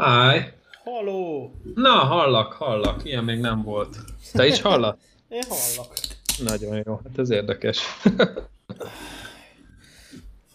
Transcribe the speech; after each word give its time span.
Háj! 0.00 0.52
Haló! 0.84 1.54
Na, 1.74 1.90
hallak, 1.90 2.52
hallak. 2.52 3.04
Ilyen 3.04 3.24
még 3.24 3.40
nem 3.40 3.62
volt. 3.62 3.96
Te 4.32 4.46
is 4.46 4.60
hallak? 4.60 4.98
Én 5.28 5.42
hallak. 5.48 5.92
Nagyon 6.44 6.82
jó. 6.86 7.00
Hát 7.04 7.18
ez 7.18 7.30
érdekes. 7.30 7.80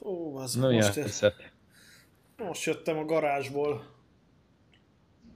Ó, 0.01 0.37
az 0.37 0.55
Na, 0.55 0.71
most, 0.71 0.97
elhiszed. 0.97 1.33
most 2.37 2.63
jöttem 2.63 2.97
a 2.97 3.05
garázsból. 3.05 3.83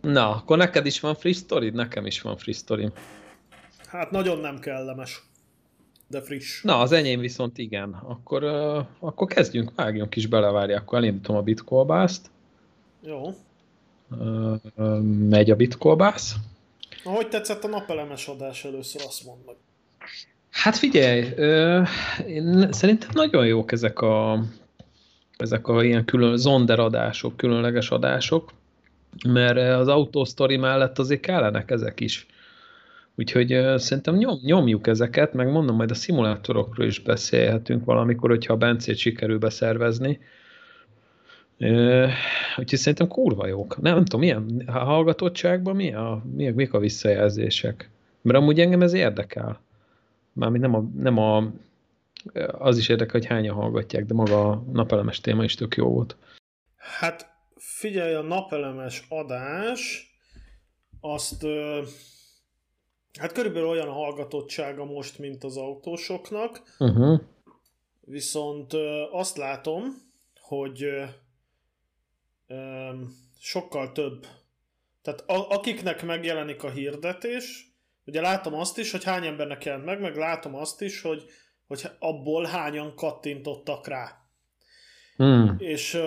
Na, 0.01 0.29
akkor 0.29 0.57
neked 0.57 0.85
is 0.85 0.99
van 0.99 1.15
free 1.15 1.33
story 1.33 1.69
Nekem 1.69 2.05
is 2.05 2.21
van 2.21 2.37
free 2.37 2.53
story 2.53 2.91
Hát 3.87 4.11
nagyon 4.11 4.39
nem 4.39 4.59
kellemes. 4.59 5.23
De 6.07 6.21
friss. 6.21 6.61
Na, 6.61 6.79
az 6.79 6.91
enyém 6.91 7.19
viszont 7.19 7.57
igen. 7.57 7.93
Akkor, 7.93 8.43
uh, 8.43 8.85
akkor 8.99 9.27
kezdjünk, 9.27 9.71
vágjunk 9.75 10.15
is 10.15 10.27
bele, 10.27 10.51
várj, 10.51 10.73
akkor 10.73 10.97
elindítom 10.97 11.35
a 11.35 11.41
bitkolbászt. 11.41 12.29
Jó. 13.01 13.33
Megy 15.29 15.51
a 15.51 15.55
bitkolbász. 15.55 16.35
Ahogy 17.03 17.27
tetszett 17.27 17.63
a 17.63 17.67
napelemes 17.67 18.27
adás 18.27 18.65
először, 18.65 19.01
azt 19.07 19.25
mondd 19.25 19.39
meg. 19.45 19.55
Hát 20.49 20.77
figyelj, 20.77 21.21
uh, 21.21 21.87
én 22.27 22.71
szerintem 22.71 23.09
nagyon 23.13 23.45
jók 23.45 23.71
ezek 23.71 23.99
a, 23.99 24.43
ezek 25.37 25.67
a 25.67 25.83
ilyen 25.83 26.05
külön 26.05 26.37
zonderadások, 26.37 27.37
különleges 27.37 27.89
adások, 27.89 28.51
mert 29.27 29.57
az 29.79 29.87
autósztori 29.87 30.57
mellett 30.57 30.99
azért 30.99 31.21
kellenek 31.21 31.71
ezek 31.71 31.99
is. 31.99 32.25
Úgyhogy 33.15 33.53
uh, 33.53 33.77
szerintem 33.77 34.15
nyom, 34.15 34.39
nyomjuk 34.41 34.87
ezeket, 34.87 35.33
meg 35.33 35.51
mondom, 35.51 35.75
majd 35.75 35.91
a 35.91 35.95
szimulátorokról 35.95 36.87
is 36.87 36.99
beszélhetünk 36.99 37.85
valamikor, 37.85 38.29
hogyha 38.29 38.53
a 38.53 38.57
Bencét 38.57 38.97
sikerül 38.97 39.39
beszervezni. 39.39 40.19
Uh, 41.59 42.09
úgyhogy 42.57 42.79
szerintem 42.79 43.07
kurva 43.07 43.47
jók. 43.47 43.81
Nem, 43.81 43.93
nem 43.93 44.03
tudom, 44.03 44.19
milyen 44.19 44.63
a 44.67 44.71
hallgatottságban 44.71 45.75
mi 45.75 45.93
a, 45.93 46.23
mi, 46.35 46.49
mik 46.49 46.73
a 46.73 46.79
visszajelzések? 46.79 47.89
Mert 48.21 48.37
amúgy 48.37 48.59
engem 48.59 48.81
ez 48.81 48.93
érdekel. 48.93 49.61
Mármint 50.33 50.63
nem, 50.63 50.75
a, 50.75 50.83
nem 50.95 51.17
a, 51.17 51.51
az 52.51 52.77
is 52.77 52.89
érdekel, 52.89 53.19
hogy 53.19 53.25
hányan 53.25 53.55
hallgatják, 53.55 54.05
de 54.05 54.13
maga 54.13 54.49
a 54.49 54.63
napelemes 54.71 55.21
téma 55.21 55.43
is 55.43 55.55
tök 55.55 55.75
jó 55.75 55.87
volt. 55.87 56.17
Hát 56.75 57.29
figyelj, 57.55 58.13
a 58.13 58.21
napelemes 58.21 59.05
adás, 59.09 60.09
azt 61.01 61.45
hát 63.19 63.31
körülbelül 63.31 63.67
olyan 63.67 63.87
a 63.87 63.93
hallgatottsága 63.93 64.85
most, 64.85 65.19
mint 65.19 65.43
az 65.43 65.57
autósoknak, 65.57 66.61
uh-huh. 66.79 67.19
viszont 68.01 68.73
azt 69.11 69.37
látom, 69.37 69.83
hogy 70.39 70.85
sokkal 73.39 73.91
több. 73.91 74.27
Tehát 75.01 75.23
akiknek 75.27 76.03
megjelenik 76.03 76.63
a 76.63 76.69
hirdetés, 76.69 77.69
ugye 78.05 78.21
látom 78.21 78.53
azt 78.53 78.77
is, 78.77 78.91
hogy 78.91 79.03
hány 79.03 79.25
embernek 79.25 79.63
jelent 79.63 79.85
meg, 79.85 79.99
meg 79.99 80.15
látom 80.15 80.55
azt 80.55 80.81
is, 80.81 81.01
hogy, 81.01 81.23
hogy 81.67 81.89
abból 81.99 82.45
hányan 82.45 82.95
kattintottak 82.95 83.87
rá. 83.87 84.29
Hmm. 85.15 85.55
És, 85.57 85.99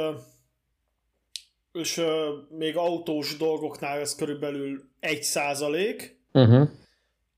és 1.73 2.03
még 2.49 2.77
autós 2.77 3.37
dolgoknál 3.37 3.99
ez 3.99 4.15
körülbelül 4.15 4.91
egy 5.01 5.23
százalék, 5.23 6.21
uh-huh. 6.33 6.69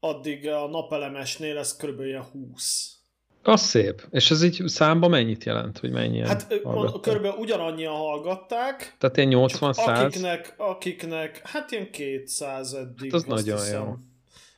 addig 0.00 0.48
a 0.48 0.68
napelemesnél 0.68 1.58
ez 1.58 1.76
körülbelül 1.76 2.20
20. 2.20 2.98
Az 3.46 3.60
szép. 3.60 4.06
És 4.10 4.30
ez 4.30 4.42
így 4.42 4.62
számba 4.66 5.08
mennyit 5.08 5.44
jelent, 5.44 5.78
hogy 5.78 5.90
mennyien 5.90 6.26
Hát 6.26 6.60
hallgatták? 6.62 7.00
körülbelül 7.00 7.38
ugyanannyian 7.38 7.94
hallgatták. 7.94 8.96
Tehát 8.98 9.16
ilyen 9.16 9.30
80-100? 9.34 10.04
Akiknek, 10.04 10.54
akiknek, 10.56 11.48
hát 11.48 11.70
ilyen 11.70 11.90
200 11.90 12.74
eddig. 12.74 13.12
Hát 13.12 13.20
az 13.20 13.24
nagyon 13.24 13.58
hiszem. 13.58 13.82
jó. 13.82 13.96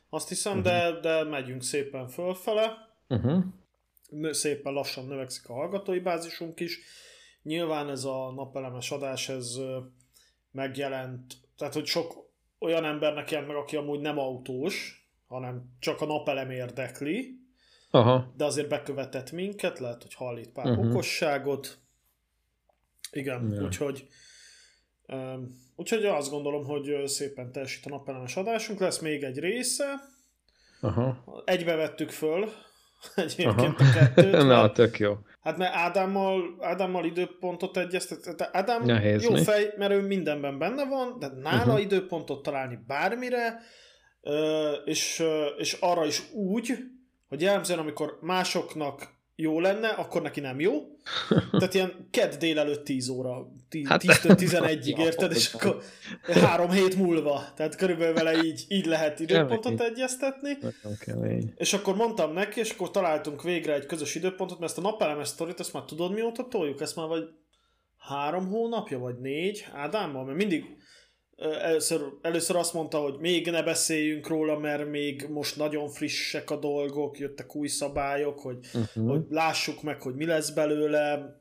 Azt 0.09 0.27
hiszem, 0.27 0.57
uh-huh. 0.57 0.73
de, 0.73 0.99
de 1.01 1.23
megyünk 1.23 1.63
szépen 1.63 2.07
fölfele. 2.07 2.77
Uh-huh. 3.09 3.43
Szépen 4.31 4.73
lassan 4.73 5.05
növekszik 5.05 5.49
a 5.49 5.53
hallgatói 5.53 5.99
bázisunk 5.99 6.59
is. 6.59 6.79
Nyilván 7.43 7.89
ez 7.89 8.03
a 8.03 8.31
napelemes 8.35 8.91
adás, 8.91 9.29
ez 9.29 9.57
megjelent, 10.51 11.33
tehát 11.57 11.73
hogy 11.73 11.85
sok 11.85 12.13
olyan 12.59 12.85
embernek 12.85 13.31
jelent 13.31 13.49
meg, 13.49 13.57
aki 13.57 13.75
amúgy 13.75 13.99
nem 13.99 14.19
autós, 14.19 15.07
hanem 15.27 15.75
csak 15.79 16.01
a 16.01 16.05
napelem 16.05 16.49
érdekli, 16.49 17.36
Aha. 17.97 18.33
de 18.37 18.45
azért 18.45 18.69
bekövetett 18.69 19.31
minket, 19.31 19.79
lehet, 19.79 20.01
hogy 20.01 20.13
hallít 20.13 20.51
pár 20.51 20.65
uh-huh. 20.65 20.89
okosságot. 20.89 21.77
Igen, 23.11 23.51
ja. 23.51 23.63
úgyhogy 23.63 24.07
um, 25.07 25.55
úgyhogy 25.75 26.05
azt 26.05 26.29
gondolom, 26.29 26.65
hogy 26.65 27.07
szépen 27.07 27.51
teljesít 27.51 27.85
a 27.85 27.89
napelemes 27.89 28.35
adásunk. 28.35 28.79
Lesz 28.79 28.99
még 28.99 29.23
egy 29.23 29.39
része. 29.39 29.85
Aha. 30.81 31.23
Egybe 31.45 31.75
vettük 31.75 32.09
föl 32.09 32.49
egyébként 33.15 33.79
Aha. 33.79 33.89
a 33.89 33.93
kettőt. 33.93 34.31
Na, 34.45 34.71
tök 34.71 34.99
jó. 34.99 35.17
Hát 35.41 35.57
mert 35.57 35.73
Ádámmal, 35.75 36.57
Ádámmal 36.59 37.05
időpontot 37.05 37.77
egyeztet. 37.77 38.49
Ádám 38.51 38.83
Nehéz, 38.83 39.23
jó 39.23 39.31
mi? 39.31 39.43
fej, 39.43 39.73
mert 39.77 39.91
ő 39.91 40.01
mindenben 40.01 40.57
benne 40.57 40.85
van, 40.85 41.19
de 41.19 41.27
nála 41.27 41.63
uh-huh. 41.63 41.81
időpontot 41.81 42.43
találni 42.43 42.79
bármire, 42.87 43.61
és, 44.85 45.23
és 45.57 45.73
arra 45.73 46.05
is 46.05 46.31
úgy, 46.33 46.73
hogy 47.27 47.41
jellemzően, 47.41 47.79
amikor 47.79 48.17
másoknak 48.21 49.15
jó 49.39 49.59
lenne, 49.59 49.87
akkor 49.87 50.21
neki 50.21 50.39
nem 50.39 50.59
jó. 50.59 50.71
Tehát 51.51 51.73
ilyen 51.73 52.07
kedd 52.11 52.37
délelőtt 52.39 52.83
10 52.83 53.09
óra, 53.09 53.47
10, 53.69 53.87
hát, 53.87 54.03
11-ig, 54.03 54.97
érted? 54.97 55.31
És 55.31 55.53
akkor 55.53 55.81
három 56.21 56.69
hét 56.69 56.95
múlva. 56.95 57.43
Tehát 57.55 57.75
körülbelül 57.75 58.13
vele 58.13 58.43
így, 58.43 58.65
így 58.67 58.85
lehet 58.85 59.19
időpontot 59.19 59.81
egyeztetni. 59.81 60.57
És 61.55 61.73
akkor 61.73 61.95
mondtam 61.95 62.33
neki, 62.33 62.59
és 62.59 62.71
akkor 62.71 62.91
találtunk 62.91 63.43
végre 63.43 63.73
egy 63.73 63.85
közös 63.85 64.15
időpontot, 64.15 64.59
mert 64.59 64.71
ezt 64.71 64.79
a 64.79 64.89
napelemes 64.89 65.27
sztorit, 65.27 65.59
ezt 65.59 65.73
már 65.73 65.83
tudod 65.83 66.13
mióta 66.13 66.47
toljuk? 66.47 66.81
Ezt 66.81 66.95
már 66.95 67.07
vagy 67.07 67.23
három 67.97 68.47
hónapja, 68.47 68.99
vagy 68.99 69.19
négy 69.19 69.65
Ádámmal? 69.73 70.25
Mert 70.25 70.37
mindig 70.37 70.65
először, 71.37 72.01
először 72.21 72.55
azt 72.55 72.73
mondta, 72.73 72.97
hogy 72.97 73.17
még 73.19 73.49
ne 73.49 73.63
beszéljünk 73.63 74.27
róla, 74.27 74.57
mert 74.57 74.89
még 74.89 75.27
most 75.29 75.55
nagyon 75.55 75.89
frissek 75.89 76.51
a 76.51 76.55
dolgok, 76.55 77.19
jöttek 77.19 77.55
új 77.55 77.67
szabályok, 77.67 78.39
hogy, 78.39 78.57
uh-huh. 78.73 79.09
hogy 79.09 79.21
lássuk 79.29 79.81
meg, 79.81 80.01
hogy 80.01 80.15
mi 80.15 80.25
lesz 80.25 80.49
belőle. 80.49 81.35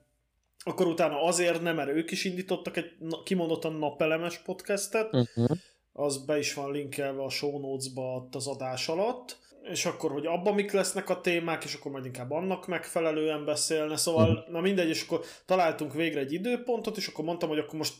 Akkor 0.64 0.86
utána 0.86 1.22
azért 1.22 1.62
nem, 1.62 1.76
mert 1.76 1.88
ők 1.88 2.10
is 2.10 2.24
indítottak 2.24 2.76
egy 2.76 2.90
kimondottan 3.24 3.72
napelemes 3.72 4.38
podcastet, 4.38 5.12
uh-huh. 5.12 5.56
az 5.92 6.24
be 6.24 6.38
is 6.38 6.54
van 6.54 6.72
linkelve 6.72 7.22
a 7.22 7.30
show 7.30 7.60
notes-ba 7.60 8.28
az 8.32 8.46
adás 8.46 8.88
alatt, 8.88 9.38
és 9.70 9.86
akkor, 9.86 10.10
hogy 10.10 10.26
abban 10.26 10.54
mik 10.54 10.72
lesznek 10.72 11.10
a 11.10 11.20
témák, 11.20 11.64
és 11.64 11.74
akkor 11.74 11.92
majd 11.92 12.04
inkább 12.04 12.30
annak 12.30 12.66
megfelelően 12.66 13.44
beszélne, 13.44 13.96
szóval, 13.96 14.30
uh-huh. 14.30 14.52
na 14.52 14.60
mindegy, 14.60 14.88
és 14.88 15.02
akkor 15.02 15.20
találtunk 15.46 15.94
végre 15.94 16.20
egy 16.20 16.32
időpontot, 16.32 16.96
és 16.96 17.06
akkor 17.06 17.24
mondtam, 17.24 17.48
hogy 17.48 17.58
akkor 17.58 17.78
most 17.78 17.94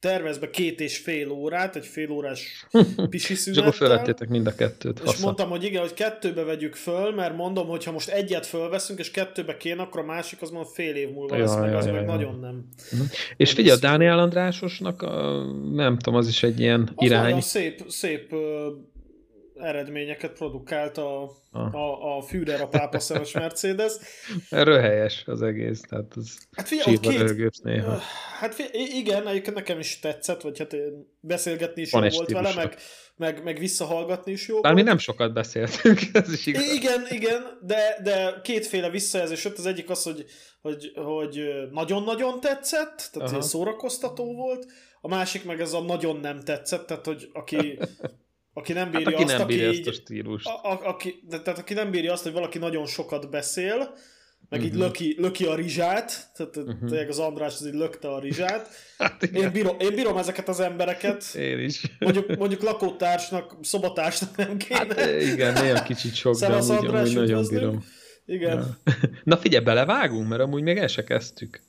tervez 0.00 0.38
be 0.38 0.50
két 0.50 0.80
és 0.80 0.98
fél 0.98 1.30
órát, 1.30 1.76
egy 1.76 1.86
fél 1.86 2.10
órás 2.10 2.66
pisi 3.10 3.34
szünettel. 3.34 3.68
És 3.68 3.80
akkor 3.80 4.26
mind 4.28 4.46
a 4.46 4.54
kettőt. 4.54 5.00
És 5.04 5.16
mondtam, 5.16 5.48
hogy 5.48 5.64
igen, 5.64 5.80
hogy 5.80 5.94
kettőbe 5.94 6.42
vegyük 6.42 6.74
föl, 6.74 7.14
mert 7.14 7.36
mondom, 7.36 7.68
hogy 7.68 7.84
ha 7.84 7.92
most 7.92 8.08
egyet 8.08 8.46
fölveszünk, 8.46 8.98
és 8.98 9.10
kettőbe 9.10 9.56
kéne, 9.56 9.82
akkor 9.82 10.00
a 10.00 10.04
másik 10.04 10.42
az 10.42 10.50
mondom 10.50 10.72
fél 10.72 10.94
év 10.94 11.10
múlva 11.10 11.36
ja, 11.36 11.42
lesz, 11.42 11.56
meg 11.56 11.70
ja, 11.70 11.76
az 11.76 11.86
ja, 11.86 11.92
meg 11.92 12.00
ja. 12.02 12.06
nagyon 12.06 12.38
nem. 12.40 12.68
Uh-huh. 12.92 13.08
És 13.36 13.52
figyelj, 13.52 13.76
a 13.76 13.80
Dániel 13.80 14.18
Andrásosnak, 14.18 15.02
a, 15.02 15.44
nem 15.72 15.98
tudom, 15.98 16.18
az 16.18 16.28
is 16.28 16.42
egy 16.42 16.60
ilyen 16.60 16.90
az 16.94 17.06
irány. 17.06 17.22
Nagyon 17.22 17.40
szép, 17.40 17.84
szép 17.88 18.34
eredményeket 19.58 20.32
produkált 20.32 20.98
a, 20.98 21.30
ah. 21.50 21.74
a, 21.74 22.16
a 22.16 22.22
Führer 22.22 22.60
a 22.60 22.68
pápa 22.68 22.98
szemes 22.98 23.32
Mercedes. 23.32 23.92
Röhelyes 24.50 25.22
az 25.26 25.42
egész, 25.42 25.80
tehát 25.80 26.12
az 26.16 26.38
hát 26.56 26.68
figyelj, 26.68 26.98
két... 26.98 27.62
néha. 27.62 27.98
Hát 28.38 28.54
figyelj, 28.54 28.84
igen, 28.84 29.28
egyébként 29.28 29.56
nekem 29.56 29.78
is 29.78 29.98
tetszett, 29.98 30.40
vagy 30.40 30.58
hát 30.58 30.76
beszélgetni 31.20 31.82
is 31.82 31.90
Van 31.90 32.04
jó 32.04 32.16
volt 32.16 32.30
vele, 32.30 32.54
meg, 32.54 32.76
meg, 33.16 33.42
meg 33.42 33.58
visszahallgatni 33.58 34.32
is 34.32 34.48
jó 34.48 34.60
Bár 34.60 34.72
volt. 34.72 34.84
mi 34.84 34.90
nem 34.90 34.98
sokat 34.98 35.32
beszéltünk, 35.32 36.00
ez 36.12 36.32
is 36.32 36.46
igaz. 36.46 36.72
Igen, 36.72 37.06
igen, 37.10 37.58
de, 37.62 37.98
de 38.02 38.40
kétféle 38.42 38.90
visszajelzés 38.90 39.44
jött, 39.44 39.58
az 39.58 39.66
egyik 39.66 39.90
az, 39.90 40.02
hogy, 40.02 40.24
hogy, 40.60 40.92
hogy 40.94 41.40
nagyon-nagyon 41.70 42.40
tetszett, 42.40 43.08
tehát 43.12 43.30
Aha. 43.30 43.40
szórakoztató 43.40 44.34
volt, 44.34 44.66
a 45.00 45.08
másik 45.08 45.44
meg 45.44 45.60
ez 45.60 45.72
a 45.72 45.80
nagyon 45.80 46.16
nem 46.16 46.40
tetszett, 46.40 46.86
tehát 46.86 47.06
hogy 47.06 47.30
aki 47.32 47.78
aki 48.58 48.72
nem 48.72 48.90
bírja 48.90 49.06
hát, 49.06 49.14
aki 49.14 49.24
azt, 49.24 49.38
nem 49.38 49.46
bírja 49.46 49.68
aki 49.68 49.78
így, 49.78 49.88
a 49.88 49.92
stílust. 49.92 50.46
A, 50.46 50.70
a, 50.70 50.80
aki, 50.82 51.22
de, 51.28 51.40
tehát 51.40 51.58
aki 51.58 51.74
nem 51.74 51.90
bírja 51.90 52.12
azt, 52.12 52.22
hogy 52.22 52.32
valaki 52.32 52.58
nagyon 52.58 52.86
sokat 52.86 53.30
beszél, 53.30 53.76
meg 54.48 54.60
uh-huh. 54.60 54.74
így 54.74 54.74
löki, 54.80 55.14
löki 55.18 55.44
a 55.44 55.54
rizsát, 55.54 56.30
tehát 56.36 56.56
uh-huh. 56.56 57.08
az 57.08 57.18
András 57.18 57.54
az 57.54 57.66
így 57.66 57.74
lökte 57.74 58.08
a 58.08 58.20
rizsát. 58.20 58.68
Hát 58.98 59.22
én, 59.22 59.52
bírom, 59.52 59.76
én 59.78 59.94
bírom 59.94 60.16
ezeket 60.16 60.48
az 60.48 60.60
embereket. 60.60 61.34
Én 61.34 61.58
is. 61.58 61.82
Mondjuk, 61.98 62.36
mondjuk 62.38 62.62
lakótársnak, 62.62 63.56
szobatársnak 63.62 64.36
nem 64.36 64.56
kéne. 64.56 64.78
Hát 64.78 65.20
igen, 65.20 65.62
néha 65.62 65.82
kicsit 65.82 66.14
sok, 66.14 66.38
de 66.38 66.46
amúgy, 66.46 66.86
amúgy 66.86 67.14
nagyon 67.14 67.46
bírom. 67.48 67.84
Igen. 68.26 68.56
Ja. 68.56 68.92
Na 69.24 69.36
figyelj, 69.36 69.64
belevágunk, 69.64 70.28
mert 70.28 70.42
amúgy 70.42 70.62
még 70.62 70.76
el 70.76 70.86
se 70.86 71.04
kezdtük. 71.04 71.62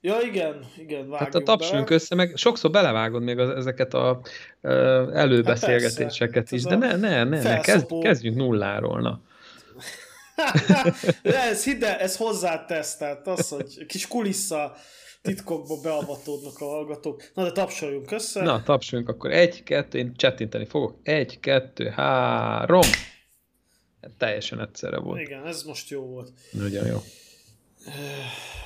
Ja, 0.00 0.20
igen, 0.20 0.66
igen, 0.76 1.12
Hát 1.12 1.34
a 1.34 1.42
tapsunk 1.42 1.90
össze, 1.90 2.14
meg 2.14 2.36
sokszor 2.36 2.70
belevágod 2.70 3.22
még 3.22 3.38
az, 3.38 3.50
ezeket 3.50 3.94
a 3.94 4.20
uh, 4.62 4.72
előbeszélgetéseket 5.12 6.34
hát 6.34 6.52
is, 6.52 6.62
de 6.62 6.76
ne, 6.76 6.96
ne, 6.96 7.24
ne, 7.24 7.42
ne 7.42 7.60
kezd, 7.60 7.86
kezdjünk 8.00 8.36
nulláról, 8.36 9.00
na. 9.00 9.20
ez, 11.50 11.64
hidd 11.64 11.84
el, 11.84 11.98
ez 11.98 12.16
hozzátesz, 12.16 12.96
tehát 12.96 13.26
az, 13.26 13.48
hogy 13.48 13.86
kis 13.86 14.08
kulissza 14.08 14.76
titkokba 15.22 15.80
beavatódnak 15.82 16.60
a 16.60 16.64
hallgatók. 16.64 17.22
Na, 17.34 17.44
de 17.44 17.52
tapsoljunk 17.52 18.10
össze. 18.10 18.42
Na, 18.42 18.62
tapsoljunk 18.62 19.10
akkor. 19.10 19.30
Egy, 19.30 19.62
kettő, 19.62 19.98
én 19.98 20.12
csettinteni 20.16 20.66
fogok. 20.66 20.98
Egy, 21.02 21.40
kettő, 21.40 21.88
három. 21.88 22.88
Teljesen 24.18 24.60
egyszerre 24.60 24.98
volt. 24.98 25.20
Igen, 25.20 25.46
ez 25.46 25.62
most 25.62 25.90
jó 25.90 26.00
volt. 26.02 26.30
Nagyon 26.50 26.86
jó. 26.86 27.02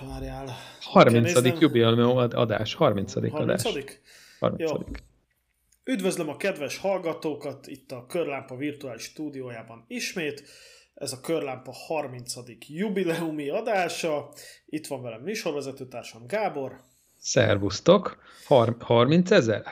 Várjál. 0.06 0.56
30. 0.80 1.60
jubileum 1.60 2.16
adás. 2.16 2.74
30. 2.74 3.12
30. 3.14 3.34
adás. 3.34 3.62
30. 4.38 4.70
Jó. 4.70 4.78
Üdvözlöm 5.84 6.28
a 6.28 6.36
kedves 6.36 6.78
hallgatókat 6.78 7.66
itt 7.66 7.92
a 7.92 8.06
Körlámpa 8.06 8.56
virtuális 8.56 9.02
stúdiójában 9.02 9.84
ismét. 9.88 10.42
Ez 10.94 11.12
a 11.12 11.20
Körlámpa 11.20 11.72
30. 11.72 12.34
jubileumi 12.68 13.48
adása. 13.48 14.28
Itt 14.66 14.86
van 14.86 15.02
velem 15.02 15.20
műsorvezetőtársam 15.20 16.26
Gábor. 16.26 16.80
Szervusztok! 17.18 18.22
Har- 18.46 18.82
30 18.82 19.30
ezer? 19.30 19.62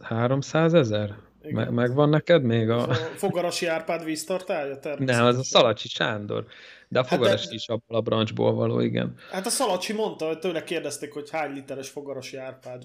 300 0.00 0.74
ezer? 0.74 1.16
Me- 1.50 1.70
megvan 1.70 2.08
neked 2.08 2.42
még 2.42 2.70
a... 2.70 2.88
a 2.88 2.94
Fogarasi 2.94 3.66
Árpád 3.66 4.04
víztartája? 4.04 4.78
Nem, 4.98 5.24
az 5.24 5.38
a 5.38 5.42
Szalacsi 5.42 5.88
Sándor. 5.88 6.46
De 6.88 6.98
a 6.98 7.04
fogaras 7.04 7.40
hát 7.40 7.48
de... 7.48 7.54
is 7.54 7.68
abból 7.68 7.96
a 7.96 8.00
brancsból 8.00 8.54
való, 8.54 8.80
igen. 8.80 9.14
Hát 9.30 9.46
a 9.46 9.50
Szalacsi 9.50 9.92
mondta, 9.92 10.26
hogy 10.26 10.38
tőle 10.38 10.64
kérdezték, 10.64 11.12
hogy 11.12 11.30
hány 11.30 11.52
literes 11.52 11.88
fogarasi 11.88 12.36
Árpád 12.36 12.84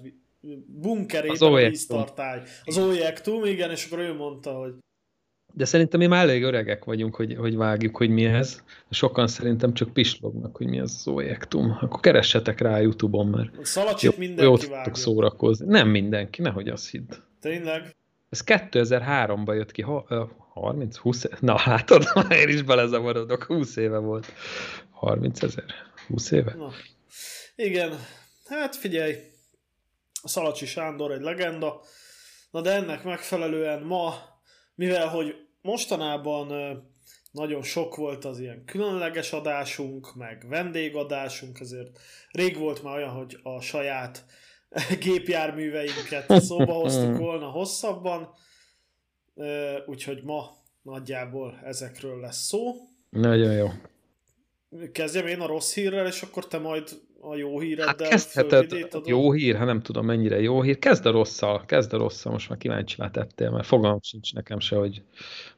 bunkerében 0.66 1.54
a 1.54 1.56
víztartály. 1.56 2.42
Az 2.64 2.78
Ojektum, 2.78 3.46
igen, 3.46 3.72
és 3.72 3.86
akkor 3.86 4.00
ő 4.00 4.14
mondta, 4.14 4.52
hogy 4.52 4.74
de 5.54 5.66
szerintem 5.66 6.00
mi 6.00 6.06
már 6.08 6.24
elég 6.24 6.44
öregek 6.44 6.86
vagyunk, 6.86 7.16
hogy, 7.16 7.36
hogy 7.36 7.56
vágjuk, 7.56 7.98
hogy 7.98 8.10
mi 8.10 8.26
ez. 8.26 8.64
Sokan 8.90 9.28
szerintem 9.28 9.74
csak 9.74 9.94
pislognak, 9.94 10.56
hogy 10.58 10.68
mi 10.68 10.80
az 10.80 10.96
az 10.98 11.08
Ojektum. 11.08 11.78
Akkor 11.82 12.00
keressetek 12.00 12.60
rá 12.60 12.74
a 12.74 12.78
Youtube-on, 12.78 13.28
mert 13.28 13.66
Szalacsit 13.66 14.12
jó, 14.12 14.18
mindenki 14.18 14.66
jó 14.66 14.72
vágja. 14.72 14.94
szórakozni. 14.96 15.66
Nem 15.68 15.90
mindenki, 15.90 16.42
nehogy 16.42 16.68
azt 16.68 16.90
hidd. 16.90 17.14
Tényleg? 17.42 17.96
Ez 18.30 18.42
2003-ban 18.46 19.56
jött 19.56 19.72
ki, 19.72 19.82
ha, 19.82 20.06
30, 20.54 20.98
20, 20.98 21.26
na 21.40 21.62
látod, 21.66 22.08
én 22.42 22.48
is 22.48 22.62
belezavarodok, 22.62 23.44
20 23.44 23.76
éve 23.76 23.98
volt. 23.98 24.34
30 24.92 25.44
ezer, 25.44 25.74
20 26.08 26.32
éve? 26.32 26.54
Na. 26.56 26.72
Igen, 27.56 28.00
hát 28.46 28.76
figyelj, 28.76 29.16
Szalacsi 30.24 30.66
Sándor 30.66 31.12
egy 31.12 31.22
legenda, 31.22 31.82
na 32.52 32.62
de 32.62 32.72
ennek 32.72 33.04
megfelelően 33.04 33.82
ma, 33.82 34.14
mivel 34.76 35.08
hogy 35.08 35.36
mostanában 35.62 36.48
nagyon 37.32 37.64
sok 37.64 37.96
volt 37.96 38.26
az 38.26 38.40
ilyen 38.40 38.66
különleges 38.66 39.34
adásunk, 39.34 40.16
meg 40.16 40.46
vendégadásunk, 40.48 41.60
ezért 41.60 42.00
rég 42.32 42.58
volt 42.58 42.84
már 42.84 42.96
olyan, 42.96 43.10
hogy 43.10 43.40
a 43.44 43.62
saját 43.62 44.26
gépjárműveinket 45.04 46.42
szóba 46.42 46.74
hoztuk 46.74 47.18
volna 47.18 47.46
hosszabban, 47.46 48.30
úgyhogy 49.86 50.24
ma 50.24 50.58
nagyjából 50.82 51.60
ezekről 51.64 52.20
lesz 52.20 52.46
szó. 52.46 52.74
Nagyon 53.10 53.54
jó. 53.54 53.68
Kezdjem 54.92 55.28
én 55.28 55.40
a 55.40 55.48
rossz 55.48 55.74
hírrel, 55.74 56.06
és 56.06 56.22
akkor 56.22 56.48
te 56.48 56.58
majd 56.58 56.90
a 57.20 57.36
jó 57.36 57.60
híreddel 57.60 58.10
hát 58.10 58.10
kezdheted, 58.10 59.06
jó 59.06 59.32
hír, 59.32 59.56
ha 59.56 59.66
nem 59.66 59.82
tudom 59.82 60.06
mennyire 60.06 60.40
jó 60.40 60.62
hír. 60.62 60.80
Kezd 60.80 61.06
a 61.06 61.12
rosszal, 61.12 61.66
kezd 61.66 61.94
a 61.94 61.98
rosszal, 61.98 62.32
most 62.32 62.50
már 62.50 62.58
kíváncsi 62.58 62.96
tettél, 63.12 63.50
mert 63.50 63.66
fogalmam 63.66 64.02
sincs 64.02 64.34
nekem 64.34 64.60
se, 64.60 64.76
hogy 64.76 65.04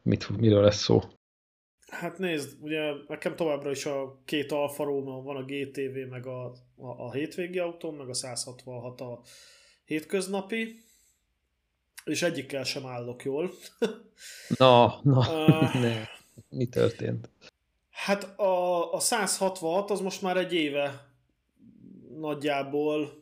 mit, 0.02 0.38
miről 0.38 0.62
lesz 0.62 0.82
szó. 0.82 1.02
Hát 1.89 2.18
nézd, 2.18 2.57
ugye 2.62 2.94
nekem 3.07 3.36
továbbra 3.36 3.71
is 3.71 3.86
a 3.86 4.21
két 4.25 4.51
Alfa 4.51 4.83
Romeo 4.83 5.21
van, 5.21 5.36
a 5.36 5.44
GTV, 5.44 6.09
meg 6.09 6.25
a, 6.25 6.45
a, 6.77 6.88
a 6.97 7.12
hétvégi 7.12 7.59
autóm, 7.59 7.95
meg 7.95 8.09
a 8.09 8.13
166 8.13 9.01
a 9.01 9.21
hétköznapi, 9.86 10.83
és 12.03 12.21
egyikkel 12.21 12.63
sem 12.63 12.86
állok 12.86 13.24
jól. 13.24 13.51
Na, 14.57 15.00
na, 15.03 15.19
uh, 15.45 15.74
ne. 15.81 16.03
Mi 16.50 16.65
történt? 16.65 17.30
Hát 17.89 18.39
a, 18.39 18.94
a 18.94 19.00
166 19.00 19.91
az 19.91 20.00
most 20.00 20.21
már 20.21 20.38
egy 20.38 20.53
éve 20.53 21.13
nagyjából 22.19 23.19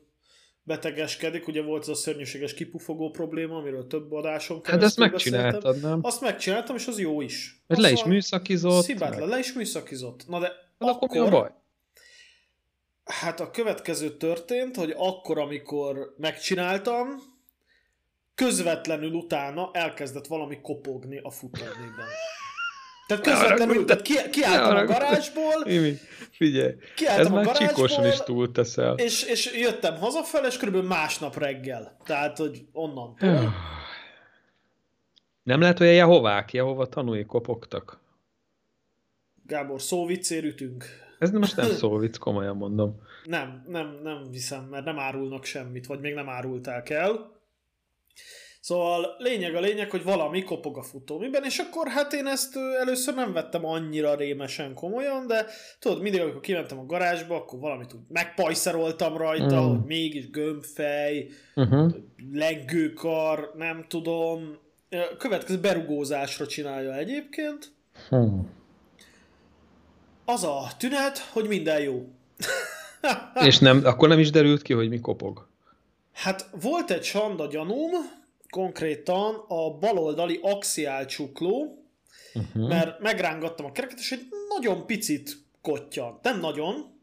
betegeskedik, 0.67 1.47
ugye 1.47 1.61
volt 1.61 1.81
az 1.81 1.89
a 1.89 1.95
szörnyűséges 1.95 2.53
kipufogó 2.53 3.09
probléma, 3.09 3.57
amiről 3.57 3.87
több 3.87 4.11
adáson 4.11 4.61
Hát 4.63 4.83
ezt 4.83 4.97
megcsináltad, 4.97 5.81
nem? 5.81 5.99
Azt 6.01 6.21
megcsináltam, 6.21 6.75
és 6.75 6.87
az 6.87 6.99
jó 6.99 7.21
is. 7.21 7.63
Mert 7.67 7.81
le 7.81 7.91
is 7.91 8.03
műszakizott. 8.03 8.83
Szibátlan, 8.83 9.29
le 9.29 9.39
is 9.39 9.53
műszakizott. 9.53 10.27
Na 10.27 10.39
de 10.39 10.47
hát 10.79 10.89
akkor, 10.89 11.17
akkor 11.17 11.31
baj? 11.31 11.49
Hát 13.03 13.39
a 13.39 13.51
következő 13.51 14.17
történt, 14.17 14.75
hogy 14.75 14.93
akkor, 14.97 15.37
amikor 15.39 16.13
megcsináltam, 16.17 17.07
közvetlenül 18.35 19.11
utána 19.11 19.69
elkezdett 19.73 20.27
valami 20.27 20.61
kopogni 20.61 21.19
a 21.23 21.29
futónében. 21.29 22.07
Tehát 23.07 23.24
közvetlenül, 23.24 23.86
tehát 23.86 24.01
ki, 24.01 24.30
kiálltam 24.31 24.75
a 24.75 24.86
garázsból. 24.86 25.63
Imi, 25.65 25.98
figyelj, 26.31 26.75
ez 27.06 27.27
már 27.27 27.51
csikosan 27.51 28.06
is 28.06 28.18
túl 28.18 28.51
teszel. 28.51 28.95
És, 28.98 29.24
és 29.24 29.54
jöttem 29.56 29.98
hazafel, 29.98 30.45
és 30.45 30.57
körülbelül 30.57 30.88
másnap 30.88 31.38
reggel. 31.38 31.98
Tehát, 32.06 32.38
hogy 32.38 32.65
onnan. 32.71 33.18
Nem 35.44 35.59
lehet, 35.59 35.77
hogy 35.77 35.88
a 35.88 35.92
Jehovák, 35.92 36.54
Jehova 36.54 36.88
tanulni 36.88 37.25
kopogtak. 37.25 38.00
Gábor, 39.45 39.81
szóviccér 39.81 40.44
ütünk. 40.44 40.86
Ez 41.19 41.31
most 41.31 41.56
nem 41.56 41.69
szóvic, 41.81 42.18
komolyan 42.18 42.57
mondom. 42.57 43.01
Nem, 43.24 43.65
nem, 43.68 44.00
nem 44.03 44.31
viszem, 44.31 44.63
mert 44.63 44.86
nem 44.86 45.00
árulnak 45.00 45.45
semmit, 45.45 45.86
vagy 45.86 46.00
még 46.00 46.13
nem 46.13 46.30
árulták 46.30 46.89
el. 46.89 47.36
Szóval 48.67 49.15
lényeg 49.17 49.55
a 49.55 49.59
lényeg, 49.59 49.89
hogy 49.89 50.03
valami 50.03 50.43
kopog 50.43 50.77
a 50.77 50.83
futómiben, 50.83 51.43
és 51.43 51.57
akkor 51.57 51.87
hát 51.87 52.13
én 52.13 52.27
ezt 52.27 52.57
először 52.79 53.15
nem 53.15 53.33
vettem 53.33 53.65
annyira 53.65 54.15
rémesen 54.15 54.73
komolyan, 54.73 55.27
de 55.27 55.45
tudod, 55.79 56.01
mindig 56.01 56.21
amikor 56.21 56.39
kimentem 56.39 56.79
a 56.79 56.86
garázsba, 56.86 57.36
akkor 57.36 57.59
valamit 57.59 57.93
úgy 57.93 58.00
megpajszeroltam 58.09 59.17
rajta, 59.17 59.62
mm. 59.62 59.69
hogy 59.69 59.86
mégis 59.86 60.29
gömbfej, 60.29 61.27
uh-huh. 61.55 61.93
lengőkar, 62.33 63.51
nem 63.57 63.86
tudom. 63.88 64.57
Következő 65.17 65.59
berugózásra 65.59 66.47
csinálja 66.47 66.95
egyébként. 66.95 67.71
Hmm. 68.09 68.50
Az 70.25 70.43
a 70.43 70.67
tünet, 70.77 71.17
hogy 71.17 71.47
minden 71.47 71.81
jó. 71.81 72.05
és 73.47 73.59
nem, 73.59 73.81
akkor 73.83 74.07
nem 74.07 74.19
is 74.19 74.31
derült 74.31 74.62
ki, 74.62 74.74
hogy 74.74 74.89
mi 74.89 75.00
kopog. 75.00 75.47
Hát 76.13 76.50
volt 76.62 76.91
egy 76.91 77.03
sanda 77.03 77.47
gyanúm, 77.47 77.91
konkrétan 78.50 79.36
a 79.48 79.77
baloldali 79.77 80.39
axiál 80.42 81.06
csukló, 81.06 81.84
uh-huh. 82.34 82.68
mert 82.68 83.00
megrángattam 83.00 83.66
a 83.66 83.72
kereket, 83.72 84.00
és 84.00 84.12
egy 84.12 84.27
nagyon 84.56 84.86
picit 84.86 85.38
kottyan. 85.62 86.20
Nem 86.22 86.39
nagyon, 86.39 86.96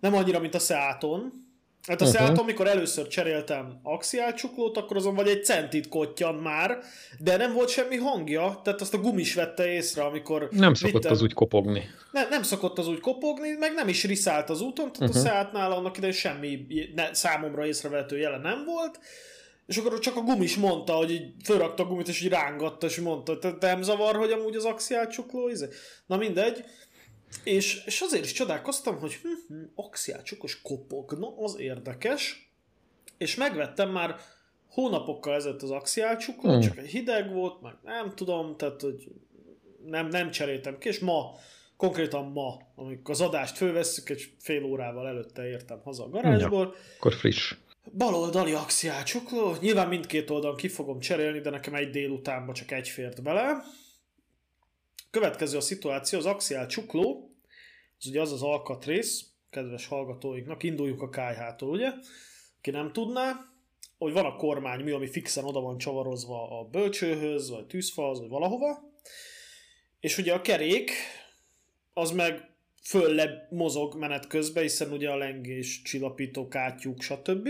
nem 0.00 0.14
annyira, 0.14 0.40
mint 0.40 0.54
a 0.54 0.58
Seaton. 0.58 1.48
Hát 1.86 2.00
a 2.00 2.04
uh-huh. 2.04 2.20
Seaton, 2.20 2.44
mikor 2.44 2.66
először 2.66 3.06
cseréltem 3.06 3.80
axiál 3.82 4.34
csuklót, 4.34 4.76
akkor 4.76 4.96
azon 4.96 5.14
vagy 5.14 5.28
egy 5.28 5.44
centit 5.44 5.88
kottyan 5.88 6.34
már, 6.34 6.78
de 7.18 7.36
nem 7.36 7.52
volt 7.52 7.68
semmi 7.68 7.96
hangja, 7.96 8.60
tehát 8.64 8.80
azt 8.80 8.94
a 8.94 8.98
gumis 8.98 9.34
vette 9.34 9.66
észre, 9.66 10.04
amikor... 10.04 10.48
Nem 10.50 10.74
szokott 10.74 10.92
vittem. 10.92 11.12
az 11.12 11.22
úgy 11.22 11.32
kopogni. 11.32 11.90
Nem, 12.12 12.28
nem 12.28 12.42
szokott 12.42 12.78
az 12.78 12.88
úgy 12.88 13.00
kopogni, 13.00 13.50
meg 13.58 13.74
nem 13.74 13.88
is 13.88 14.04
riszált 14.04 14.50
az 14.50 14.60
úton, 14.60 14.92
tehát 14.92 15.14
uh-huh. 15.14 15.24
a 15.24 15.28
Seatnál 15.28 15.72
annak 15.72 15.96
idején 15.96 16.16
semmi 16.16 16.66
ne, 16.94 17.14
számomra 17.14 17.66
észrevehető 17.66 18.18
jele 18.18 18.38
nem 18.38 18.64
volt, 18.64 19.00
és 19.70 19.76
akkor 19.76 19.98
csak 19.98 20.16
a 20.16 20.20
gumis 20.20 20.56
mondta, 20.56 20.92
hogy 20.92 21.10
így 21.10 21.32
fölrakta 21.44 21.82
a 21.82 21.86
gumit, 21.86 22.08
és 22.08 22.22
így 22.22 22.28
rángatta, 22.28 22.86
és 22.86 23.00
mondta, 23.00 23.38
hogy 23.40 23.54
nem 23.60 23.82
zavar, 23.82 24.16
hogy 24.16 24.30
amúgy 24.30 24.56
az 24.56 24.64
axiál 24.64 25.08
csukló, 25.08 25.48
izé? 25.48 25.68
Na 26.06 26.16
mindegy. 26.16 26.64
És, 27.44 27.84
és 27.84 28.00
azért 28.00 28.24
is 28.24 28.32
csodálkoztam, 28.32 28.98
hogy 28.98 29.12
hm, 29.12 29.28
hm, 29.54 29.62
axiál 29.74 30.22
csukos 30.22 30.62
kopogna, 30.62 31.36
az 31.36 31.58
érdekes. 31.58 32.50
És 33.18 33.34
megvettem 33.34 33.90
már 33.90 34.16
hónapokkal 34.70 35.34
ezelőtt 35.34 35.62
az 35.62 35.70
axiál 35.70 36.16
csuklót, 36.16 36.52
hmm. 36.52 36.60
csak 36.60 36.78
egy 36.78 36.90
hideg 36.90 37.32
volt, 37.32 37.60
meg 37.60 37.74
nem 37.82 38.14
tudom, 38.14 38.56
tehát 38.56 38.80
hogy 38.80 39.08
nem, 39.86 40.06
nem 40.08 40.30
cseréltem 40.30 40.78
ki, 40.78 40.88
és 40.88 40.98
ma, 40.98 41.34
konkrétan 41.76 42.24
ma, 42.24 42.56
amikor 42.74 43.14
az 43.14 43.20
adást 43.20 43.56
fölvesszük, 43.56 44.08
egy 44.08 44.32
fél 44.38 44.64
órával 44.64 45.08
előtte 45.08 45.48
értem 45.48 45.80
haza 45.84 46.04
a 46.04 46.08
garázsból. 46.08 46.64
Ja, 46.64 46.96
akkor 46.98 47.14
friss 47.14 47.54
baloldali 47.92 48.54
csukló, 49.04 49.56
nyilván 49.60 49.88
mindkét 49.88 50.30
oldalon 50.30 50.56
ki 50.56 50.68
fogom 50.68 51.00
cserélni, 51.00 51.40
de 51.40 51.50
nekem 51.50 51.74
egy 51.74 51.90
délutánban 51.90 52.54
csak 52.54 52.70
egy 52.70 52.88
fért 52.88 53.22
bele. 53.22 53.62
Következő 55.10 55.56
a 55.56 55.60
szituáció, 55.60 56.18
az 56.18 56.26
axiál 56.26 56.66
csukló, 56.66 57.34
az 57.98 58.06
ugye 58.06 58.20
az 58.20 58.32
az 58.32 58.42
alkatrész, 58.42 59.24
kedves 59.50 59.86
hallgatóinknak, 59.86 60.62
induljunk 60.62 61.02
a 61.02 61.08
kájhától, 61.08 61.70
ugye? 61.70 61.92
Ki 62.60 62.70
nem 62.70 62.92
tudná, 62.92 63.50
hogy 63.98 64.12
van 64.12 64.24
a 64.24 64.36
kormánymű, 64.36 64.92
ami 64.92 65.06
fixen 65.06 65.44
oda 65.44 65.60
van 65.60 65.78
csavarozva 65.78 66.60
a 66.60 66.64
bölcsőhöz, 66.64 67.50
vagy 67.50 67.66
tűzfalhoz, 67.66 68.18
vagy 68.18 68.28
valahova, 68.28 68.92
és 70.00 70.18
ugye 70.18 70.32
a 70.34 70.40
kerék, 70.40 70.90
az 71.92 72.10
meg 72.10 72.49
fölle 72.80 73.46
mozog 73.50 73.94
menet 73.94 74.26
közben, 74.26 74.62
hiszen 74.62 74.92
ugye 74.92 75.10
a 75.10 75.16
lengés, 75.16 75.82
csillapító, 75.82 76.48
kátyúk, 76.48 77.02
stb. 77.02 77.48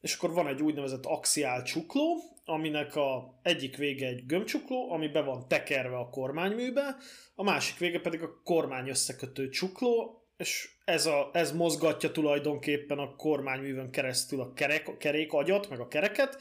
És 0.00 0.14
akkor 0.14 0.32
van 0.32 0.46
egy 0.46 0.62
úgynevezett 0.62 1.06
axiál 1.06 1.62
csukló, 1.62 2.32
aminek 2.44 2.96
a 2.96 3.38
egyik 3.42 3.76
vége 3.76 4.06
egy 4.06 4.26
gömbcsukló, 4.26 4.92
ami 4.92 5.08
be 5.08 5.20
van 5.20 5.48
tekerve 5.48 5.96
a 5.96 6.08
kormányműbe, 6.08 6.96
a 7.34 7.42
másik 7.42 7.78
vége 7.78 8.00
pedig 8.00 8.22
a 8.22 8.40
kormány 8.44 8.88
összekötő 8.88 9.48
csukló, 9.48 10.22
és 10.36 10.68
ez, 10.84 11.06
a, 11.06 11.30
ez 11.32 11.52
mozgatja 11.52 12.10
tulajdonképpen 12.10 12.98
a 12.98 13.16
kormányművön 13.16 13.90
keresztül 13.90 14.40
a 14.40 14.52
kerek, 14.52 14.88
a 14.88 14.96
kerék 14.96 15.32
agyat, 15.32 15.68
meg 15.68 15.80
a 15.80 15.88
kereket, 15.88 16.38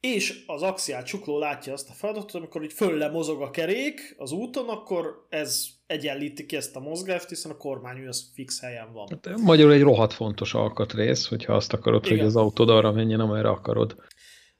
és 0.00 0.44
az 0.46 0.62
axiál 0.62 1.02
csukló 1.02 1.38
látja 1.38 1.72
azt 1.72 1.90
a 1.90 1.92
feladatot, 1.92 2.34
amikor 2.34 2.62
így 2.62 2.72
fölle 2.72 3.08
mozog 3.08 3.42
a 3.42 3.50
kerék 3.50 4.14
az 4.18 4.32
úton, 4.32 4.68
akkor 4.68 5.26
ez 5.28 5.66
egyenlíti 5.90 6.46
ki 6.46 6.56
ezt 6.56 6.76
a 6.76 6.80
mozgást, 6.80 7.28
hiszen 7.28 7.50
a 7.50 7.56
kormánymű 7.56 8.06
az 8.06 8.30
fix 8.34 8.60
helyen 8.60 8.92
van. 8.92 9.06
Hát, 9.10 9.38
magyarul 9.38 9.72
egy 9.72 9.82
rohadt 9.82 10.12
fontos 10.12 10.54
alkatrész, 10.54 11.26
hogyha 11.26 11.54
azt 11.54 11.72
akarod, 11.72 12.04
Igen. 12.04 12.18
hogy 12.18 12.26
az 12.26 12.36
autód 12.36 12.70
arra 12.70 12.92
menjen, 12.92 13.20
amerre 13.20 13.48
akarod. 13.48 13.96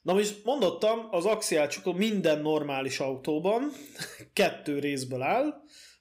Na 0.02 0.12
most 0.12 0.44
mondottam, 0.44 0.98
az 1.10 1.24
axiál 1.24 1.68
csukló 1.68 1.92
minden 1.92 2.40
normális 2.42 2.98
autóban 2.98 3.62
kettő 4.32 4.78
részből 4.78 5.22
áll. 5.22 5.54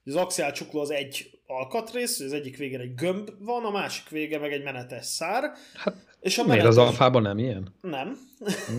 Az 0.03 0.15
axiál 0.15 0.51
csukló 0.51 0.79
az 0.79 0.91
egy 0.91 1.39
alkatrész, 1.45 2.19
az 2.19 2.33
egyik 2.33 2.57
végén 2.57 2.79
egy 2.79 2.93
gömb 2.93 3.29
van, 3.39 3.65
a 3.65 3.71
másik 3.71 4.09
vége 4.09 4.39
meg 4.39 4.51
egy 4.51 4.63
menetes 4.63 5.05
szár. 5.05 5.51
Hát 5.73 5.95
és 6.19 6.37
a 6.37 6.43
miért 6.43 6.57
menetes... 6.57 6.83
az 6.83 6.87
alfában 6.87 7.21
nem 7.21 7.37
ilyen? 7.37 7.75
Nem. 7.81 8.17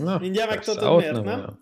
Na, 0.03 0.17
Mindjárt 0.27 0.49
megtudod, 0.49 0.97
miért 0.97 1.13
nem. 1.13 1.23
nem. 1.23 1.59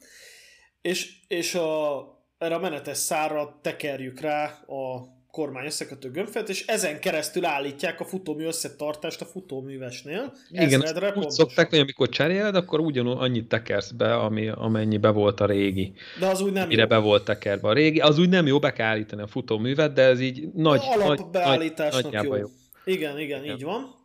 És, 0.81 1.19
és 1.27 1.55
a, 1.55 1.97
erre 2.39 2.55
a 2.55 2.59
menetes 2.59 2.97
szárra 2.97 3.59
tekerjük 3.61 4.19
rá 4.19 4.45
a 4.67 5.17
kormány 5.31 5.65
összekötő 5.65 6.11
gömbfet, 6.11 6.49
és 6.49 6.65
ezen 6.65 6.99
keresztül 6.99 7.45
állítják 7.45 7.99
a 7.99 8.05
futómű 8.05 8.45
összetartást 8.45 9.21
a 9.21 9.25
futóművesnél. 9.25 10.33
Igen, 10.49 10.81
azt 10.81 11.15
úgy 11.15 11.29
szokták, 11.29 11.69
hogy 11.69 11.79
amikor 11.79 12.09
cseréled, 12.09 12.55
akkor 12.55 12.79
ugyanúgy 12.79 13.17
annyit 13.19 13.47
tekersz 13.47 13.91
be, 13.91 14.15
ami, 14.15 14.47
amennyibe 14.47 15.09
volt 15.09 15.39
a 15.39 15.45
régi. 15.45 15.93
De 16.19 16.27
az 16.27 16.41
úgy 16.41 16.51
nem 16.51 16.67
Mire 16.67 16.81
jó. 16.81 16.87
be 16.87 16.97
volt 16.97 17.23
tekerve 17.23 17.67
a 17.67 17.73
régi. 17.73 17.99
Az 17.99 18.19
úgy 18.19 18.29
nem 18.29 18.47
jó, 18.47 18.59
be 18.59 18.73
kell 18.73 18.87
állítani 18.87 19.21
a 19.21 19.27
futóművet, 19.27 19.93
de 19.93 20.01
ez 20.01 20.19
így 20.19 20.53
nagy, 20.53 20.81
alapbeállításnak 20.83 22.11
nagy, 22.11 22.23
jó. 22.23 22.35
jó. 22.35 22.47
Igen, 22.85 23.19
igen, 23.19 23.43
igen, 23.43 23.55
így 23.55 23.63
van. 23.63 23.95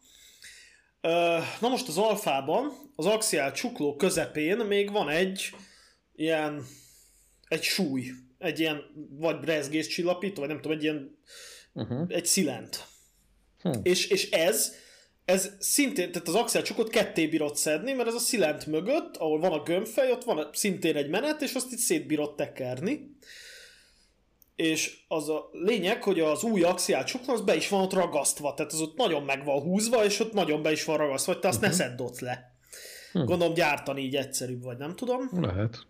Na 1.61 1.69
most 1.69 1.89
az 1.89 1.99
alfában, 1.99 2.73
az 2.97 3.07
axiál 3.07 3.53
csukló 3.53 3.97
közepén 3.97 4.57
még 4.57 4.93
van 4.93 5.09
egy 5.09 5.51
ilyen 6.15 6.63
egy 7.49 7.63
súly, 7.63 8.05
egy 8.45 8.61
ilyen 8.61 8.83
vagy 9.11 9.41
brezgés 9.41 9.87
csillapító, 9.87 10.41
vagy 10.41 10.49
nem 10.49 10.61
tudom, 10.61 10.77
egy 10.77 10.83
ilyen 10.83 11.19
uh-huh. 11.73 12.05
egy 12.09 12.27
szilent. 12.27 12.87
Hmm. 13.61 13.81
És, 13.83 14.07
és 14.07 14.31
ez, 14.31 14.73
ez 15.25 15.51
szintén, 15.59 16.13
tehát 16.13 16.29
az 16.29 16.35
axiál 16.35 16.63
csukot 16.65 16.89
ketté 16.89 17.27
bírod 17.27 17.57
szedni, 17.57 17.93
mert 17.93 18.09
ez 18.09 18.15
a 18.15 18.19
szilent 18.19 18.67
mögött, 18.67 19.17
ahol 19.17 19.41
van 19.41 19.53
a 19.53 19.63
gömbfej, 19.63 20.11
ott 20.11 20.25
van 20.25 20.49
szintén 20.53 20.97
egy 20.97 21.09
menet, 21.09 21.43
és 21.43 21.55
azt 21.55 21.73
itt 21.73 21.79
szétbírod 21.79 22.35
tekerni. 22.35 23.17
És 24.57 25.05
az 25.09 25.29
a 25.29 25.49
lényeg, 25.53 26.03
hogy 26.03 26.21
az 26.21 26.43
új 26.43 26.63
axiál 26.63 27.05
csukla 27.05 27.33
az 27.33 27.41
be 27.41 27.55
is 27.57 27.69
van 27.69 27.81
ott 27.81 27.93
ragasztva, 27.93 28.55
tehát 28.55 28.73
az 28.73 28.81
ott 28.81 28.97
nagyon 28.97 29.23
meg 29.23 29.45
van 29.45 29.61
húzva, 29.61 30.05
és 30.05 30.21
ott 30.21 30.33
nagyon 30.33 30.63
be 30.63 30.73
is 30.73 30.85
van 30.85 30.97
ragasztva, 30.97 31.33
hogy 31.33 31.41
te 31.41 31.49
azt 31.49 31.63
uh-huh. 31.63 31.79
ne 31.79 31.85
szedd 31.85 32.01
ott 32.01 32.19
le. 32.19 32.53
Hmm. 33.13 33.25
Gondolom 33.25 33.55
gyártani 33.55 34.03
így 34.03 34.17
egyszerűbb, 34.17 34.63
vagy 34.63 34.77
nem 34.77 34.97
tudom. 34.97 35.31
Lehet. 35.33 35.87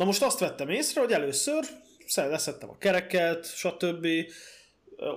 Na 0.00 0.06
most 0.06 0.22
azt 0.22 0.38
vettem 0.38 0.68
észre, 0.68 1.00
hogy 1.00 1.12
először 1.12 1.64
leszettem 2.14 2.70
a 2.70 2.78
kereket, 2.78 3.56
stb. 3.56 4.06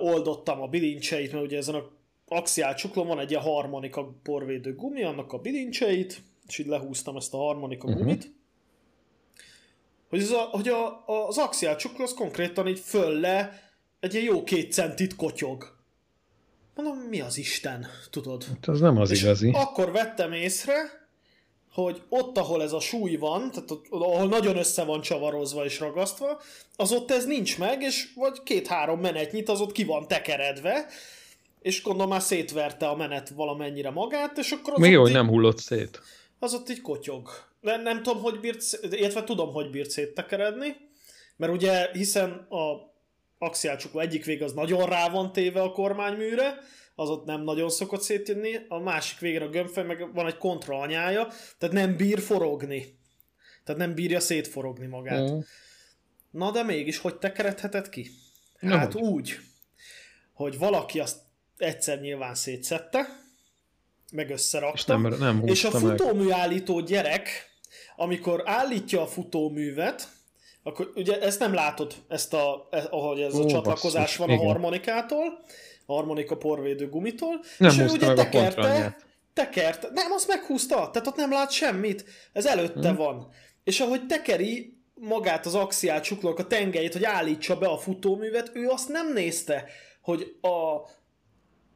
Oldottam 0.00 0.60
a 0.60 0.66
bilincseit, 0.66 1.32
mert 1.32 1.44
ugye 1.44 1.56
ezen 1.56 1.74
a 1.74 1.90
axiál 2.28 2.74
csuklón 2.74 3.06
van 3.06 3.18
egy 3.18 3.30
ilyen 3.30 3.42
harmonika 3.42 4.14
porvédő 4.22 4.74
gumi, 4.74 5.02
annak 5.02 5.32
a 5.32 5.38
bilincseit, 5.38 6.22
és 6.46 6.58
így 6.58 6.66
lehúztam 6.66 7.16
ezt 7.16 7.34
a 7.34 7.36
harmonika 7.36 7.86
uh-huh. 7.86 8.02
gumit. 8.02 8.32
Hogy, 10.08 10.20
az, 10.20 10.30
a, 10.30 10.40
hogy 10.40 10.68
a, 10.68 11.04
az 11.06 11.38
axiál 11.38 11.76
csukló 11.76 12.04
az 12.04 12.14
konkrétan 12.14 12.68
így 12.68 12.80
fölle 12.80 13.60
egy 14.00 14.14
ilyen 14.14 14.26
jó 14.26 14.42
két 14.42 14.72
centit 14.72 15.16
kotyog. 15.16 15.76
Mondom, 16.74 16.98
mi 16.98 17.20
az 17.20 17.38
Isten, 17.38 17.86
tudod? 18.10 18.44
Hát 18.44 18.68
ez 18.68 18.80
nem 18.80 18.96
az 18.96 19.10
és 19.10 19.22
igazi. 19.22 19.50
akkor 19.54 19.92
vettem 19.92 20.32
észre, 20.32 21.03
hogy 21.74 22.02
ott, 22.08 22.38
ahol 22.38 22.62
ez 22.62 22.72
a 22.72 22.80
súly 22.80 23.16
van, 23.16 23.50
tehát 23.50 23.70
ott, 23.70 23.86
ahol 23.90 24.28
nagyon 24.28 24.56
össze 24.56 24.84
van 24.84 25.00
csavarozva 25.00 25.64
és 25.64 25.80
ragasztva, 25.80 26.40
az 26.76 26.92
ott 26.92 27.10
ez 27.10 27.26
nincs 27.26 27.58
meg, 27.58 27.82
és 27.82 28.08
vagy 28.14 28.42
két-három 28.42 29.00
menetnyit 29.00 29.48
az 29.48 29.60
ott 29.60 29.72
ki 29.72 29.84
van 29.84 30.08
tekeredve, 30.08 30.86
és 31.62 31.82
gondolom 31.82 32.10
már 32.10 32.22
szétverte 32.22 32.88
a 32.88 32.96
menet 32.96 33.28
valamennyire 33.28 33.90
magát, 33.90 34.38
és 34.38 34.50
akkor 34.50 34.72
az 34.72 34.78
Még 34.78 34.90
jó, 34.90 35.00
hogy 35.00 35.12
nem 35.12 35.28
hullott 35.28 35.58
szét. 35.58 36.00
Az 36.38 36.54
ott 36.54 36.70
így 36.70 36.80
kotyog. 36.80 37.28
Nem, 37.60 37.82
nem 37.82 38.02
tudom, 38.02 38.22
hogy 38.22 38.40
bírt, 38.40 38.62
illetve 38.90 39.24
tudom, 39.24 39.52
hogy 39.52 39.70
bírt 39.70 39.90
széttekeredni, 39.90 40.76
mert 41.36 41.52
ugye 41.52 41.90
hiszen 41.92 42.30
a 42.30 42.92
axiálcsukó 43.38 43.98
egyik 43.98 44.24
vég 44.24 44.42
az 44.42 44.52
nagyon 44.52 44.86
rá 44.88 45.08
van 45.08 45.32
téve 45.32 45.62
a 45.62 45.72
kormányműre, 45.72 46.58
az 46.94 47.08
ott 47.08 47.24
nem 47.24 47.42
nagyon 47.42 47.70
szokott 47.70 48.02
szétjönni, 48.02 48.56
a 48.68 48.78
másik 48.78 49.18
végén 49.18 49.42
a 49.42 49.48
gömbfej 49.48 49.84
meg 49.84 50.14
van 50.14 50.26
egy 50.26 50.38
kontra 50.38 50.78
anyája, 50.78 51.28
tehát 51.58 51.74
nem 51.74 51.96
bír 51.96 52.20
forogni. 52.20 52.98
Tehát 53.64 53.80
nem 53.80 53.94
bírja 53.94 54.20
szétforogni 54.20 54.86
magát. 54.86 55.30
Mm. 55.30 55.38
Na 56.30 56.50
de 56.50 56.62
mégis, 56.62 56.98
hogy 56.98 57.16
tekeredheted 57.16 57.88
ki? 57.88 58.10
Hát 58.60 58.92
hogy? 58.92 59.02
úgy, 59.02 59.38
hogy 60.32 60.58
valaki 60.58 61.00
azt 61.00 61.18
egyszer 61.56 62.00
nyilván 62.00 62.34
szétszette, 62.34 63.06
meg 64.12 64.30
összerakta, 64.30 64.76
és, 64.76 64.84
nem, 64.84 65.18
nem 65.18 65.46
és 65.46 65.64
a 65.64 65.70
futóműállító 65.70 66.80
gyerek, 66.80 67.28
amikor 67.96 68.42
állítja 68.44 69.00
a 69.02 69.06
futóművet, 69.06 70.08
akkor 70.66 70.92
ugye 70.94 71.20
ezt 71.20 71.38
nem 71.38 71.54
látod, 71.54 71.94
ezt 72.08 72.34
a, 72.34 72.68
e, 72.70 72.86
ahogy 72.90 73.20
ez 73.20 73.34
Ó, 73.34 73.42
a 73.42 73.46
csatlakozás 73.46 74.02
basszus, 74.02 74.16
van 74.16 74.30
igen. 74.30 74.44
a 74.44 74.48
harmonikától, 74.48 75.44
harmonika 75.86 76.36
porvédő 76.36 76.88
gumitól, 76.88 77.40
nem 77.58 77.70
és 77.70 77.78
ő 77.78 77.86
ugye 77.86 78.06
meg 78.06 78.16
tekerte, 78.16 78.96
tekerte, 79.32 79.88
nem, 79.92 80.12
azt 80.12 80.28
meghúzta, 80.28 80.74
tehát 80.74 81.06
ott 81.06 81.16
nem 81.16 81.32
lát 81.32 81.50
semmit, 81.50 82.04
ez 82.32 82.46
előtte 82.46 82.88
hmm. 82.88 82.96
van. 82.96 83.28
És 83.64 83.80
ahogy 83.80 84.06
tekeri 84.06 84.78
magát 84.94 85.46
az 85.46 85.54
axiál 85.54 86.00
csuklók 86.00 86.38
a 86.38 86.46
tengelyét, 86.46 86.92
hogy 86.92 87.04
állítsa 87.04 87.58
be 87.58 87.66
a 87.66 87.78
futóművet, 87.78 88.50
ő 88.54 88.68
azt 88.68 88.88
nem 88.88 89.12
nézte, 89.12 89.64
hogy 90.02 90.36
a, 90.40 90.74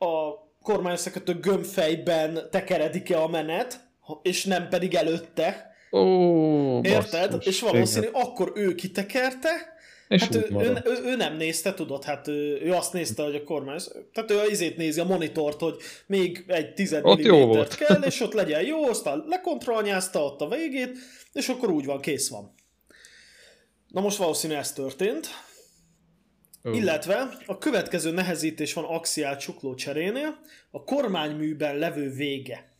a 0.06 0.46
kormányoszakötő 0.62 1.38
gömbfejben 1.40 2.48
tekeredik-e 2.50 3.22
a 3.22 3.28
menet, 3.28 3.88
és 4.22 4.44
nem 4.44 4.68
pedig 4.68 4.94
előtte. 4.94 5.67
Ó, 5.90 6.80
Érted? 6.82 7.30
Basszus, 7.30 7.46
és 7.46 7.60
valószínű, 7.60 8.06
igen. 8.06 8.20
akkor 8.20 8.52
ő 8.54 8.74
kitekerte, 8.74 9.76
és 10.08 10.22
hát 10.22 10.34
ő, 10.34 10.46
ő, 10.50 10.82
ő, 10.84 11.04
ő, 11.04 11.16
nem 11.16 11.36
nézte, 11.36 11.74
tudod, 11.74 12.04
hát 12.04 12.28
ő, 12.28 12.60
ő 12.62 12.72
azt 12.72 12.92
nézte, 12.92 13.22
hogy 13.22 13.34
a 13.34 13.44
kormány, 13.44 13.78
tehát 14.12 14.30
ő 14.30 14.50
izét 14.50 14.76
nézi 14.76 15.00
a 15.00 15.04
monitort, 15.04 15.60
hogy 15.60 15.76
még 16.06 16.44
egy 16.46 16.74
10 16.74 16.94
mm 16.94 17.60
kell, 17.78 18.02
és 18.02 18.20
ott 18.24 18.32
legyen 18.32 18.62
jó, 18.62 18.84
aztán 18.84 19.24
lekontrollnyázta 19.26 20.24
ott 20.24 20.40
a 20.40 20.48
végét, 20.48 20.98
és 21.32 21.48
akkor 21.48 21.70
úgy 21.70 21.84
van, 21.84 22.00
kész 22.00 22.28
van. 22.28 22.54
Na 23.88 24.00
most 24.00 24.16
valószínű 24.16 24.54
ez 24.54 24.72
történt. 24.72 25.28
Oh. 26.62 26.76
Illetve 26.76 27.28
a 27.46 27.58
következő 27.58 28.10
nehezítés 28.10 28.72
van 28.72 28.84
axiál 28.84 29.36
csukló 29.36 29.74
cserénél, 29.74 30.38
a 30.70 30.84
kormányműben 30.84 31.76
levő 31.76 32.10
vége. 32.10 32.77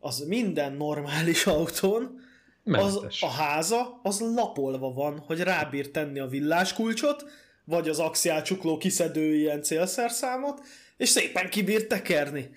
Az 0.00 0.24
minden 0.28 0.72
normális 0.72 1.46
autón 1.46 2.20
az, 2.64 3.00
a 3.20 3.28
háza 3.28 4.00
az 4.02 4.20
lapolva 4.34 4.92
van, 4.92 5.18
hogy 5.26 5.40
rábír 5.40 5.90
tenni 5.90 6.18
a 6.18 6.26
villáskulcsot, 6.26 7.24
vagy 7.64 7.88
az 7.88 7.98
axiál 7.98 8.42
csukló 8.42 8.76
kiszedő 8.76 9.34
ilyen 9.34 9.62
célszerszámot, 9.62 10.60
és 10.96 11.08
szépen 11.08 11.48
kibír 11.48 11.86
tekerni. 11.86 12.50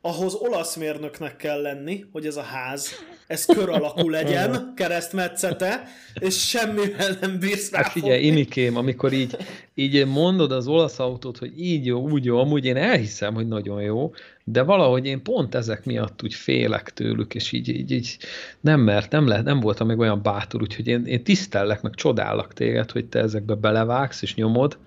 Ahhoz 0.00 0.34
olasz 0.34 0.76
mérnöknek 0.76 1.36
kell 1.36 1.60
lenni, 1.60 2.04
hogy 2.12 2.26
ez 2.26 2.36
a 2.36 2.42
ház, 2.42 2.90
ez 3.26 3.44
kör 3.44 3.68
alakú 3.68 4.08
legyen, 4.08 4.50
keresztmetszete, 4.76 5.88
és 6.14 6.48
semmivel 6.48 7.16
nem 7.20 7.38
bírsz 7.38 7.70
rá. 7.70 7.82
Hát 7.82 7.92
figyelj, 7.92 8.24
Inikém, 8.24 8.76
amikor 8.76 9.12
így, 9.12 9.36
így 9.74 10.06
mondod 10.06 10.52
az 10.52 10.66
olasz 10.66 10.98
autót, 10.98 11.38
hogy 11.38 11.60
így 11.60 11.86
jó, 11.86 12.08
úgy 12.08 12.24
jó, 12.24 12.38
amúgy 12.38 12.64
én 12.64 12.76
elhiszem, 12.76 13.34
hogy 13.34 13.48
nagyon 13.48 13.82
jó, 13.82 14.12
de 14.48 14.62
valahogy 14.62 15.06
én 15.06 15.22
pont 15.22 15.54
ezek 15.54 15.84
miatt 15.84 16.22
úgy 16.22 16.34
félek 16.34 16.92
tőlük, 16.92 17.34
és 17.34 17.52
így, 17.52 17.68
így, 17.68 17.90
így 17.90 18.18
nem 18.60 18.80
mert, 18.80 19.10
nem, 19.10 19.26
lehet, 19.26 19.44
nem 19.44 19.60
voltam 19.60 19.86
meg 19.86 19.98
olyan 19.98 20.22
bátor, 20.22 20.62
úgyhogy 20.62 20.86
én, 20.86 21.04
én 21.04 21.24
tisztellek, 21.24 21.82
meg 21.82 21.94
csodállak 21.94 22.52
téged, 22.52 22.90
hogy 22.90 23.06
te 23.06 23.18
ezekbe 23.18 23.54
belevágsz 23.54 24.22
és 24.22 24.34
nyomod, 24.34 24.78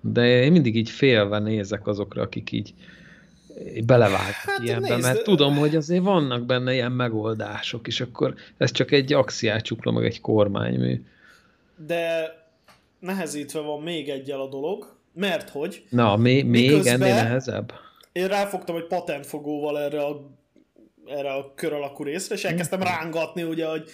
de 0.00 0.42
én 0.42 0.52
mindig 0.52 0.76
így 0.76 0.90
félve 0.90 1.38
nézek 1.38 1.86
azokra, 1.86 2.22
akik 2.22 2.52
így 2.52 2.74
belevágnak 3.86 4.32
hát, 4.32 4.58
ilyenbe, 4.62 4.88
nézd, 4.88 5.02
mert 5.02 5.22
tudom, 5.22 5.56
hogy 5.56 5.76
azért 5.76 6.02
vannak 6.02 6.46
benne 6.46 6.72
ilyen 6.72 6.92
megoldások, 6.92 7.86
és 7.86 8.00
akkor 8.00 8.34
ez 8.56 8.70
csak 8.70 8.90
egy 8.90 9.12
axiácsukla, 9.12 9.92
meg 9.92 10.04
egy 10.04 10.20
kormánymű. 10.20 11.02
De 11.86 12.32
nehezítve 13.00 13.60
van 13.60 13.82
még 13.82 14.08
egyel 14.08 14.40
a 14.40 14.48
dolog, 14.48 14.96
mert 15.14 15.50
hogy... 15.50 15.84
Na, 15.88 16.16
még, 16.16 16.46
még 16.46 16.86
ennél 16.86 17.14
nehezebb? 17.14 17.72
Én 18.18 18.28
ráfogtam 18.28 18.76
egy 18.76 18.86
patentfogóval 18.86 19.80
erre 19.80 20.04
a, 20.04 20.30
erre 21.06 21.32
a 21.32 21.54
kör 21.54 21.72
alakú 21.72 22.02
részre, 22.02 22.34
és 22.34 22.44
elkezdtem 22.44 22.82
rángatni, 22.82 23.42
ugye, 23.42 23.66
hogy 23.66 23.90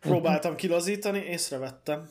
próbáltam 0.00 0.56
kilazítani, 0.56 1.18
észrevettem, 1.18 2.08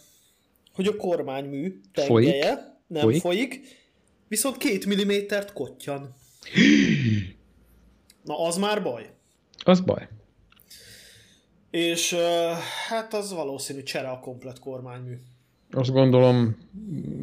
hogy 0.74 0.88
a 0.88 0.96
kormánymű 0.96 1.80
tengelye 1.94 2.42
folyik? 2.42 2.60
nem 2.88 3.02
folyik, 3.02 3.22
folyik 3.22 3.62
viszont 4.28 4.58
két 4.58 4.86
millimétert 4.86 5.54
kottyan. 5.54 6.16
Na, 8.24 8.46
az 8.46 8.58
már 8.58 8.84
baj. 8.84 9.10
Az 9.64 9.80
baj. 9.80 10.08
És 11.72 12.12
uh, 12.12 12.20
hát 12.88 13.14
az 13.14 13.34
valószínű 13.34 13.84
csere 13.84 14.10
a 14.10 14.20
komplet 14.20 14.60
kormánymű. 14.60 15.18
Azt 15.72 15.92
gondolom 15.92 16.58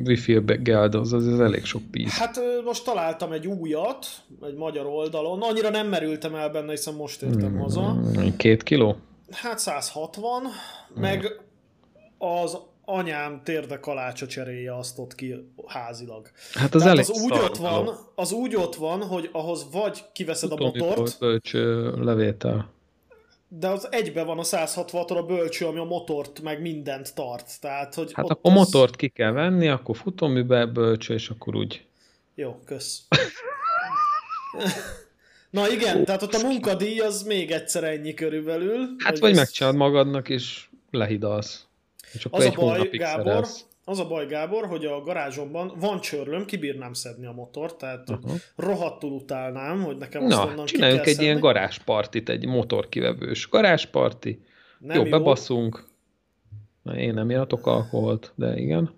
wifi 0.04 0.40
geld 0.62 0.94
az, 0.94 1.12
az, 1.12 1.26
az 1.26 1.40
elég 1.40 1.64
sok 1.64 1.82
píz. 1.90 2.11
Hát 2.11 2.40
most 2.64 2.85
találtam 2.85 3.32
egy 3.32 3.47
újat, 3.47 4.06
egy 4.42 4.54
magyar 4.54 4.87
oldalon. 4.87 5.42
Annyira 5.42 5.70
nem 5.70 5.88
merültem 5.88 6.35
el 6.35 6.50
benne, 6.50 6.70
hiszen 6.70 6.94
most 6.94 7.23
értem 7.23 7.59
haza. 7.59 7.97
Két 8.37 8.62
kiló? 8.62 8.97
Hát 9.30 9.59
160, 9.59 10.42
mm. 10.42 11.00
meg 11.00 11.40
az 12.18 12.59
anyám 12.85 13.40
térde 13.44 13.80
kalácsa 13.80 14.26
cseréje 14.26 14.76
azt 14.76 14.99
ott 14.99 15.14
ki 15.14 15.52
házilag. 15.66 16.30
Hát 16.54 16.75
az, 16.75 16.87
elég 16.87 17.00
az 17.00 17.23
úgy 17.23 17.32
ott 17.32 17.56
van, 17.56 17.97
az 18.14 18.32
úgy 18.32 18.56
ott 18.56 18.75
van, 18.75 19.02
hogy 19.02 19.28
ahhoz 19.32 19.66
vagy 19.73 20.04
kiveszed 20.12 20.49
Tudom, 20.49 20.66
a 20.66 20.70
motort. 20.76 21.18
Bölcs 21.18 21.52
levétel. 22.04 22.70
De 23.49 23.68
az 23.68 23.88
egybe 23.90 24.25
van 24.25 24.38
a 24.38 24.42
160 24.42 25.04
a 25.16 25.23
bölcső, 25.23 25.66
ami 25.66 25.78
a 25.78 25.85
motort 25.85 26.40
meg 26.40 26.61
mindent 26.61 27.14
tart. 27.14 27.61
Tehát, 27.61 27.94
hogy 27.94 28.12
hát 28.12 28.30
akkor 28.30 28.50
az... 28.50 28.56
motort 28.56 28.97
ki 28.97 29.09
kell 29.09 29.32
venni, 29.32 29.68
akkor 29.68 29.97
futóműbe 29.97 30.66
bölcső, 30.66 31.14
és 31.14 31.28
akkor 31.28 31.56
úgy. 31.56 31.87
Jó, 32.35 32.61
kösz. 32.64 33.02
Na 35.50 35.71
igen, 35.71 36.04
tehát 36.04 36.23
ott 36.23 36.35
a 36.35 36.47
munkadíj 36.47 37.00
az 37.00 37.23
még 37.23 37.50
egyszer 37.50 37.85
ennyi 37.85 38.14
körülbelül. 38.14 38.88
Hát 38.99 39.19
vagy 39.19 39.30
ezt... 39.30 39.38
megcsinálod 39.38 39.78
magadnak, 39.78 40.28
és 40.28 40.69
lehidalsz. 40.90 41.66
És 42.12 42.25
akkor 42.25 42.38
az 42.38 42.45
egy 42.45 42.54
a 42.57 42.61
baj, 42.61 42.88
Gábor, 42.92 43.25
szerez. 43.25 43.66
az 43.85 43.99
a 43.99 44.07
baj, 44.07 44.26
Gábor, 44.26 44.66
hogy 44.66 44.85
a 44.85 45.00
garázsomban 45.00 45.73
van 45.76 46.00
csörlöm, 46.00 46.45
kibírnám 46.45 46.92
szedni 46.92 47.26
a 47.26 47.33
motort, 47.33 47.78
tehát 47.78 48.11
uh-huh. 48.11 48.33
rohadtul 48.57 49.11
utálnám, 49.11 49.83
hogy 49.83 49.97
nekem 49.97 50.25
azt 50.25 50.37
Na, 50.37 50.47
onnan 50.47 50.66
csináljunk 50.66 51.00
egy 51.00 51.07
szedni. 51.07 51.25
ilyen 51.25 51.40
garázspartit, 51.40 52.28
egy 52.28 52.47
motorkivevős 52.47 53.49
garázsparti. 53.49 54.45
Nem 54.78 54.97
jó, 54.97 55.04
jó, 55.04 55.11
bebaszunk. 55.11 55.88
Na, 56.83 56.97
én 56.97 57.14
nem 57.14 57.30
jártok 57.30 57.66
alkoholt, 57.66 58.33
de 58.35 58.57
igen. 58.57 58.95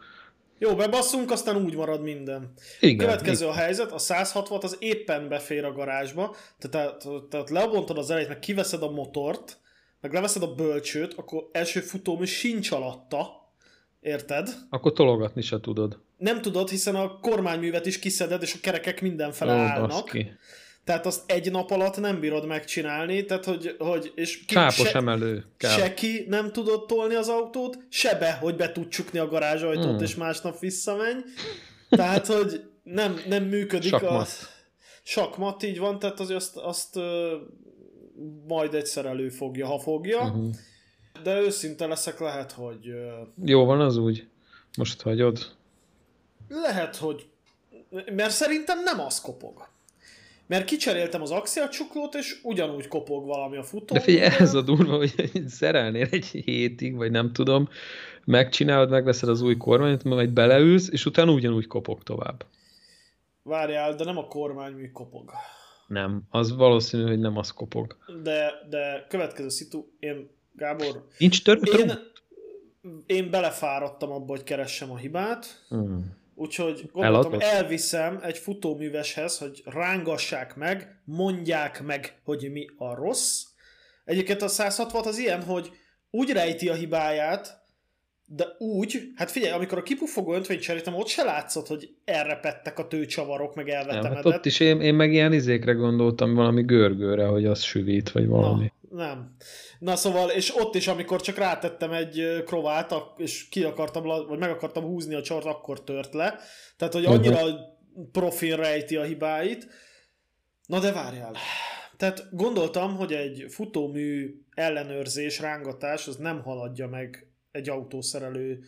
Jó, 0.63 0.75
bebasszunk, 0.75 1.31
aztán 1.31 1.57
úgy 1.57 1.75
marad 1.75 2.03
minden. 2.03 2.53
Igen, 2.81 2.97
Következő 2.97 3.45
igen. 3.45 3.57
a 3.57 3.61
helyzet, 3.61 3.93
a 3.93 3.99
160 3.99 4.59
az 4.63 4.77
éppen 4.81 5.29
befér 5.29 5.65
a 5.65 5.73
garázsba, 5.73 6.37
tehát, 6.59 7.09
tehát 7.29 7.51
lebontod 7.51 7.99
az 7.99 8.11
elejét, 8.11 8.29
meg 8.29 8.39
kiveszed 8.39 8.83
a 8.83 8.91
motort, 8.91 9.59
meg 10.01 10.13
leveszed 10.13 10.43
a 10.43 10.55
bölcsőt, 10.55 11.15
akkor 11.15 11.49
első 11.53 11.81
futómű 11.81 12.25
sincs 12.25 12.71
alatta, 12.71 13.51
érted? 14.01 14.49
Akkor 14.71 14.93
tologatni 14.93 15.43
se 15.43 15.61
tudod. 15.61 15.99
Nem 16.17 16.41
tudod, 16.41 16.69
hiszen 16.69 16.95
a 16.95 17.19
kormányművet 17.21 17.87
is 17.87 17.99
kiszeded, 17.99 18.43
és 18.43 18.55
a 18.55 18.59
kerekek 18.61 19.01
mindenfele 19.01 19.53
Ó, 19.53 19.57
állnak. 19.57 20.09
Ki. 20.09 20.33
Tehát 20.85 21.07
azt 21.07 21.31
egy 21.31 21.51
nap 21.51 21.71
alatt 21.71 21.97
nem 21.97 22.21
bírod 22.21 22.47
megcsinálni, 22.47 23.25
tehát 23.25 23.45
hogy... 23.45 23.77
hogy 23.79 24.13
és 24.15 24.45
ki, 24.45 24.55
Csápos 24.55 24.89
se, 24.89 24.99
emelő 24.99 25.45
kell. 25.57 25.71
Se 25.71 25.95
ki 25.95 26.25
nem 26.29 26.53
tudod 26.53 26.87
tolni 26.87 27.15
az 27.15 27.29
autót, 27.29 27.79
se 27.89 28.15
be, 28.15 28.33
hogy 28.33 28.57
be 28.57 28.73
tud 28.73 28.89
csukni 28.89 29.19
a 29.19 29.29
garázsajtót, 29.29 29.85
hmm. 29.85 30.03
és 30.03 30.15
másnap 30.15 30.59
visszamenj. 30.59 31.21
Tehát, 31.91 32.27
hogy 32.27 32.65
nem, 32.83 33.21
nem 33.29 33.45
működik 33.45 33.91
Sakmat. 33.91 34.29
a... 34.29 34.47
Sakmat, 35.03 35.63
így 35.63 35.79
van, 35.79 35.99
tehát 35.99 36.21
az, 36.21 36.31
azt, 36.31 36.57
azt 36.57 36.99
majd 38.49 38.75
egyszer 38.75 39.07
előfogja, 39.07 39.67
ha 39.67 39.79
fogja. 39.79 40.21
Uh-huh. 40.21 40.51
De 41.23 41.41
őszinte 41.41 41.87
leszek, 41.87 42.21
lehet, 42.21 42.53
hogy... 42.53 42.95
Jó 43.45 43.65
van 43.65 43.81
az 43.81 43.97
úgy? 43.97 44.27
Most 44.77 45.03
hagyod? 45.03 45.57
Lehet, 46.49 46.97
hogy... 46.97 47.27
Mert 48.13 48.33
szerintem 48.33 48.83
nem 48.83 49.01
az 49.01 49.21
kopog. 49.21 49.69
Mert 50.53 50.65
kicseréltem 50.65 51.23
az 51.23 51.31
axiacsuklót, 51.31 52.15
és 52.15 52.41
ugyanúgy 52.43 52.89
kopog 52.89 53.27
valami 53.27 53.57
a 53.57 53.63
futó. 53.63 53.95
De 53.95 54.01
figyelj, 54.01 54.35
ez 54.39 54.55
a 54.55 54.63
durva, 54.63 54.97
hogy 54.97 55.31
szerelnél 55.47 56.09
egy 56.11 56.27
hétig, 56.27 56.97
vagy 56.97 57.11
nem 57.11 57.33
tudom, 57.33 57.69
megcsinálod, 58.25 58.91
megveszed 58.91 59.29
az 59.29 59.43
új 59.43 59.57
kormányt, 59.57 60.05
majd 60.05 60.31
beleülsz, 60.31 60.89
és 60.91 61.07
utána 61.07 61.33
ugyanúgy 61.33 61.67
kopog 61.67 62.03
tovább. 62.03 62.45
Várjál, 63.43 63.95
de 63.95 64.05
nem 64.05 64.19
a 64.19 64.27
kormánymű 64.27 64.91
kopog. 64.91 65.31
Nem, 65.87 66.23
az 66.31 66.57
valószínű, 66.57 67.03
hogy 67.03 67.19
nem 67.19 67.37
az 67.37 67.51
kopog. 67.51 67.97
De, 68.23 68.53
de 68.69 69.07
következő 69.09 69.49
szitu, 69.49 69.85
én, 69.99 70.31
Gábor... 70.57 71.07
Nincs 71.19 71.43
tör, 71.43 71.61
én, 71.79 71.93
én 73.07 73.31
belefáradtam 73.31 74.11
abba, 74.11 74.33
hogy 74.33 74.45
keressem 74.45 74.91
a 74.91 74.97
hibát, 74.97 75.65
hmm. 75.69 76.21
Úgyhogy 76.43 76.91
gondoltam, 76.93 77.41
elviszem 77.41 78.21
egy 78.23 78.39
futóműveshez, 78.39 79.39
hogy 79.39 79.63
rángassák 79.65 80.57
meg, 80.57 81.01
mondják 81.05 81.83
meg, 81.83 82.21
hogy 82.25 82.49
mi 82.53 82.67
a 82.77 82.95
rossz. 82.95 83.45
Egyébként 84.05 84.43
a 84.43 84.49
160 84.49 85.07
az 85.07 85.19
ilyen, 85.19 85.43
hogy 85.43 85.71
úgy 86.11 86.31
rejti 86.31 86.69
a 86.69 86.75
hibáját, 86.75 87.61
de 88.27 88.47
úgy, 88.59 89.13
hát 89.15 89.31
figyelj, 89.31 89.53
amikor 89.53 89.79
a 89.79 89.83
kipufogó 89.83 90.35
öntvényt 90.35 90.61
cseréltem, 90.61 90.95
ott 90.95 91.07
se 91.07 91.23
látszott, 91.23 91.67
hogy 91.67 91.95
pettek 92.41 92.79
a 92.79 92.87
tőcsavarok, 92.87 93.55
meg 93.55 93.69
elvetemedett. 93.69 94.15
Hát 94.15 94.27
ott 94.27 94.47
is 94.47 94.61
én, 94.61 94.81
én 94.81 94.95
meg 94.95 95.13
ilyen 95.13 95.33
izékre 95.33 95.73
gondoltam, 95.73 96.35
valami 96.35 96.63
görgőre, 96.63 97.27
hogy 97.27 97.47
az 97.47 97.63
süvít, 97.63 98.11
vagy 98.11 98.27
valami. 98.27 98.65
Na, 98.65 98.82
nem. 98.93 99.37
Na 99.79 99.97
szóval, 99.97 100.31
és 100.31 100.57
ott 100.57 100.75
is, 100.75 100.87
amikor 100.87 101.21
csak 101.21 101.37
rátettem 101.37 101.93
egy 101.93 102.43
krovát, 102.47 102.95
és 103.17 103.49
ki 103.49 103.65
akartam, 103.65 104.03
vagy 104.03 104.39
meg 104.39 104.51
akartam 104.51 104.85
húzni 104.85 105.15
a 105.15 105.23
csort, 105.23 105.45
akkor 105.45 105.85
tört 105.85 106.15
le. 106.15 106.39
Tehát, 106.77 106.95
hogy 106.95 107.05
annyira 107.05 107.45
uh-huh. 107.45 108.11
profil 108.13 108.57
rejti 108.57 108.97
a 108.97 109.03
hibáit. 109.03 109.69
Na 110.67 110.79
de 110.79 110.93
várjál. 110.93 111.37
Tehát 111.97 112.29
gondoltam, 112.31 112.97
hogy 112.97 113.13
egy 113.13 113.45
futómű 113.49 114.41
ellenőrzés, 114.55 115.41
rángatás, 115.41 116.07
az 116.07 116.17
nem 116.17 116.43
haladja 116.43 116.87
meg 116.87 117.27
egy 117.51 117.69
autószerelő 117.69 118.65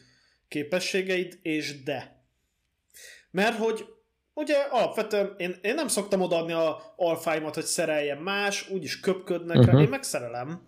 képességeit, 0.49 1.39
és 1.43 1.83
de. 1.83 2.27
Mert 3.31 3.57
hogy 3.57 3.85
ugye 4.35 4.57
alapvetően 4.71 5.35
én, 5.37 5.57
én 5.63 5.75
nem 5.75 5.89
szoktam 5.89 6.21
odaadni 6.21 6.53
a 6.53 6.83
alfáimat, 6.97 7.55
hogy 7.55 7.65
szereljen 7.65 8.19
más, 8.19 8.71
úgyis 8.71 9.01
köpködnek 9.01 9.57
uh-huh. 9.57 9.75
rá, 9.75 9.81
én 9.81 9.89
megszerelem. 9.89 10.63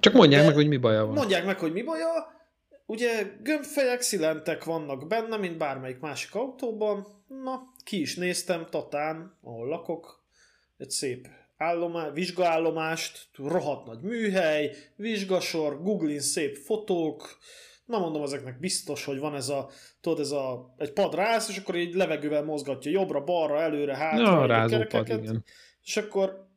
Csak 0.00 0.12
mondják 0.12 0.40
de 0.40 0.46
meg, 0.46 0.56
hogy 0.56 0.68
mi 0.68 0.76
baja 0.76 1.04
van. 1.04 1.14
Mondják 1.14 1.44
meg, 1.44 1.58
hogy 1.58 1.72
mi 1.72 1.82
baja. 1.82 2.40
Ugye 2.86 3.22
gömbfejek, 3.42 4.00
szilentek 4.00 4.64
vannak 4.64 5.06
benne, 5.06 5.36
mint 5.36 5.56
bármelyik 5.56 6.00
másik 6.00 6.34
autóban. 6.34 7.06
Na, 7.44 7.72
ki 7.84 8.00
is 8.00 8.16
néztem 8.16 8.66
Tatán, 8.70 9.38
ahol 9.42 9.68
lakok. 9.68 10.24
Egy 10.76 10.90
szép 10.90 11.28
állomá, 11.56 12.10
vizsgaállomást, 12.10 13.28
rohadt 13.36 13.86
nagy 13.86 14.00
műhely, 14.00 14.76
vizsgasor, 14.96 15.82
googlin 15.82 16.20
szép 16.20 16.56
fotók, 16.56 17.38
na 17.92 17.98
mondom, 17.98 18.22
ezeknek 18.22 18.58
biztos, 18.58 19.04
hogy 19.04 19.18
van 19.18 19.34
ez 19.34 19.48
a, 19.48 19.70
tudod, 20.00 20.20
ez 20.20 20.30
a, 20.30 20.74
egy 20.76 20.92
pad 20.92 21.14
rász, 21.14 21.48
és 21.48 21.56
akkor 21.56 21.76
így 21.76 21.94
levegővel 21.94 22.44
mozgatja 22.44 22.90
jobbra, 22.90 23.24
balra, 23.24 23.60
előre, 23.60 23.96
hátra, 23.96 24.46
ja, 24.46 24.62
a 24.62 24.66
kerekeket, 24.68 25.22
igen. 25.22 25.44
és 25.82 25.96
akkor 25.96 26.50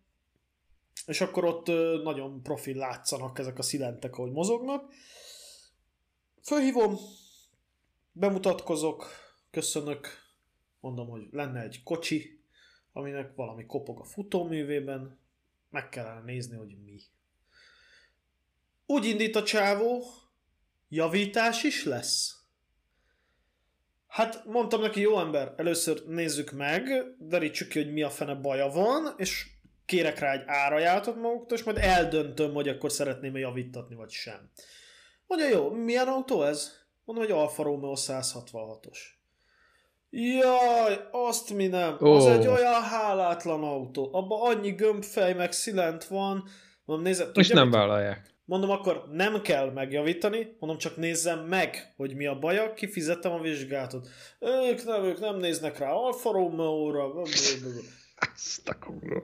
és 1.06 1.21
akkor 1.21 1.45
ott 1.45 1.67
nagyon 2.04 2.41
profil 2.41 2.76
látszanak 2.76 3.39
ezek 3.39 3.58
a 3.58 3.62
szilentek, 3.62 4.17
ahogy 4.17 4.32
mozognak. 4.32 4.93
Fölhívom, 6.41 6.95
bemutatkozok, 8.12 9.06
köszönök, 9.52 10.08
mondom, 10.80 11.08
hogy 11.08 11.28
lenne 11.32 11.62
egy 11.62 11.84
kocsi, 11.84 12.43
aminek 12.93 13.36
valami 13.36 13.65
kopog 13.65 14.00
a 14.00 14.04
futóművében, 14.04 15.19
meg 15.69 15.89
kellene 15.89 16.21
nézni, 16.21 16.56
hogy 16.56 16.78
mi. 16.86 17.00
Úgy 18.86 19.06
indít 19.06 19.36
a 19.36 19.43
csávó, 19.43 20.04
javítás 20.95 21.63
is 21.63 21.84
lesz. 21.84 22.34
Hát 24.08 24.45
mondtam 24.45 24.81
neki, 24.81 25.01
jó 25.01 25.19
ember, 25.19 25.53
először 25.58 26.03
nézzük 26.08 26.51
meg, 26.51 26.89
derítsük 27.19 27.67
ki, 27.67 27.84
hogy 27.84 27.93
mi 27.93 28.01
a 28.01 28.10
fene 28.10 28.34
baja 28.34 28.67
van, 28.67 29.13
és 29.17 29.47
kérek 29.86 30.19
rá 30.19 30.31
egy 30.31 30.43
árajátot 30.45 31.15
maguktól, 31.15 31.58
és 31.58 31.63
majd 31.63 31.77
eldöntöm, 31.77 32.53
hogy 32.53 32.67
akkor 32.67 32.91
szeretném-e 32.91 33.39
javítatni, 33.39 33.95
vagy 33.95 34.10
sem. 34.10 34.51
Mondja, 35.27 35.47
jó, 35.47 35.69
milyen 35.69 36.08
autó 36.08 36.43
ez? 36.43 36.71
Mondom, 37.03 37.25
hogy 37.25 37.34
Alfa 37.34 37.63
Romeo 37.63 37.93
166-os. 37.95 38.97
Jaj, 40.10 41.08
azt 41.12 41.53
mi 41.53 41.67
nem. 41.67 41.97
Oh. 41.99 42.15
Az 42.15 42.25
egy 42.25 42.47
olyan 42.47 42.81
hálátlan 42.81 43.63
autó. 43.63 44.10
Abba 44.12 44.41
annyi 44.41 44.71
gömbfej 44.71 45.34
meg 45.34 45.51
szilent 45.51 46.03
van. 46.03 46.49
Mondom, 46.86 47.05
nézze, 47.05 47.29
És 47.34 47.47
nem 47.47 47.67
mit? 47.67 47.75
vállalják. 47.75 48.35
Mondom, 48.45 48.69
akkor 48.69 49.08
nem 49.12 49.41
kell 49.41 49.71
megjavítani, 49.71 50.55
mondom, 50.60 50.79
csak 50.79 50.97
nézzem 50.97 51.39
meg, 51.39 51.93
hogy 51.97 52.15
mi 52.15 52.25
a 52.25 52.39
baja, 52.39 52.73
kifizettem 52.73 53.31
a 53.31 53.39
vizsgátot. 53.39 54.08
Ők 54.39 54.86
nem, 54.86 55.03
ők 55.03 55.19
nem 55.19 55.38
néznek 55.38 55.77
rá 55.77 55.91
Alfa 55.91 56.31
Romeo-ra. 56.31 57.21
Azt 58.34 58.69
a 58.69 58.77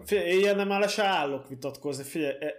Figyelj, 0.05 0.37
ilyen 0.37 0.55
nem 0.55 0.71
áll, 0.71 0.87
se 0.87 1.03
állok 1.03 1.49
vitatkozni. 1.49 2.03
Figyelj, 2.03 2.35
e, 2.39 2.53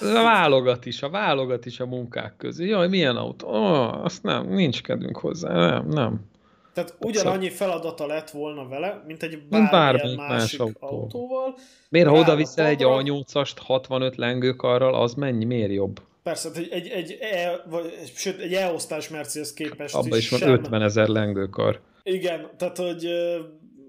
a 0.00 0.22
válogat 0.22 0.86
is, 0.86 1.02
a 1.02 1.10
válogat 1.10 1.66
is 1.66 1.80
a 1.80 1.86
munkák 1.86 2.36
közé. 2.36 2.66
Jaj, 2.66 2.88
milyen 2.88 3.16
autó? 3.16 3.48
Oh, 3.48 4.04
azt 4.04 4.22
nem, 4.22 4.48
nincs 4.48 4.82
kedünk 4.82 5.16
hozzá. 5.16 5.52
Nem, 5.52 5.88
nem. 5.88 6.32
Tehát 6.74 6.96
ugyanannyi 7.00 7.50
feladata 7.50 8.06
lett 8.06 8.30
volna 8.30 8.68
vele, 8.68 9.02
mint 9.06 9.22
egy 9.22 9.42
bármilyen 9.48 10.16
másik 10.16 10.58
más 10.58 10.68
autó. 10.68 10.86
autóval. 10.86 11.58
Miért, 11.88 12.08
ha 12.08 12.14
oda 12.14 12.36
viszel 12.36 12.66
egy 12.66 12.80
A8-ast 12.82 13.56
65 13.56 14.16
lengőkarral, 14.16 14.94
az 14.94 15.14
mennyi, 15.14 15.44
miért 15.44 15.72
jobb? 15.72 16.00
Persze, 16.22 16.50
egy, 16.54 16.68
egy, 16.70 16.88
egy, 16.88 17.18
e, 17.20 17.64
vagy, 17.70 17.92
sőt, 18.14 18.40
egy 18.40 18.54
E-osztás 18.54 19.08
Mercedes 19.08 19.54
képest 19.54 19.94
Abba 19.94 20.16
is, 20.16 20.30
is 20.30 20.40
van 20.40 20.50
50 20.50 20.82
ezer 20.82 21.08
lengőkar. 21.08 21.80
Igen, 22.02 22.50
tehát, 22.56 22.76
hogy 22.76 23.08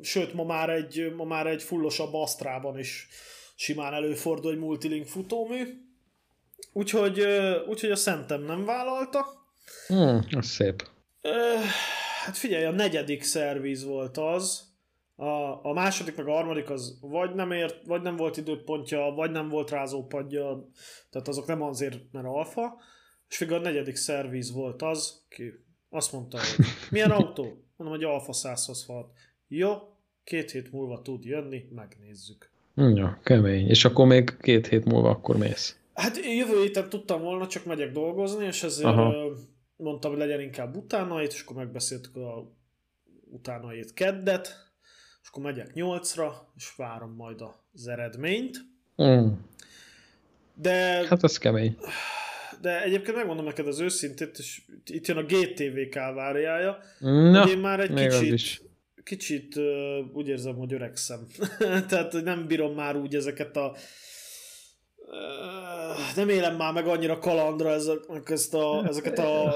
sőt, 0.02 0.34
ma 0.34 0.44
már 0.44 0.70
egy, 0.70 1.14
ma 1.18 1.24
már 1.24 1.48
egy 1.48 1.64
fullosabb 1.64 2.14
Astrában 2.14 2.80
is 2.80 3.08
simán 3.56 3.94
előfordul 3.94 4.52
egy 4.52 4.58
multilink 4.60 5.08
futómű. 5.08 5.64
Úgyhogy, 6.74 7.28
úgyhogy 7.68 7.92
a 7.92 7.96
Szentem 7.96 8.44
nem 8.44 8.66
vállalta. 8.66 9.26
Hmm, 9.88 10.26
az 10.38 10.46
szép. 10.46 10.84
Hát 12.26 12.38
figyelj, 12.38 12.66
a 12.66 12.72
negyedik 12.72 13.24
szerviz 13.24 13.84
volt 13.84 14.18
az, 14.18 14.74
a, 15.16 15.66
a 15.66 15.74
második 15.74 16.16
meg 16.16 16.28
a 16.28 16.32
harmadik 16.32 16.70
az 16.70 16.98
vagy 17.02 17.36
nem, 17.36 17.52
ért, 17.52 17.86
vagy 17.86 18.02
nem 18.02 18.16
volt 18.16 18.38
időpontja, 18.38 19.00
vagy 19.16 19.32
nem 19.32 19.50
volt 19.50 19.70
rázópadja, 19.70 20.70
tehát 21.10 21.28
azok 21.28 21.46
nem 21.46 21.62
azért, 21.62 21.98
mert 22.12 22.26
alfa, 22.26 22.78
és 23.30 23.38
végül 23.38 23.56
a 23.56 23.60
negyedik 23.60 23.96
szerviz 23.96 24.52
volt 24.52 24.82
az, 24.82 25.24
ki 25.30 25.54
azt 25.90 26.12
mondta, 26.12 26.38
hogy 26.38 26.66
milyen 26.92 27.12
autó? 27.12 27.44
Mondom, 27.76 27.98
hogy 27.98 28.06
alfa 28.06 28.34
126. 28.34 29.12
Jó, 29.48 29.74
két 30.24 30.52
hét 30.52 30.72
múlva 30.72 31.02
tud 31.02 31.26
jönni, 31.26 31.68
megnézzük. 31.76 32.50
Ja, 32.76 33.20
kemény. 33.24 33.70
És 33.70 33.86
akkor 33.86 34.06
még 34.06 34.38
két 34.42 34.68
hét 34.68 34.86
múlva 34.86 35.10
akkor 35.10 35.38
mész. 35.38 35.80
Hát 35.94 36.18
jövő 36.38 36.62
héten 36.62 36.90
tudtam 36.90 37.22
volna, 37.22 37.48
csak 37.48 37.66
megyek 37.66 37.92
dolgozni, 37.92 38.46
és 38.46 38.64
ezért 38.64 38.88
Aha. 38.88 39.32
Mondtam, 39.76 40.12
hogy 40.12 40.20
legyen 40.20 40.42
inkább 40.42 40.76
utánait, 40.76 41.34
és 41.34 41.42
akkor 41.42 41.56
megbeszéltük 41.56 42.16
a 42.16 42.52
utánait 43.30 43.94
keddet, 43.94 44.48
és 45.22 45.28
akkor 45.30 45.44
megyek 45.44 45.74
nyolcra, 45.74 46.54
és 46.56 46.76
várom 46.76 47.16
majd 47.16 47.42
az 47.74 47.88
eredményt. 47.88 48.58
Mm. 49.04 49.28
De... 50.54 51.06
Hát 51.08 51.24
az 51.24 51.38
kemény. 51.38 51.78
De 52.62 52.84
egyébként 52.84 53.18
megmondom 53.18 53.46
neked 53.46 53.68
az 53.68 53.80
őszintét, 53.80 54.38
és 54.38 54.62
itt 54.86 55.08
jön 55.08 55.18
a 55.18 55.24
GTV 55.24 55.90
kálváriája, 55.92 56.78
Na, 57.00 57.42
hogy 57.42 57.52
én 57.52 57.58
már 57.58 57.80
egy 57.80 57.94
kicsit 57.94 58.64
kicsit 59.06 59.60
úgy 60.14 60.28
érzem, 60.28 60.56
hogy 60.56 60.74
öregszem. 60.74 61.28
Tehát, 61.90 62.24
nem 62.24 62.48
bírom 62.48 62.74
már 62.74 62.96
úgy 62.96 63.16
ezeket 63.16 63.58
a 63.58 63.76
nem 66.16 66.30
élem 66.30 66.56
már 66.56 66.74
meg 66.74 66.88
annyira 66.88 67.20
kalandra 67.20 67.70
ezek, 67.70 68.00
ezt 68.26 68.54
a, 68.54 68.86
ezeket 68.88 69.20
a 69.20 69.56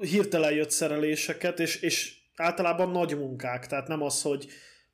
hirtelen 0.00 0.52
jött 0.52 0.70
szereléseket, 0.70 1.60
és, 1.60 1.80
és 1.80 2.16
általában 2.36 2.90
nagy 2.90 3.16
munkák, 3.18 3.66
tehát 3.66 3.88
nem 3.88 4.02
az, 4.02 4.22
hogy 4.22 4.46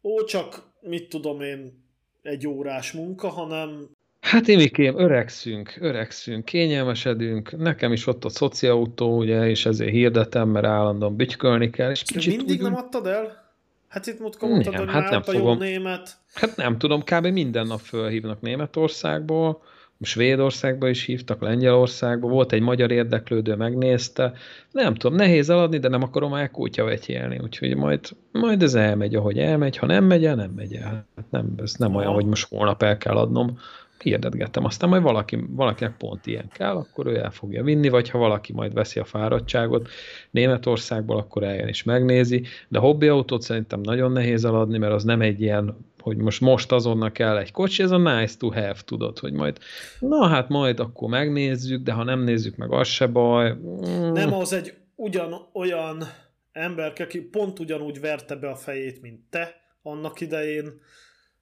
ó, 0.02 0.24
csak 0.24 0.62
mit 0.80 1.08
tudom 1.08 1.40
én, 1.40 1.84
egy 2.22 2.46
órás 2.46 2.92
munka, 2.92 3.28
hanem 3.28 3.88
Hát 4.20 4.48
Imikém, 4.48 4.98
öregszünk, 4.98 5.76
öregszünk, 5.80 6.44
kényelmesedünk, 6.44 7.56
nekem 7.58 7.92
is 7.92 8.06
ott 8.06 8.24
a 8.24 8.28
szociautó, 8.28 9.16
ugye, 9.16 9.48
és 9.48 9.66
ezért 9.66 9.90
hirdetem, 9.90 10.48
mert 10.48 10.66
állandóan 10.66 11.16
bütykölni 11.16 11.70
kell. 11.70 11.90
És 11.90 12.02
kicsit 12.02 12.36
mindig 12.36 12.56
úgy... 12.56 12.62
nem 12.62 12.74
adtad 12.74 13.06
el? 13.06 13.52
Hát 13.88 14.06
itt 14.06 14.18
mondtad, 14.18 14.48
mondtad 14.48 14.76
hogy 14.76 14.88
hát 14.88 15.10
nem 15.10 15.22
fogom. 15.22 15.58
német. 15.58 16.16
Hát 16.34 16.56
nem 16.56 16.78
tudom, 16.78 17.02
kb. 17.02 17.26
minden 17.26 17.66
nap 17.66 17.80
fölhívnak 17.80 18.40
Németországból, 18.40 19.62
Svédországba 20.00 20.88
is 20.88 21.04
hívtak, 21.04 21.40
Lengyelországba, 21.40 22.28
volt 22.28 22.52
egy 22.52 22.60
magyar 22.60 22.90
érdeklődő, 22.90 23.54
megnézte. 23.54 24.32
Nem 24.70 24.94
tudom, 24.94 25.16
nehéz 25.16 25.50
eladni, 25.50 25.78
de 25.78 25.88
nem 25.88 26.02
akarom 26.02 26.30
már 26.30 26.50
vetyélni, 26.74 27.38
úgyhogy 27.42 27.76
majd, 27.76 28.00
majd 28.32 28.62
ez 28.62 28.74
elmegy, 28.74 29.14
ahogy 29.14 29.38
elmegy, 29.38 29.76
ha 29.76 29.86
nem 29.86 30.04
megy 30.04 30.24
el, 30.24 30.34
nem 30.34 30.50
megy 30.50 30.74
el. 30.74 31.06
Hát 31.16 31.30
nem, 31.30 31.54
ez 31.62 31.74
nem 31.74 31.94
olyan, 31.94 32.12
hogy 32.12 32.26
most 32.26 32.48
holnap 32.48 32.82
el 32.82 32.98
kell 32.98 33.16
adnom, 33.16 33.58
hirdetgettem. 34.02 34.64
Aztán 34.64 34.88
majd 34.88 35.02
valaki, 35.02 35.38
valakinek 35.48 35.96
pont 35.96 36.26
ilyen 36.26 36.48
kell, 36.52 36.76
akkor 36.76 37.06
ő 37.06 37.16
el 37.16 37.30
fogja 37.30 37.62
vinni, 37.62 37.88
vagy 37.88 38.10
ha 38.10 38.18
valaki 38.18 38.52
majd 38.52 38.72
veszi 38.72 39.00
a 39.00 39.04
fáradtságot 39.04 39.88
Németországból, 40.30 41.16
akkor 41.16 41.42
eljön 41.42 41.68
és 41.68 41.82
megnézi. 41.82 42.44
De 42.68 42.78
hobbi 42.78 43.08
autót 43.08 43.42
szerintem 43.42 43.80
nagyon 43.80 44.12
nehéz 44.12 44.44
eladni, 44.44 44.78
mert 44.78 44.92
az 44.92 45.04
nem 45.04 45.20
egy 45.20 45.40
ilyen, 45.40 45.76
hogy 46.06 46.16
most 46.16 46.40
most 46.40 46.72
azonnal 46.72 47.12
kell 47.12 47.38
egy 47.38 47.52
kocsi, 47.52 47.82
ez 47.82 47.90
a 47.90 47.96
nice 47.96 48.36
to 48.38 48.48
have, 48.48 48.76
tudod, 48.84 49.18
hogy 49.18 49.32
majd, 49.32 49.58
na 50.00 50.26
hát 50.26 50.48
majd 50.48 50.80
akkor 50.80 51.08
megnézzük, 51.08 51.82
de 51.82 51.92
ha 51.92 52.04
nem 52.04 52.20
nézzük 52.20 52.56
meg, 52.56 52.72
az 52.72 52.88
se 52.88 53.06
baj. 53.06 53.52
Mm. 53.52 54.12
Nem 54.12 54.34
az 54.34 54.52
egy 54.52 54.74
ugyan 54.94 55.48
olyan 55.52 56.04
ember, 56.52 56.92
aki 57.00 57.20
pont 57.20 57.58
ugyanúgy 57.58 58.00
verte 58.00 58.34
be 58.36 58.48
a 58.48 58.56
fejét, 58.56 59.02
mint 59.02 59.20
te 59.30 59.54
annak 59.82 60.20
idején, 60.20 60.80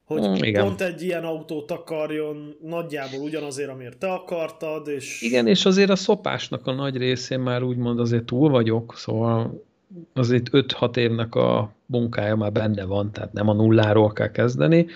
hogy 0.05 0.29
mm, 0.29 0.35
igen. 0.35 0.64
pont 0.64 0.81
egy 0.81 1.03
ilyen 1.03 1.24
autót 1.24 1.70
akarjon 1.70 2.57
nagyjából 2.62 3.20
ugyanazért, 3.20 3.70
amiért 3.70 3.98
te 3.98 4.12
akartad, 4.12 4.88
és... 4.88 5.22
Igen, 5.22 5.46
és 5.46 5.64
azért 5.64 5.90
a 5.90 5.96
szopásnak 5.96 6.66
a 6.66 6.72
nagy 6.72 6.96
részén 6.96 7.40
már 7.40 7.62
úgymond 7.62 8.00
azért 8.00 8.24
túl 8.24 8.50
vagyok, 8.50 8.94
szóval 8.96 9.64
azért 10.13 10.49
5-6 10.53 10.97
évnek 10.97 11.35
a 11.35 11.73
munkája 11.87 12.37
már 12.37 12.53
benne 12.53 12.85
van, 12.85 13.13
tehát 13.13 13.33
nem 13.33 13.49
a 13.49 13.53
nulláról 13.53 14.13
kell 14.13 14.31
kezdeni. 14.31 14.87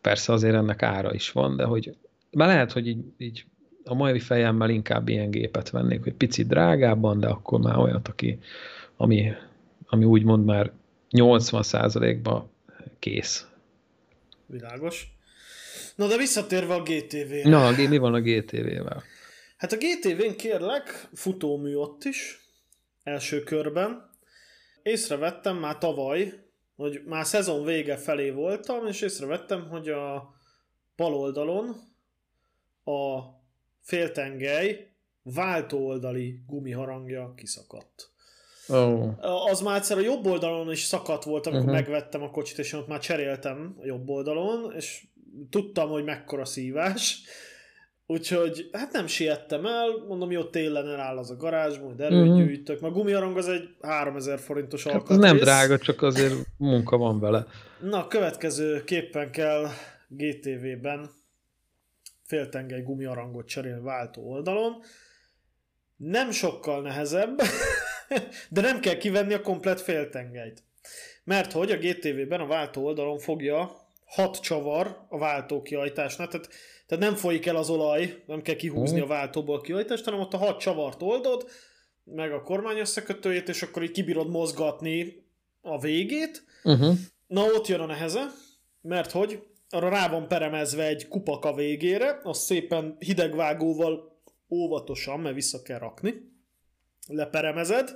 Persze 0.00 0.32
azért 0.32 0.54
ennek 0.54 0.82
ára 0.82 1.14
is 1.14 1.30
van, 1.30 1.56
de 1.56 1.64
hogy 1.64 1.96
már 2.30 2.48
lehet, 2.48 2.72
hogy 2.72 2.86
így, 2.86 3.04
így 3.18 3.44
a 3.84 3.94
mai 3.94 4.18
fejemmel 4.18 4.70
inkább 4.70 5.08
ilyen 5.08 5.30
gépet 5.30 5.70
vennék, 5.70 6.02
hogy 6.02 6.14
picit 6.14 6.48
drágábban, 6.48 7.20
de 7.20 7.26
akkor 7.26 7.60
már 7.60 7.76
olyat, 7.76 8.08
aki, 8.08 8.38
ami, 8.96 9.32
ami 9.86 10.04
úgymond 10.04 10.44
már 10.44 10.72
80%-ba 11.10 12.50
kész 12.98 13.46
Világos. 14.46 15.12
Na 15.94 16.06
de 16.06 16.16
visszatérve 16.16 16.74
a 16.74 16.82
GTV-re. 16.82 17.48
Na, 17.48 17.70
mi 17.88 17.98
van 17.98 18.14
a 18.14 18.20
GTV-vel? 18.20 19.02
Hát 19.56 19.72
a 19.72 19.76
GTV-n 19.76 20.36
kérlek, 20.36 21.08
futómű 21.12 21.74
ott 21.74 22.04
is, 22.04 22.40
első 23.02 23.42
körben. 23.42 24.10
Észrevettem 24.82 25.56
már 25.56 25.78
tavaly, 25.78 26.32
hogy 26.76 27.02
már 27.04 27.26
szezon 27.26 27.64
vége 27.64 27.96
felé 27.96 28.30
voltam, 28.30 28.86
és 28.86 29.00
észrevettem, 29.00 29.68
hogy 29.68 29.88
a 29.88 30.34
bal 30.96 31.14
oldalon 31.14 31.68
a 32.84 33.20
féltengely 33.80 34.92
váltó 35.22 35.86
oldali 35.86 36.42
gumiharangja 36.46 37.32
kiszakadt. 37.36 38.10
Oh. 38.68 39.46
Az 39.50 39.60
már 39.60 39.76
egyszer 39.76 39.96
a 39.96 40.00
jobb 40.00 40.26
oldalon 40.26 40.70
is 40.70 40.82
szakadt 40.82 41.24
volt, 41.24 41.46
amikor 41.46 41.68
uh-huh. 41.68 41.80
megvettem 41.80 42.22
a 42.22 42.30
kocsit, 42.30 42.58
és 42.58 42.72
ott 42.72 42.88
már 42.88 43.00
cseréltem 43.00 43.76
a 43.80 43.84
jobb 43.84 44.08
oldalon, 44.08 44.72
és 44.76 45.06
tudtam, 45.50 45.90
hogy 45.90 46.04
mekkora 46.04 46.44
szívás. 46.44 47.22
Úgyhogy 48.06 48.68
hát 48.72 48.92
nem 48.92 49.06
siettem 49.06 49.66
el, 49.66 50.04
mondom, 50.08 50.30
jó 50.30 50.44
télen 50.44 50.88
eláll 50.88 51.18
az 51.18 51.30
a 51.30 51.36
garázs, 51.36 51.78
majd 51.78 52.00
előgyűjtök. 52.00 52.76
Uh-huh. 52.76 52.90
Meg 52.90 52.98
gumiarang 52.98 53.36
az 53.36 53.48
egy 53.48 53.68
3000 53.80 54.38
forintos 54.38 54.84
hát 54.84 54.92
alkatrész. 54.92 55.18
nem 55.18 55.36
drága, 55.36 55.78
csak 55.78 56.02
azért 56.02 56.34
munka 56.56 56.96
van 56.96 57.20
vele. 57.20 57.46
Na, 57.80 58.06
következő 58.06 58.84
képpen 58.84 59.30
kell 59.30 59.66
GTV-ben 60.08 61.10
féltengely 62.24 62.82
gumiarangot 62.82 63.46
cserélni 63.46 63.82
váltó 63.82 64.22
oldalon. 64.22 64.82
Nem 65.96 66.30
sokkal 66.30 66.82
nehezebb, 66.82 67.40
de 68.50 68.60
nem 68.60 68.80
kell 68.80 68.96
kivenni 68.96 69.34
a 69.34 69.40
komplet 69.40 69.80
féltengelyt. 69.80 70.62
Mert 71.24 71.52
hogy 71.52 71.70
a 71.70 71.76
GTV-ben 71.76 72.40
a 72.40 72.46
váltó 72.46 72.84
oldalon 72.84 73.18
fogja 73.18 73.81
hat 74.14 74.40
csavar 74.40 75.06
a 75.08 75.18
váltó 75.18 75.62
kiajtásnál, 75.62 76.28
tehát, 76.28 76.48
tehát 76.86 77.04
nem 77.04 77.14
folyik 77.14 77.46
el 77.46 77.56
az 77.56 77.70
olaj, 77.70 78.22
nem 78.26 78.42
kell 78.42 78.54
kihúzni 78.54 79.00
a 79.00 79.06
váltóból 79.06 79.56
a 79.56 79.60
kiajtást, 79.60 80.04
hanem 80.04 80.20
ott 80.20 80.32
a 80.32 80.36
hat 80.36 80.60
csavart 80.60 81.02
oldod, 81.02 81.48
meg 82.04 82.32
a 82.32 82.42
kormány 82.42 82.78
összekötőjét, 82.78 83.48
és 83.48 83.62
akkor 83.62 83.82
így 83.82 83.90
kibírod 83.90 84.30
mozgatni 84.30 85.26
a 85.60 85.78
végét. 85.78 86.44
Uh-huh. 86.64 86.96
Na 87.26 87.44
ott 87.44 87.66
jön 87.66 87.80
a 87.80 87.86
neheze, 87.86 88.26
mert 88.80 89.10
hogy 89.10 89.42
arra 89.70 89.88
rá 89.88 90.08
van 90.08 90.28
peremezve 90.28 90.86
egy 90.86 91.08
kupak 91.08 91.44
a 91.44 91.54
végére, 91.54 92.20
azt 92.22 92.42
szépen 92.42 92.96
hidegvágóval 92.98 94.20
óvatosan, 94.50 95.20
mert 95.20 95.34
vissza 95.34 95.62
kell 95.62 95.78
rakni 95.78 96.30
leperemezed, 97.08 97.90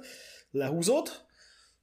lehúzod, 0.50 1.08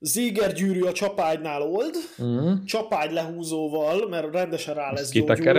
Zégergyűrű 0.05 0.81
a 0.81 0.91
csapágynál 0.91 1.61
old, 1.61 1.95
Uh-huh. 2.17 2.63
csapágy 2.65 3.11
lehúzóval, 3.11 4.07
mert 4.07 4.31
rendesen 4.33 4.73
rá 4.75 4.91
lesz 4.91 5.09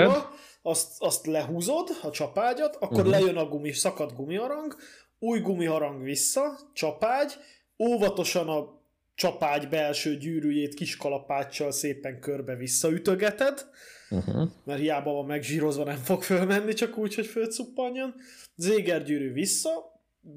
gyógyulva, 0.04 0.34
azt, 0.62 0.88
azt 0.98 1.26
lehúzod, 1.26 1.88
a 2.02 2.10
csapágyat, 2.10 2.76
akkor 2.76 2.98
uh-huh. 2.98 3.10
lejön 3.10 3.36
a 3.36 3.44
gumi, 3.48 3.72
szakadt 3.72 4.16
gumiharang, 4.16 4.76
új 5.18 5.40
gumiharang 5.40 6.02
vissza, 6.02 6.58
csapágy, 6.72 7.32
óvatosan 7.78 8.48
a 8.48 8.80
csapágy 9.14 9.68
belső 9.68 10.16
gyűrűjét 10.16 10.74
kis 10.74 10.96
kalapáccsal 10.96 11.70
szépen 11.70 12.20
körbe 12.20 12.54
visszaütögeted, 12.54 13.66
Uh-huh. 14.10 14.48
mert 14.64 14.80
hiába 14.80 15.12
van 15.12 15.26
megzsírozva, 15.26 15.84
nem 15.84 15.96
fog 15.96 16.22
fölmenni, 16.22 16.72
csak 16.72 16.96
úgy, 16.98 17.14
hogy 17.14 17.26
fölcuppanjon. 17.26 18.14
Zégergyűrű 18.56 19.32
vissza, 19.32 19.70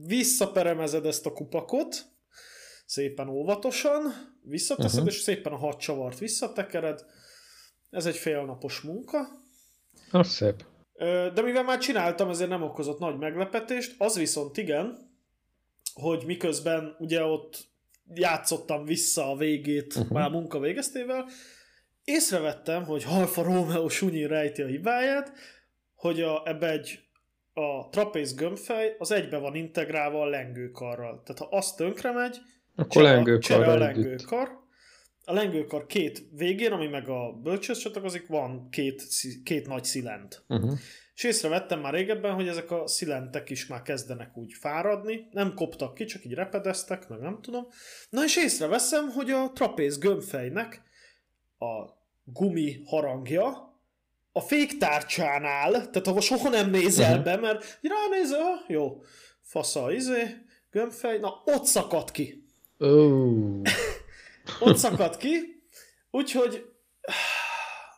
visszaperemezed 0.06 1.06
ezt 1.06 1.26
a 1.26 1.34
kupakot, 1.34 2.06
szépen 2.88 3.30
óvatosan, 3.30 4.02
visszateszed, 4.42 5.00
uh-huh. 5.00 5.14
és 5.14 5.20
szépen 5.20 5.54
a 5.54 5.58
hat 5.58 5.80
csavart 5.80 6.20
visszatekered. 6.20 7.06
Ez 7.90 8.06
egy 8.06 8.16
félnapos 8.16 8.82
munka. 8.82 9.28
Az 10.12 10.28
szép. 10.28 10.66
De 11.34 11.42
mivel 11.42 11.64
már 11.64 11.78
csináltam, 11.78 12.30
ezért 12.30 12.50
nem 12.50 12.64
okozott 12.64 13.00
nagy 13.00 13.18
meglepetést. 13.18 13.96
Az 13.98 14.18
viszont 14.18 14.58
igen, 14.58 15.12
hogy 15.94 16.24
miközben 16.26 16.96
ugye 17.00 17.24
ott 17.24 17.68
játszottam 18.14 18.86
vissza 18.86 19.32
a 19.32 19.36
végét 19.36 19.96
uh-huh. 19.96 20.12
már 20.12 20.30
munka 20.30 20.60
végeztével, 20.60 21.28
észrevettem, 22.04 22.84
hogy 22.84 23.04
Alfa 23.08 23.44
Romeo 23.44 23.90
sunyi 23.90 24.26
rejti 24.26 24.62
a 24.62 24.68
hibáját, 24.68 25.32
hogy 25.96 26.22
a, 26.22 26.42
ebbe 26.46 26.70
egy 26.70 27.00
a 27.54 27.90
trapéz 27.90 28.36
gömbfej 28.36 28.96
az 28.98 29.12
egybe 29.12 29.38
van 29.38 29.56
integrálva 29.56 30.22
a 30.22 30.30
lengőkarral. 30.30 31.22
Tehát 31.26 31.42
ha 31.42 31.58
az 31.58 31.74
tönkre 31.74 32.12
megy, 32.12 32.38
Akkor 32.78 33.04
csere, 33.04 33.38
csere 33.38 33.66
a 33.66 33.72
együtt. 33.88 34.04
lengőkar. 34.04 34.66
A 35.26 35.34
lengőkar 35.34 35.86
két 35.86 36.24
végén, 36.32 36.72
ami 36.72 36.88
meg 36.88 37.10
a 37.10 37.32
bölcsőhöz 37.44 37.82
csatlakozik, 37.82 38.28
van 38.28 38.70
két, 38.70 39.04
két 39.44 39.68
nagy 39.68 39.84
szilent. 39.84 40.44
Uh-huh. 40.48 40.78
És 41.16 41.24
észrevettem 41.24 41.80
már 41.80 41.94
régebben, 41.94 42.34
hogy 42.34 42.48
ezek 42.48 42.72
a 42.72 42.88
szilentek 42.88 43.50
is 43.50 43.68
már 43.68 43.82
kezdenek 43.82 44.38
úgy 44.38 44.54
fáradni, 44.54 45.28
nem 45.32 45.54
koptak 45.54 45.94
ki, 45.94 46.06
csak 46.06 46.26
így 46.26 46.34
repedeztek, 46.34 47.08
meg 47.10 47.20
nem 47.20 47.40
tudom. 47.42 47.68
Na 48.10 48.24
és 48.24 48.38
észreveszem, 48.38 49.10
hogy 49.10 49.32
a 49.32 49.52
trapéz 49.54 49.98
gömbfejnek 49.98 50.82
a 51.58 51.96
gumi 52.24 52.82
harangja 52.86 53.76
a 54.32 54.40
féktárcsánál, 54.42 55.72
tehát 55.72 56.08
ahol 56.08 56.22
soha 56.22 56.50
nem 56.50 56.70
nézel 56.70 57.16
Mhm. 57.16 57.24
be, 57.24 57.36
mert 57.38 57.80
ránézel, 57.82 58.66
jó, 58.68 59.02
fasza, 59.42 59.92
izé, 59.92 60.24
gömbfej, 60.72 61.18
na 61.20 61.42
ott 61.46 61.66
szakadt 61.66 62.12
ki. 62.12 62.46
Oh. 62.78 63.62
Ott 64.60 64.78
szakadt 64.78 65.18
ki, 65.18 65.64
úgyhogy 66.12 66.66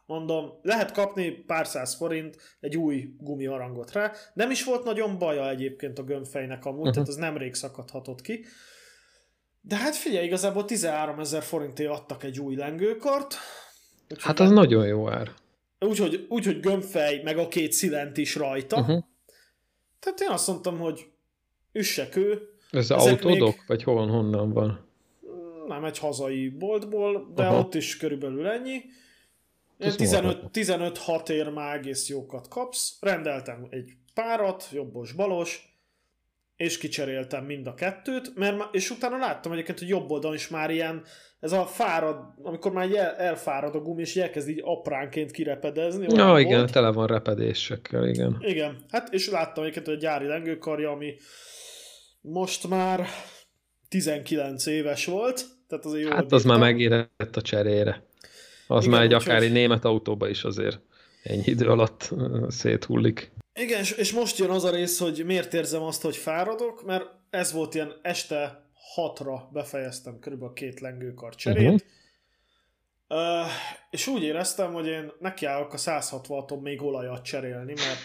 mondom, 0.05 0.59
lehet 0.61 0.91
kapni 0.91 1.31
pár 1.31 1.67
száz 1.67 1.95
forint 1.95 2.37
egy 2.59 2.77
új 2.77 3.13
gumiharangot 3.17 3.91
rá. 3.91 4.11
Nem 4.33 4.51
is 4.51 4.63
volt 4.63 4.83
nagyon 4.83 5.17
baja 5.17 5.49
egyébként 5.49 5.99
a 5.99 6.03
gömbfejnek 6.03 6.65
amúgy, 6.65 6.79
uh-huh. 6.79 6.93
tehát 6.93 7.09
az 7.09 7.15
nemrég 7.15 7.53
szakadhatott 7.53 8.21
ki. 8.21 8.45
De 9.61 9.75
hát 9.75 9.95
figyelj, 9.95 10.25
igazából 10.25 10.65
13 10.65 11.19
ezer 11.19 11.43
forintért 11.43 11.91
adtak 11.91 12.23
egy 12.23 12.39
új 12.39 12.55
lengőkart. 12.55 13.35
Úgyhogy 14.03 14.23
Hát 14.23 14.39
az 14.39 14.49
nagyon 14.49 14.87
jó 14.87 15.09
ár. 15.09 15.31
Úgyhogy 15.79 16.25
úgy, 16.29 16.45
hogy 16.45 16.59
gömbfej, 16.59 17.21
meg 17.23 17.37
a 17.37 17.47
két 17.47 17.71
szilent 17.71 18.17
is 18.17 18.35
rajta. 18.35 18.79
Uh-huh. 18.79 19.03
Tehát 19.99 20.19
én 20.19 20.29
azt 20.29 20.47
mondtam, 20.47 20.77
hogy 20.79 21.05
üssek 21.71 22.15
ő, 22.15 22.41
Ez 22.71 22.91
Ezek 22.91 22.97
autódok? 23.23 23.47
még- 23.55 23.63
Vagy 23.67 23.83
hol, 23.83 24.07
honnan 24.07 24.53
van? 24.53 24.87
nem 25.67 25.83
egy 25.83 25.97
hazai 25.97 26.49
boltból, 26.49 27.31
de 27.35 27.45
Aha. 27.45 27.59
Ott 27.59 27.75
is 27.75 27.97
körülbelül 27.97 28.47
ennyi. 28.47 28.81
Ez 29.77 29.95
15, 29.95 30.43
15-6 30.51 31.29
ér 31.29 31.49
már 31.49 31.75
egész 31.77 32.09
jókat 32.09 32.47
kapsz. 32.47 32.97
Rendeltem 33.01 33.67
egy 33.69 33.91
párat, 34.13 34.67
jobbos-balos, 34.71 35.77
és 36.55 36.77
kicseréltem 36.77 37.45
mind 37.45 37.67
a 37.67 37.73
kettőt, 37.73 38.35
mert 38.35 38.75
és 38.75 38.89
utána 38.89 39.17
láttam 39.17 39.51
egyébként, 39.51 39.79
hogy 39.79 39.87
jobb 39.87 40.11
oldalon 40.11 40.35
is 40.35 40.47
már 40.47 40.69
ilyen, 40.69 41.03
ez 41.39 41.51
a 41.51 41.65
fárad, 41.65 42.17
amikor 42.43 42.71
már 42.71 42.91
el, 42.95 43.15
elfárad 43.15 43.75
a 43.75 43.79
gumi, 43.79 44.01
és 44.01 44.15
elkezd 44.15 44.49
így 44.49 44.61
apránként 44.63 45.31
kirepedezni. 45.31 46.05
Ja, 46.09 46.39
igen, 46.39 46.57
volt. 46.59 46.71
tele 46.71 46.91
van 46.91 47.07
repedésekkel, 47.07 48.07
igen. 48.07 48.37
Igen, 48.39 48.77
hát 48.89 49.13
és 49.13 49.29
láttam 49.29 49.63
egyébként, 49.63 49.85
hogy 49.85 49.95
a 49.95 49.99
gyári 49.99 50.25
lengőkarja, 50.27 50.91
ami 50.91 51.13
most 52.21 52.67
már 52.67 53.07
19 53.89 54.65
éves 54.65 55.05
volt, 55.05 55.45
tehát 55.67 55.85
azért 55.85 56.03
jól 56.03 56.13
Hát 56.15 56.31
az 56.31 56.43
már 56.43 56.59
megérett 56.59 57.35
a 57.35 57.41
cserére. 57.41 58.03
Az 58.67 58.85
Igen, 58.85 58.95
már 58.95 59.05
egy 59.05 59.13
akár 59.13 59.41
egy 59.41 59.51
német 59.51 59.85
autóba 59.85 60.27
is 60.27 60.43
azért 60.43 60.79
ennyi 61.23 61.43
idő 61.45 61.65
alatt 61.67 62.13
széthullik. 62.47 63.31
Igen, 63.53 63.79
és, 63.97 64.11
most 64.11 64.37
jön 64.37 64.49
az 64.49 64.63
a 64.63 64.71
rész, 64.71 64.99
hogy 64.99 65.23
miért 65.25 65.53
érzem 65.53 65.81
azt, 65.81 66.01
hogy 66.01 66.15
fáradok, 66.15 66.85
mert 66.85 67.05
ez 67.29 67.51
volt 67.51 67.73
ilyen 67.75 67.93
este 68.01 68.63
hatra 68.73 69.49
befejeztem 69.53 70.19
körülbelül 70.19 70.51
a 70.51 70.57
két 70.57 70.79
lengőkar 70.79 71.35
cserét, 71.35 71.67
Mhm. 71.67 71.75
Uh, 73.09 73.17
és 73.89 74.07
úgy 74.07 74.23
éreztem, 74.23 74.73
hogy 74.73 74.87
én 74.87 75.11
nekiállok 75.19 75.73
a 75.73 75.77
160-on 75.77 76.61
még 76.61 76.81
olajat 76.81 77.23
cserélni, 77.23 77.73
mert 77.73 77.99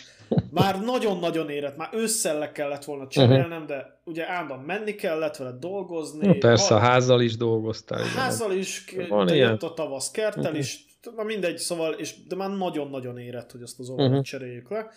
már 0.50 0.80
nagyon-nagyon 0.80 1.50
érett, 1.50 1.76
már 1.76 1.88
ősszel 1.92 2.38
le 2.38 2.52
kellett 2.52 2.84
volna 2.84 3.06
cserélnem, 3.06 3.66
de 3.66 4.00
ugye 4.04 4.28
állandóan 4.28 4.60
menni 4.60 4.94
kellett 4.94 5.36
vele 5.36 5.52
dolgozni. 5.58 6.26
Uh-huh. 6.26 6.38
Persze, 6.38 6.74
a 6.74 6.78
házzal 6.78 7.20
is 7.20 7.36
dolgoztál. 7.36 7.98
igen. 8.00 8.12
Házzal 8.12 8.52
is, 8.52 8.84
Van 9.08 9.26
de 9.26 9.34
jött 9.34 9.62
a 9.62 9.74
tavasz 9.74 10.10
kerttel 10.10 10.50
Mhm. 10.50 10.58
is, 10.60 10.84
na 11.16 11.22
mindegy, 11.22 11.58
szóval, 11.58 11.92
és, 11.92 12.26
de 12.26 12.36
már 12.36 12.50
nagyon-nagyon 12.50 13.18
érett, 13.18 13.50
hogy 13.50 13.62
azt 13.62 13.78
az 13.78 13.88
olajat 13.88 14.08
Mhm. 14.10 14.18
uh-huh. 14.18 14.30
cseréljük 14.30 14.70
le. 14.70 14.90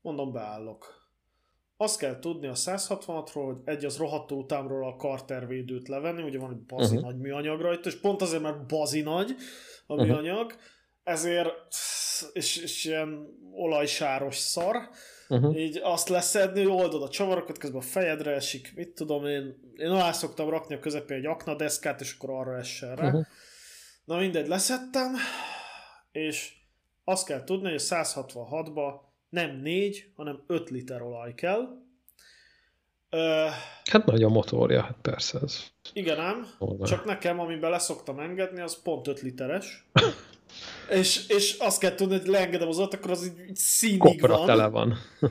Mondom, 0.00 0.32
beállok. 0.32 0.99
Azt 1.82 1.98
kell 1.98 2.18
tudni 2.18 2.46
a 2.46 2.54
166-ról, 2.54 3.44
hogy 3.44 3.60
egy 3.64 3.84
az 3.84 3.96
rohadtó 3.96 4.36
utámról 4.36 4.86
a 4.86 4.96
kartervédőt 4.96 5.88
levenni, 5.88 6.22
ugye 6.22 6.38
van 6.38 6.50
egy 6.50 6.62
bazi 6.66 6.96
uh-huh. 6.96 7.10
nagy 7.10 7.20
műanyag 7.20 7.60
rajta, 7.60 7.88
és 7.88 8.00
pont 8.00 8.22
azért, 8.22 8.42
mert 8.42 8.66
bazi 8.66 9.00
nagy 9.00 9.34
a 9.86 9.94
műanyag, 9.94 10.54
ezért 11.02 11.74
és, 12.32 12.56
és 12.56 12.84
ilyen 12.84 13.26
olajsáros 13.52 14.36
szar, 14.36 14.76
Uh-huh. 15.28 15.58
így 15.58 15.80
azt 15.82 16.08
leszedni, 16.08 16.66
oldod 16.66 17.02
a 17.02 17.08
csavarokat, 17.08 17.58
közben 17.58 17.80
a 17.80 17.84
fejedre 17.84 18.30
esik, 18.30 18.72
mit 18.74 18.94
tudom 18.94 19.26
én, 19.26 19.72
én 19.76 19.90
alá 19.90 20.12
szoktam 20.12 20.48
rakni 20.48 20.74
a 20.74 20.78
közepén 20.78 21.16
egy 21.16 21.26
aknadeszkát, 21.26 22.00
és 22.00 22.14
akkor 22.18 22.30
arra 22.30 22.58
essen 22.58 22.96
rá. 22.96 23.06
Uh-huh. 23.06 23.26
Na 24.04 24.16
mindegy, 24.16 24.48
leszettem, 24.48 25.14
és 26.12 26.52
azt 27.04 27.26
kell 27.26 27.44
tudni, 27.44 27.68
hogy 27.68 27.82
a 27.88 27.94
166-ba 27.94 29.08
nem 29.30 29.60
4, 29.62 30.10
hanem 30.16 30.42
5 30.46 30.70
liter 30.70 31.02
olaj 31.02 31.34
kell. 31.34 31.68
Ö, 33.10 33.46
Hát 33.90 34.06
nagy 34.06 34.22
a 34.22 34.28
motorja, 34.28 34.82
hát 34.82 34.96
persze 35.02 35.38
ez. 35.42 35.64
igen 35.92 36.18
ám, 36.18 36.46
hol 36.58 36.76
van. 36.76 36.88
csak 36.88 37.04
nekem, 37.04 37.40
amiben 37.40 37.70
leszoktam 37.70 38.18
engedni, 38.18 38.60
az 38.60 38.82
pont 38.82 39.06
5 39.08 39.20
literes. 39.20 39.86
és, 40.90 41.28
és 41.28 41.56
azt 41.58 41.80
kell 41.80 41.94
tudni, 41.94 42.18
hogy 42.18 42.26
leengedem 42.26 42.68
az 42.68 42.78
ott, 42.78 42.94
akkor 42.94 43.10
az 43.10 43.24
így, 43.26 43.48
így 43.48 43.56
színig 43.56 43.98
Kopra 43.98 44.36
van. 44.36 44.46
tele 44.46 44.66
van. 44.66 44.96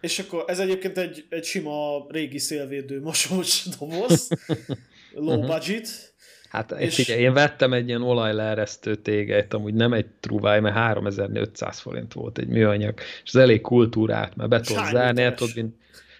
És 0.00 0.18
akkor 0.18 0.44
ez 0.46 0.58
egyébként 0.58 0.98
egy, 0.98 1.26
egy 1.30 1.44
sima 1.44 2.06
régi 2.08 2.38
szélvédő 2.38 3.00
mosós 3.00 3.64
doboz, 3.78 4.28
low 5.14 5.38
Mhm. 5.38 5.46
budget. 5.46 6.14
Hát 6.48 6.70
És- 6.70 6.94
figyelj, 6.94 7.20
én 7.20 7.32
vettem 7.32 7.72
egy 7.72 7.88
ilyen 7.88 8.02
olajleeresztő 8.02 8.94
tégelyt, 8.94 9.54
amúgy 9.54 9.74
nem 9.74 9.92
egy 9.92 10.06
truváj, 10.20 10.60
mert 10.60 10.74
3500 10.74 11.78
forint 11.78 12.12
volt 12.12 12.38
egy 12.38 12.48
műanyag, 12.48 12.94
és 12.98 13.34
az 13.34 13.36
elég 13.36 13.60
kultúrát, 13.60 14.36
mert 14.36 14.50
be 14.50 14.60
tudod 14.60 14.84
zárni, 14.84 15.22
el 15.22 15.34
tudod 15.34 15.54
vinni. 15.54 15.70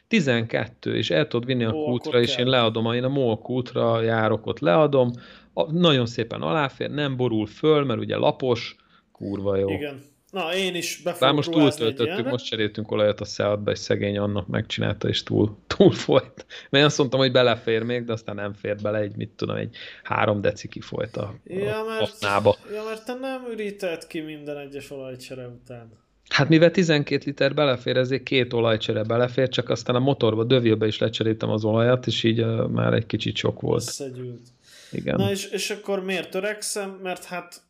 12, 0.08 0.96
és 0.96 1.10
el 1.10 1.28
tudod 1.28 1.46
vinni 1.46 1.64
a 1.64 1.72
Ó, 1.72 1.84
kútra, 1.84 2.20
és 2.20 2.34
kell. 2.34 2.44
én 2.44 2.50
leadom, 2.50 2.92
én 2.92 3.04
a 3.04 3.08
MOL 3.08 3.38
kútra 3.38 4.02
járok, 4.02 4.46
ott 4.46 4.58
leadom, 4.58 5.10
a, 5.52 5.72
nagyon 5.72 6.06
szépen 6.06 6.40
aláfér, 6.42 6.90
nem 6.90 7.16
borul 7.16 7.46
föl, 7.46 7.84
mert 7.84 8.00
ugye 8.00 8.16
lapos, 8.16 8.76
kurva 9.12 9.56
jó. 9.56 9.68
Igen. 9.68 10.02
Na, 10.30 10.54
én 10.54 10.74
is 10.74 11.00
be 11.04 11.16
Bár 11.20 11.32
most 11.32 11.50
túltöltöttük, 11.50 12.30
most 12.30 12.44
cseréltünk 12.44 12.90
olajat 12.90 13.20
a 13.20 13.24
Seatba, 13.24 13.70
és 13.70 13.78
szegény 13.78 14.18
annak 14.18 14.46
megcsinálta, 14.46 15.08
és 15.08 15.22
túl, 15.22 15.58
túl 15.76 15.92
folyt. 15.92 16.46
Mert 16.70 16.84
azt 16.84 16.98
mondtam, 16.98 17.20
hogy 17.20 17.32
belefér 17.32 17.82
még, 17.82 18.04
de 18.04 18.12
aztán 18.12 18.34
nem 18.34 18.52
fér 18.52 18.76
bele, 18.76 18.98
egy, 18.98 19.16
mit 19.16 19.30
tudom, 19.30 19.56
egy 19.56 19.76
három 20.02 20.40
deci 20.40 20.68
kifolyt 20.68 21.16
a, 21.16 21.34
Ja, 21.44 21.84
mert, 21.88 22.10
aknába. 22.10 22.56
ja, 22.74 22.82
mert 22.84 23.04
te 23.04 23.14
nem 23.14 23.46
üríted 23.52 24.06
ki 24.06 24.20
minden 24.20 24.56
egyes 24.56 24.90
olajcsere 24.90 25.46
után. 25.46 25.92
Hát 26.28 26.48
mivel 26.48 26.70
12 26.70 27.22
liter 27.24 27.54
belefér, 27.54 27.96
ezért 27.96 28.22
két 28.22 28.52
olajcsere 28.52 29.02
belefér, 29.02 29.48
csak 29.48 29.68
aztán 29.68 29.96
a 29.96 29.98
motorba, 29.98 30.44
dövilbe 30.44 30.86
is 30.86 30.98
lecseréltem 30.98 31.50
az 31.50 31.64
olajat, 31.64 32.06
és 32.06 32.22
így 32.22 32.40
uh, 32.40 32.68
már 32.68 32.92
egy 32.92 33.06
kicsit 33.06 33.36
sok 33.36 33.60
volt. 33.60 33.82
Összegyűlt. 33.82 34.46
Igen. 34.92 35.16
Na 35.16 35.30
és, 35.30 35.44
és 35.46 35.70
akkor 35.70 36.04
miért 36.04 36.30
törekszem? 36.30 36.98
Mert 37.02 37.24
hát 37.24 37.62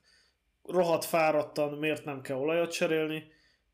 rohadt 0.69 1.05
fáradtan 1.05 1.73
miért 1.73 2.05
nem 2.05 2.21
kell 2.21 2.37
olajat 2.37 2.71
cserélni? 2.73 3.23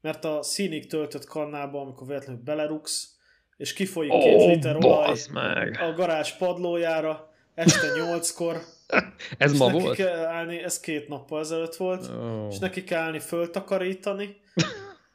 Mert 0.01 0.25
a 0.25 0.43
színig 0.43 0.87
töltött 0.87 1.25
kannába, 1.25 1.81
amikor 1.81 2.07
véletlenül 2.07 2.43
belerugsz, 2.43 3.09
és 3.57 3.73
kifolyik 3.73 4.13
két 4.13 4.41
Ó, 4.41 4.49
liter 4.49 4.77
olaj 4.77 5.19
meg! 5.33 5.79
a 5.81 5.93
garázs 5.93 6.33
padlójára, 6.33 7.33
este 7.55 7.87
nyolckor. 7.97 8.61
ez 9.39 9.59
ma 9.59 9.71
volt? 9.71 9.97
Kell 9.97 10.25
állni, 10.25 10.63
ez 10.63 10.81
két 10.81 11.09
nappal 11.09 11.41
ezelőtt 11.41 11.77
volt, 11.77 12.07
Oh. 12.09 12.47
és 12.51 12.59
neki 12.59 12.85
kell 12.85 13.01
állni 13.03 13.19
föltakarítani. 13.19 14.37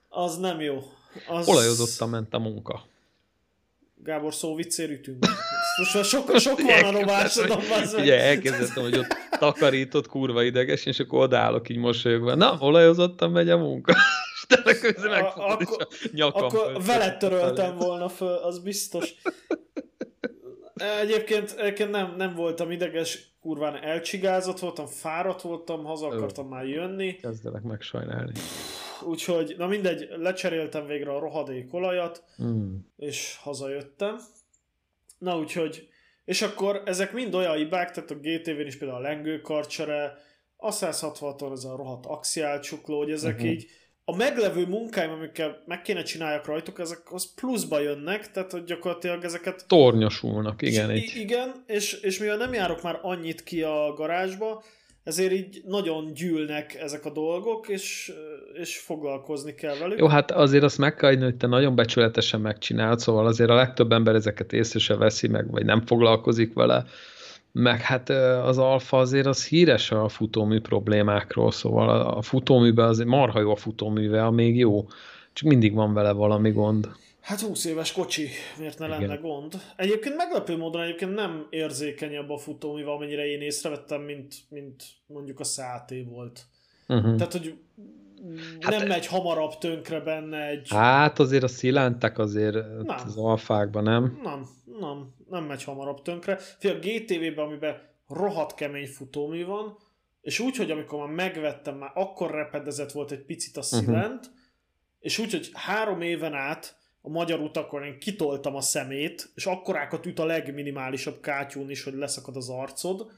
Az 0.10 0.38
nem 0.38 0.60
jó. 0.62 0.80
Az... 1.28 1.48
Olajozottan 1.48 2.10
ment 2.10 2.34
a 2.34 2.40
munka. 2.40 2.86
Gábor 4.04 4.34
szó 4.34 4.56
viccér 4.56 4.90
ütünk. 4.90 5.26
Most 5.80 5.94
már 5.94 6.04
sok, 6.04 6.38
sok 6.38 6.62
van 6.82 6.96
a 6.96 7.06
meg. 7.06 8.00
Ugye 8.00 8.20
elkezdettem, 8.22 8.84
hogy 8.84 8.98
ott 8.98 9.16
takarított 9.40 10.08
kurva 10.08 10.44
ideges, 10.44 10.86
és 10.86 11.00
akkor 11.00 11.20
odállok 11.22 11.70
így 11.70 11.78
mosolyogva. 11.78 12.36
Na, 12.36 12.58
olajozottan 12.60 13.32
megy 13.32 13.50
a 13.50 13.58
munka. 13.58 13.94
És 14.34 14.46
tényleg 14.48 14.80
közben 14.80 15.10
megfogod, 15.22 15.62
akkor- 15.62 15.88
a 15.92 16.08
nyakam 16.12 16.44
Akkor 16.44 16.84
veled 16.86 17.18
töröltem 17.18 17.76
volna 17.78 18.10
föl, 18.10 18.36
az 18.38 18.60
biztos. 18.60 19.14
Egyébként, 21.02 21.56
egyébként 21.58 21.92
nem, 21.92 22.14
nem 22.18 22.36
voltam 22.36 22.72
ideges, 22.72 23.32
kurván 23.42 23.76
elcsigázott 23.84 24.60
voltam, 24.60 24.86
fáradt 24.86 25.42
voltam, 25.42 25.84
haza 25.84 26.08
akartam 26.08 26.48
már 26.48 26.66
jönni, 26.66 27.16
Kezdelek 27.16 27.62
megsajnálni. 27.62 28.32
úgyhogy, 29.04 29.56
na 29.58 29.68
mindegy, 29.68 30.08
lecseréltem 30.18 30.86
végre 30.86 31.12
a 31.12 31.20
rohadék 31.20 31.74
olajat, 31.74 32.24
Mm. 32.44 32.74
és 32.98 33.38
hazajöttem. 33.42 34.20
Na 35.20 35.38
úgyhogy, 35.38 35.88
és 36.26 36.42
akkor 36.42 36.82
ezek 36.86 37.14
mind 37.14 37.36
olyan 37.36 37.56
hibák, 37.56 37.92
tehát 37.92 38.12
a 38.12 38.16
GTV-n 38.16 38.66
is 38.66 38.78
például 38.78 39.00
a 39.00 39.08
lengőkarcsere, 39.08 40.14
a 40.58 40.72
166-on 40.74 41.52
ez 41.52 41.64
a 41.64 41.76
rohadt 41.76 42.06
axiálcsukló, 42.06 42.98
hogy 42.98 43.12
ezek 43.12 43.36
uh-huh. 43.36 43.50
így 43.50 43.68
a 44.06 44.16
meglevő 44.16 44.66
munkáim, 44.68 45.12
amikkel 45.12 45.64
meg 45.66 45.82
kéne 45.82 46.04
csináljak 46.04 46.46
rajtuk, 46.46 46.80
ezek 46.80 47.12
az 47.12 47.34
pluszba 47.34 47.80
jönnek, 47.80 48.32
tehát 48.32 48.52
hogy 48.52 48.64
gyakorlatilag 48.64 49.24
ezeket 49.24 49.66
Tornyosulnak, 49.68 50.62
igen. 50.62 50.92
és, 50.92 51.02
Egy, 51.02 51.16
i- 51.16 51.20
igen, 51.20 51.64
és, 51.68 51.94
és 51.94 52.20
mivel 52.20 52.38
nem 52.38 52.54
járok 52.54 52.82
már 52.82 53.00
annyit 53.02 53.44
ki 53.44 53.62
a 53.62 53.94
garázsba, 53.94 54.64
ezért 55.04 55.32
így 55.32 55.62
nagyon 55.66 56.14
gyűlnek 56.14 56.76
ezek 56.76 57.06
a 57.06 57.12
dolgok, 57.12 57.68
és, 57.68 58.12
és 58.54 58.78
foglalkozni 58.78 59.56
kell 59.56 59.76
velük. 59.78 60.00
Jó, 60.00 60.08
hát 60.08 60.32
azért 60.32 60.64
azt 60.64 60.78
meg 60.78 60.96
kell 60.96 61.18
hogy 61.18 61.36
te 61.36 61.48
nagyon 61.48 61.76
becsületesen 61.76 62.42
megcsinálod, 62.42 63.00
szóval 63.00 63.26
azért 63.26 63.50
a 63.50 63.56
legtöbb 63.56 63.92
ember 63.92 64.16
ezeket 64.16 64.54
észre 64.54 64.80
se 64.80 64.96
veszi 64.96 65.28
meg, 65.28 65.52
vagy 65.52 65.66
nem 65.66 65.86
foglalkozik 65.86 66.54
vele, 66.54 66.86
meg 67.52 67.82
hát 67.82 68.10
az 68.44 68.58
alfa 68.58 68.98
azért 68.98 69.26
az 69.26 69.46
híres 69.48 69.92
a 69.92 70.10
futómű 70.10 70.60
problémákról, 70.60 71.52
szóval 71.52 71.90
a- 71.90 72.18
a 72.18 72.22
futóműben 72.22 72.88
azért 72.88 73.08
marha 73.10 73.40
jó 73.40 73.52
a 73.52 73.56
futóműve, 73.56 74.30
még 74.30 74.58
jó, 74.58 74.88
csak 75.34 75.50
mindig 75.50 75.74
van 75.74 75.94
vele 75.94 76.12
valami 76.12 76.52
gond. 76.52 76.90
Hát 77.22 77.40
20 77.40 77.66
éves 77.66 77.92
kocsi, 77.92 78.30
miért 78.58 78.80
ne 78.80 78.86
Igen. 78.86 79.00
lenne 79.00 79.16
gond? 79.16 79.62
Egyébként 79.76 80.16
meglepő 80.16 80.58
módon 80.58 80.82
egyébként 80.82 81.14
nem 81.14 81.48
érzékenyebb 81.50 82.30
a 82.30 82.38
futóművel, 82.38 82.94
amennyire 82.94 83.26
én 83.26 83.42
észrevettem, 83.42 84.02
mint, 84.02 84.36
mint 84.50 84.84
mondjuk 85.06 85.40
a 85.40 85.44
száté 85.44 86.02
volt. 86.02 86.46
Uh-huh. 86.88 87.16
Tehát, 87.16 87.32
hogy 87.32 87.58
Hát- 88.60 88.78
nem 88.78 88.88
megy 88.88 89.08
hamarabb 89.08 89.58
tönkre 89.58 90.00
benne 90.00 90.48
egy... 90.48 90.68
Hát 90.70 91.20
azért 91.20 91.44
a 91.44 91.48
szilántek 91.48 92.18
azért 92.18 92.54
Nem. 92.54 92.98
az 93.06 93.18
alfákban, 93.18 93.84
nem? 93.84 94.20
Nem, 94.24 94.48
nem, 94.80 95.14
nem 95.30 95.44
megy 95.44 95.64
hamarabb 95.64 96.02
tönkre. 96.02 96.36
Fia, 96.36 96.74
a 96.74 96.80
GTV-ben, 96.80 97.46
amiben 97.46 97.82
rohadt 98.08 98.56
kemény 98.56 98.88
futómű 98.88 99.46
van, 99.46 99.78
és 100.22 100.40
úgy, 100.40 100.58
hogy 100.58 100.72
amikor 100.72 101.00
már 101.00 101.16
megvettem, 101.16 101.76
már 101.76 101.92
akkor 101.94 102.32
repedezett 102.32 102.92
volt 102.92 103.12
egy 103.12 103.24
picit 103.24 103.58
a 103.58 103.62
szilent, 103.62 104.26
uh-huh. 104.26 104.40
és 105.00 105.18
úgy, 105.18 105.32
hogy 105.32 105.50
három 105.54 106.02
éven 106.02 106.34
át 106.34 106.79
a 107.02 107.10
magyar 107.10 107.40
utakon 107.40 107.84
én 107.84 108.00
kitoltam 108.00 108.56
a 108.56 108.62
szemét, 108.62 109.30
és 109.36 109.46
akkorákat 109.46 110.06
üt 110.06 110.20
a 110.20 110.26
legminimálisabb 110.26 111.20
kátyún 111.20 111.70
is, 111.70 111.84
hogy 111.84 111.94
leszakad 111.94 112.36
az 112.36 112.50
arcod. 112.50 113.12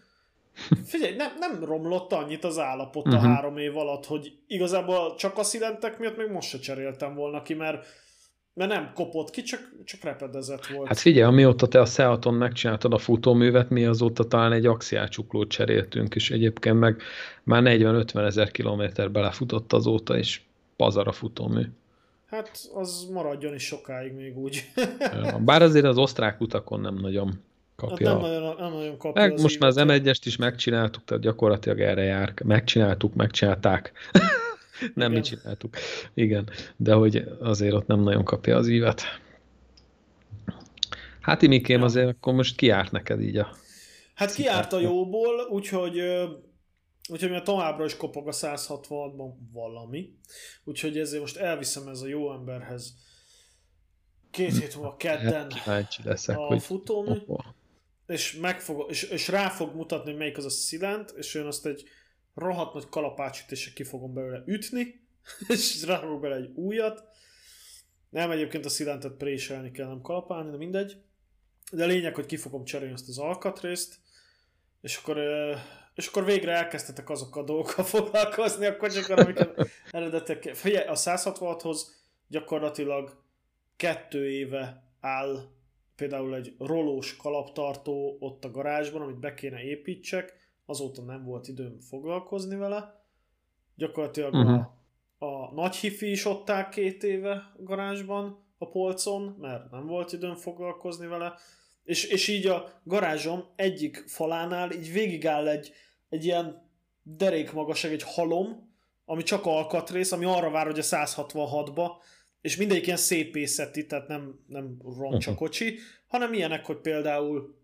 Figyelj, 0.85 1.15
nem, 1.15 1.31
nem 1.39 1.63
romlott 1.63 2.13
annyit 2.13 2.43
az 2.43 2.59
állapot 2.59 3.05
uh-huh. 3.05 3.23
a 3.23 3.25
Mhm. 3.25 3.35
három 3.35 3.57
év 3.57 3.77
alatt, 3.77 4.05
hogy 4.05 4.33
igazából 4.47 5.15
csak 5.15 5.37
a 5.37 5.43
szilentek 5.43 5.99
miatt 5.99 6.17
még 6.17 6.27
most 6.27 6.49
se 6.49 6.59
cseréltem 6.59 7.15
volna 7.15 7.41
ki, 7.41 7.53
mert, 7.53 7.85
mert 8.53 8.71
nem 8.71 8.91
kopott 8.93 9.29
ki, 9.29 9.41
csak, 9.41 9.71
csak 9.85 10.03
repedezett 10.03 10.65
volt. 10.65 10.87
Hát 10.87 10.97
figyelj, 10.97 11.23
amióta 11.23 11.67
te 11.67 11.79
a 11.79 11.85
Seaton 11.85 12.33
megcsináltad 12.33 12.93
a 12.93 12.97
futóművet, 12.97 13.69
mi 13.69 13.85
azóta 13.85 14.27
talán 14.27 14.51
egy 14.51 14.65
axiálcsuklót 14.65 15.49
cseréltünk, 15.49 16.15
és 16.15 16.31
egyébként 16.31 16.79
meg 16.79 17.01
már 17.43 17.61
40-50 17.65 18.25
ezer 18.25 18.51
kilométer 18.51 19.11
belefutott 19.11 19.73
azóta, 19.73 20.17
és 20.17 20.41
pazar 20.75 21.07
a 21.07 21.11
futómű. 21.11 21.61
Hát 22.31 22.69
az 22.73 23.07
maradjon 23.13 23.53
is 23.53 23.63
sokáig 23.65 24.13
még 24.13 24.37
úgy. 24.37 24.71
Bár 25.39 25.61
azért 25.61 25.85
az 25.85 25.97
osztrák 25.97 26.41
utakon 26.41 26.79
nem 26.79 26.95
nagyon 26.95 27.27
Hát 27.27 27.89
kapja. 27.89 28.11
nem, 28.11 28.19
nagyon, 28.21 28.55
nem 28.59 28.71
nagyon 28.71 28.97
kapja 28.97 29.21
meg 29.21 29.41
most 29.41 29.59
már 29.59 29.69
az 29.69 29.77
ívet. 29.77 30.01
M1-est 30.03 30.21
is 30.25 30.35
megcsináltuk, 30.37 31.03
tehát 31.03 31.23
gyakorlatilag 31.23 31.79
erre 31.79 32.03
jár. 32.03 32.33
Megcsináltuk, 32.43 33.13
megcsinálták. 33.13 33.91
nem 34.93 35.11
mi 35.11 35.17
Igen. 35.17 35.21
csináltuk. 35.21 35.75
Igen, 36.13 36.49
de 36.75 36.93
hogy 36.93 37.23
azért 37.39 37.73
ott 37.73 37.87
nem 37.87 37.99
nagyon 37.99 38.23
kapja 38.23 38.57
az 38.57 38.67
ívet. 38.67 39.01
Hát 41.21 41.41
Imikém, 41.41 41.79
Ja. 41.79 41.85
azért 41.85 42.07
akkor 42.09 42.33
most 42.33 42.55
kiárt 42.55 42.91
neked 42.91 43.21
így 43.21 43.37
a... 43.37 43.47
Hát 44.15 44.33
kiárt 44.33 44.73
a 44.73 44.79
jóból, 44.79 45.47
úgyhogy, 45.49 46.01
úgyhogy 47.11 47.29
mi 47.29 47.41
továbbra 47.41 47.85
is 47.85 47.97
kopog 47.97 48.27
a 48.27 48.31
166-ban 48.31 49.33
valami. 49.51 50.17
Úgyhogy 50.63 50.97
ezért 50.97 51.21
most 51.21 51.37
elviszem 51.37 51.87
ez 51.87 52.01
a 52.01 52.07
jó 52.07 52.33
emberhez 52.33 52.93
két 54.31 54.57
hét 54.57 54.75
múlva 54.75 54.95
kedden 54.95 55.51
Hát 55.51 55.95
leszek, 56.03 56.37
a 56.37 56.59
futómű, 56.59 57.19
és, 58.07 58.35
meg 58.35 58.61
fog, 58.61 58.89
és, 58.89 59.03
és 59.03 59.27
rá 59.27 59.49
fog 59.49 59.75
mutatni, 59.75 60.09
hogy 60.09 60.19
melyik 60.19 60.37
az 60.37 60.45
a 60.45 60.49
szilent, 60.49 61.13
és 61.17 61.33
én 61.33 61.45
azt 61.45 61.65
egy 61.65 61.83
rohadt 62.35 62.73
nagy 62.73 62.89
kalapácsütéssel 62.89 63.73
ki 63.73 63.83
fogom 63.83 64.13
belőle 64.13 64.43
ütni, 64.45 65.07
és 65.47 65.85
ráfogok 65.85 66.21
bele 66.21 66.35
egy 66.35 66.51
újat. 66.55 67.03
Nem, 68.09 68.31
egyébként 68.31 68.65
a 68.65 68.69
szilentet 68.69 69.11
préselni 69.11 69.71
kell, 69.71 69.87
nem 69.87 70.01
kalapálni, 70.01 70.51
de 70.51 70.57
mindegy. 70.57 70.97
De 71.71 71.85
lényeg, 71.85 72.15
hogy 72.15 72.25
ki 72.25 72.37
fogom 72.37 72.63
cserélni 72.63 72.93
ezt 72.93 73.07
az 73.07 73.17
alkatrészt, 73.17 73.99
és 74.81 74.97
akkor, 74.97 75.17
és 76.01 76.07
akkor 76.07 76.25
végre 76.25 76.51
elkezdtetek 76.51 77.09
azokkal 77.09 77.41
a 77.43 77.45
dolgokkal 77.45 77.83
foglalkozni, 77.95 78.65
akkor 78.65 78.91
csak 78.91 79.09
amiket 79.09 79.69
eredetek. 79.91 80.55
Figyelj, 80.55 80.87
a 80.87 80.93
166-hoz 80.93 82.05
gyakorlatilag 82.27 83.23
kettő 83.75 84.29
éve 84.29 84.83
áll 84.99 85.49
például 85.95 86.35
egy 86.35 86.55
rolós 86.59 87.15
kalaptartó 87.15 88.17
ott 88.19 88.45
a 88.45 88.51
garázsban, 88.51 89.01
amit 89.01 89.19
be 89.19 89.33
kéne 89.33 89.61
építsek, 89.61 90.33
azóta 90.65 91.01
nem 91.01 91.23
volt 91.23 91.47
időm 91.47 91.79
foglalkozni 91.79 92.55
vele. 92.55 93.03
Gyakorlatilag 93.75 94.33
Mhm. 94.33 94.47
uh-huh. 94.47 94.65
a, 95.17 95.25
a 95.25 95.51
nagy 95.53 95.75
hifi 95.75 96.11
is 96.11 96.25
ott 96.25 96.49
áll 96.49 96.69
két 96.69 97.03
éve 97.03 97.31
a 97.31 97.63
garázsban, 97.63 98.45
a 98.57 98.69
polcon, 98.69 99.35
mert 99.39 99.71
nem 99.71 99.85
volt 99.87 100.13
időm 100.13 100.35
foglalkozni 100.35 101.07
vele. 101.07 101.33
És, 101.83 102.03
és 102.03 102.27
így 102.27 102.47
a 102.47 102.81
garázsom 102.83 103.43
egyik 103.55 104.03
falánál 104.07 104.71
így 104.71 104.91
végigáll 104.91 105.47
egy, 105.47 105.73
egy 106.11 106.25
ilyen 106.25 106.69
derékmagasság, 107.03 107.91
egy 107.91 108.03
halom, 108.03 108.73
ami 109.05 109.23
csak 109.23 109.45
alkatrész, 109.45 110.11
ami 110.11 110.25
arra 110.25 110.49
vár, 110.49 110.65
hogy 110.65 110.79
a 110.79 110.81
166-ba, 110.81 111.91
és 112.41 112.55
mindegyik 112.55 112.85
ilyen 112.85 112.97
szépészeti, 112.97 113.85
tehát 113.85 114.07
nem, 114.07 114.39
nem 114.47 114.77
roncsa 114.97 115.35
kocsi, 115.35 115.77
hanem 116.07 116.33
ilyenek, 116.33 116.65
hogy 116.65 116.77
például 116.77 117.55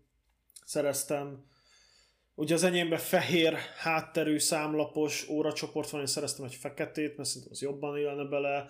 szereztem, 0.64 1.46
ugye 2.34 2.54
az 2.54 2.62
enyémben 2.62 2.98
fehér 2.98 3.54
hátterű 3.76 4.38
számlapos 4.38 5.28
óracsoport 5.28 5.90
van, 5.90 6.00
én 6.00 6.06
szereztem 6.06 6.44
egy 6.44 6.54
feketét, 6.54 7.16
mert 7.16 7.28
szerintem 7.28 7.52
az 7.52 7.62
jobban 7.62 7.98
illene 7.98 8.24
bele, 8.24 8.68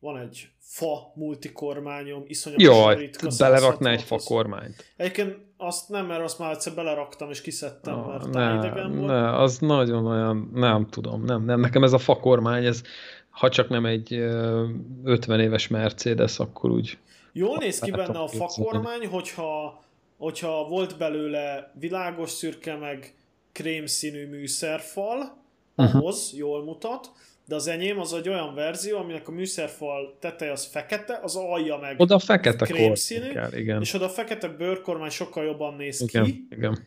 van 0.00 0.18
egy 0.18 0.48
fa 0.58 1.12
multikormányom, 1.14 2.22
iszonyatosan 2.26 2.74
Jaj, 2.82 2.96
ritka 2.96 3.28
belerakná 3.38 3.90
egy 3.90 4.00
166-hoz. 4.00 4.06
fakormányt. 4.24 4.92
Egyébként 4.96 5.36
azt 5.56 5.88
nem, 5.88 6.06
mert 6.06 6.22
azt 6.22 6.38
már 6.38 6.52
egyszer 6.52 6.74
beleraktam 6.74 7.30
és 7.30 7.40
kiszedtem, 7.40 7.94
mert 7.94 8.24
Ah, 8.24 8.30
talán 8.30 8.58
ne, 8.58 8.66
idegen 8.66 8.96
volt. 8.96 9.06
ne, 9.10 9.36
az 9.38 9.58
nagyon 9.58 10.06
olyan, 10.06 10.50
nem 10.54 10.86
tudom, 10.86 11.24
nem, 11.24 11.44
nem, 11.44 11.60
nekem 11.60 11.82
ez 11.82 11.92
a 11.92 11.98
fakormány, 11.98 12.64
ez 12.64 12.82
ha 13.30 13.48
csak 13.48 13.68
nem 13.68 13.86
egy 13.86 14.12
ö, 14.14 14.66
50 15.04 15.40
éves 15.40 15.68
Mercedes, 15.68 16.38
akkor 16.38 16.70
úgy 16.70 16.98
Jól 17.32 17.56
néz 17.56 17.78
ki 17.78 17.90
benne 17.90 18.18
a 18.18 18.28
fakormány, 18.28 19.06
hogyha, 19.06 19.82
hogyha 20.16 20.68
volt 20.68 20.98
belőle 20.98 21.72
világos 21.78 22.30
szürke, 22.30 22.76
meg 22.76 23.14
krémszínű 23.52 24.28
műszerfal, 24.28 25.36
ahhoz 25.74 26.32
jól 26.36 26.64
mutat, 26.64 27.10
de 27.48 27.54
az 27.54 27.66
enyém 27.66 27.98
az 27.98 28.12
egy 28.12 28.28
olyan 28.28 28.54
verzió, 28.54 28.98
aminek 28.98 29.28
a 29.28 29.30
műszerfal 29.30 30.16
teteje 30.20 30.52
az 30.52 30.64
fekete, 30.64 31.20
az 31.22 31.36
alja 31.36 31.76
meg, 31.76 32.00
oda 32.00 32.18
fekete 32.18 32.66
krémszínű, 32.66 33.32
kell, 33.32 33.52
igen. 33.52 33.80
és 33.80 33.94
oda 33.94 34.04
a 34.04 34.08
fekete 34.08 34.48
bőrkormány 34.48 35.10
sokkal 35.10 35.44
jobban 35.44 35.74
néz 35.74 36.00
Igen, 36.00 36.24
ki, 36.24 36.46
igen. 36.50 36.86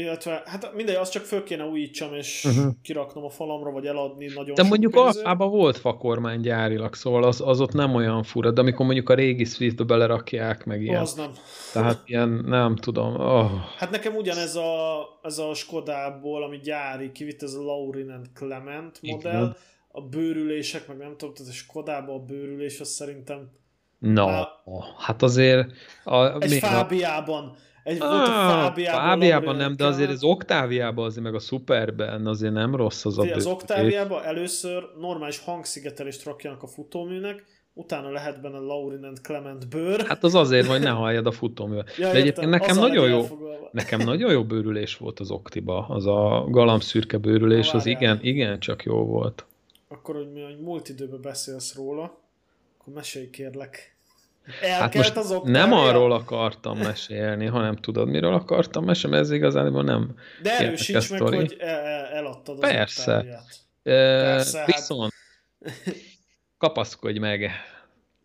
Illetve, 0.00 0.42
hát 0.46 0.74
mindegy, 0.74 0.94
azt 0.94 1.12
csak 1.12 1.24
föl 1.24 1.42
kéne 1.42 1.64
újítsam, 1.64 2.14
és 2.14 2.44
uh-huh. 2.44 2.72
kiraknom 2.82 3.24
a 3.24 3.28
falamra, 3.28 3.70
vagy 3.70 3.86
eladni 3.86 4.26
nagyon 4.34 4.54
De 4.54 4.62
mondjuk 4.62 4.94
alfában 4.94 5.50
volt 5.50 5.76
fakormány 5.76 6.40
gyárilag, 6.40 6.94
szóval 6.94 7.24
az, 7.24 7.40
az 7.40 7.60
ott 7.60 7.72
nem 7.72 7.94
olyan 7.94 8.22
fura, 8.22 8.50
de 8.50 8.60
amikor 8.60 8.86
mondjuk 8.86 9.08
a 9.08 9.14
régi 9.14 9.44
Swiftbe 9.44 9.84
belerakják, 9.84 10.64
meg 10.64 10.82
ilyen. 10.82 11.00
Az 11.00 11.14
nem. 11.14 11.30
Tehát 11.72 12.02
ilyen, 12.04 12.28
nem 12.28 12.76
tudom. 12.76 13.14
Oh. 13.14 13.50
Hát 13.76 13.90
nekem 13.90 14.14
ugyanez 14.14 14.56
a, 14.56 14.98
ez 15.22 15.38
a 15.38 15.54
Skodából, 15.54 16.42
ami 16.42 16.56
gyári, 16.56 17.12
kivitt 17.12 17.42
ez 17.42 17.54
a 17.54 17.62
Laurin 17.62 18.10
and 18.10 18.26
Clement 18.34 18.98
modell, 19.02 19.42
Igen. 19.42 19.56
a 19.88 20.00
bőrülések, 20.00 20.88
meg 20.88 20.96
nem 20.96 21.16
tudom, 21.16 21.34
tehát 21.34 21.52
a 21.52 21.54
Skodában 21.54 22.20
a 22.20 22.24
bőrülés, 22.24 22.80
az 22.80 22.88
szerintem 22.88 23.50
No, 23.98 24.26
a, 24.26 24.62
hát 24.98 25.22
azért... 25.22 25.72
A, 26.04 26.40
egy 26.40 26.52
Fábiában. 26.52 27.56
Egy 27.86 28.00
ah, 28.00 28.08
volt 28.08 28.28
a 28.28 28.30
Fábiában. 28.30 29.00
Fábiában 29.00 29.56
nem, 29.56 29.76
de 29.76 29.86
azért 29.86 30.10
az 30.10 30.24
Oktáviában 30.24 31.04
azért, 31.04 31.24
meg 31.24 31.34
a 31.34 31.38
Superben 31.38 32.26
azért 32.26 32.52
nem 32.52 32.74
rossz 32.74 33.04
az 33.04 33.18
a 33.18 33.22
Az 33.22 33.46
Oktáviában 33.46 34.24
először 34.24 34.88
normális 35.00 35.38
hangszigetelést 35.38 36.24
rakjanak 36.24 36.62
a 36.62 36.66
futóműnek, 36.66 37.44
utána 37.72 38.10
lehet 38.10 38.40
benne 38.40 38.58
Laurin 38.58 39.04
and 39.04 39.18
Clement 39.20 39.68
bőr. 39.68 40.06
Hát 40.06 40.24
az 40.24 40.34
azért, 40.34 40.66
hogy 40.66 40.80
ne 40.80 40.90
halljad 40.90 41.26
a 41.26 41.30
futóművel. 41.30 41.84
Ja, 41.98 42.12
de 42.12 42.18
egyébként 42.18 42.50
nekem 42.50 42.76
nagyon 42.76 43.08
jó, 43.08 43.24
nekem 43.70 44.00
nagyon 44.00 44.32
jó 44.32 44.44
bőrülés 44.44 44.96
volt 44.96 45.20
az 45.20 45.30
Oktiba, 45.30 45.86
az 45.88 46.06
a 46.06 46.46
galambszürke 46.48 47.18
bőrülés, 47.18 47.72
az 47.72 47.86
igen, 47.86 48.18
igen, 48.22 48.58
csak 48.58 48.82
jó 48.82 49.04
volt. 49.04 49.44
Akkor, 49.88 50.14
hogy 50.14 50.32
mi 50.32 50.42
hogy 50.42 50.60
múlt 50.60 50.88
időben 50.88 51.20
beszélsz 51.22 51.74
róla, 51.74 52.18
akkor 52.78 52.94
mesélj 52.94 53.30
kérlek. 53.30 53.95
Hát 54.60 54.94
most 54.94 55.16
az 55.16 55.40
nem 55.44 55.72
arról 55.72 56.12
akartam 56.12 56.78
mesélni, 56.78 57.46
hanem 57.46 57.76
tudod, 57.76 58.08
miről 58.08 58.34
akartam 58.34 58.84
mesélni, 58.84 59.16
ez 59.16 59.30
igazából 59.30 59.82
nem 59.82 60.14
De 60.42 60.58
erősíts 60.58 61.10
meg, 61.10 61.20
hogy 61.20 61.56
eladtad 62.12 62.62
az 62.62 62.70
Persze. 62.70 63.44
Persze 63.82 64.58
hát- 64.58 64.66
Viszont 64.66 65.12
hát... 65.64 65.94
kapaszkodj 66.58 67.18
meg. 67.18 67.50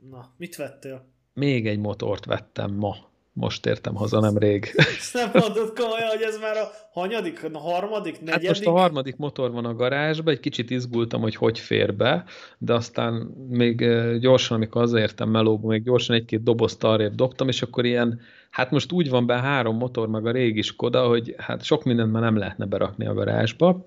Na, 0.09 0.33
mit 0.37 0.55
vettél? 0.55 1.05
Még 1.33 1.67
egy 1.67 1.79
motort 1.79 2.25
vettem 2.25 2.71
ma. 2.71 3.10
Most 3.33 3.65
értem 3.65 3.95
haza 3.95 4.19
nemrég. 4.19 4.73
Ezt 4.97 5.13
nem 5.13 5.29
mondod 5.33 5.79
komolyan, 5.79 6.07
hogy 6.07 6.21
ez 6.21 6.39
már 6.39 6.57
a 6.57 6.71
hanyadik, 6.91 7.49
a 7.53 7.57
harmadik, 7.57 8.19
negyedik? 8.21 8.47
Hát 8.47 8.57
most 8.57 8.65
a 8.65 8.71
harmadik 8.71 9.15
motor 9.15 9.51
van 9.51 9.65
a 9.65 9.73
garázsban, 9.73 10.33
egy 10.33 10.39
kicsit 10.39 10.69
izgultam, 10.69 11.21
hogy 11.21 11.35
hogy 11.35 11.59
fér 11.59 11.95
be, 11.95 12.23
de 12.57 12.73
aztán 12.73 13.13
még 13.49 13.85
gyorsan, 14.19 14.57
amikor 14.57 14.81
hazaértem 14.81 15.29
melóba, 15.29 15.67
még 15.67 15.83
gyorsan 15.83 16.15
egy-két 16.15 16.43
dobozt 16.43 16.83
arrébb 16.83 17.15
dobtam, 17.15 17.47
és 17.47 17.61
akkor 17.61 17.85
ilyen, 17.85 18.19
hát 18.49 18.71
most 18.71 18.91
úgy 18.91 19.09
van 19.09 19.25
be 19.25 19.39
három 19.39 19.77
motor, 19.77 20.07
meg 20.07 20.25
a 20.25 20.31
régi 20.31 20.61
Skoda, 20.61 21.07
hogy 21.07 21.35
hát 21.37 21.63
sok 21.63 21.83
mindent 21.83 22.11
már 22.11 22.21
nem 22.21 22.37
lehetne 22.37 22.65
berakni 22.65 23.05
a 23.05 23.13
garázsba. 23.13 23.85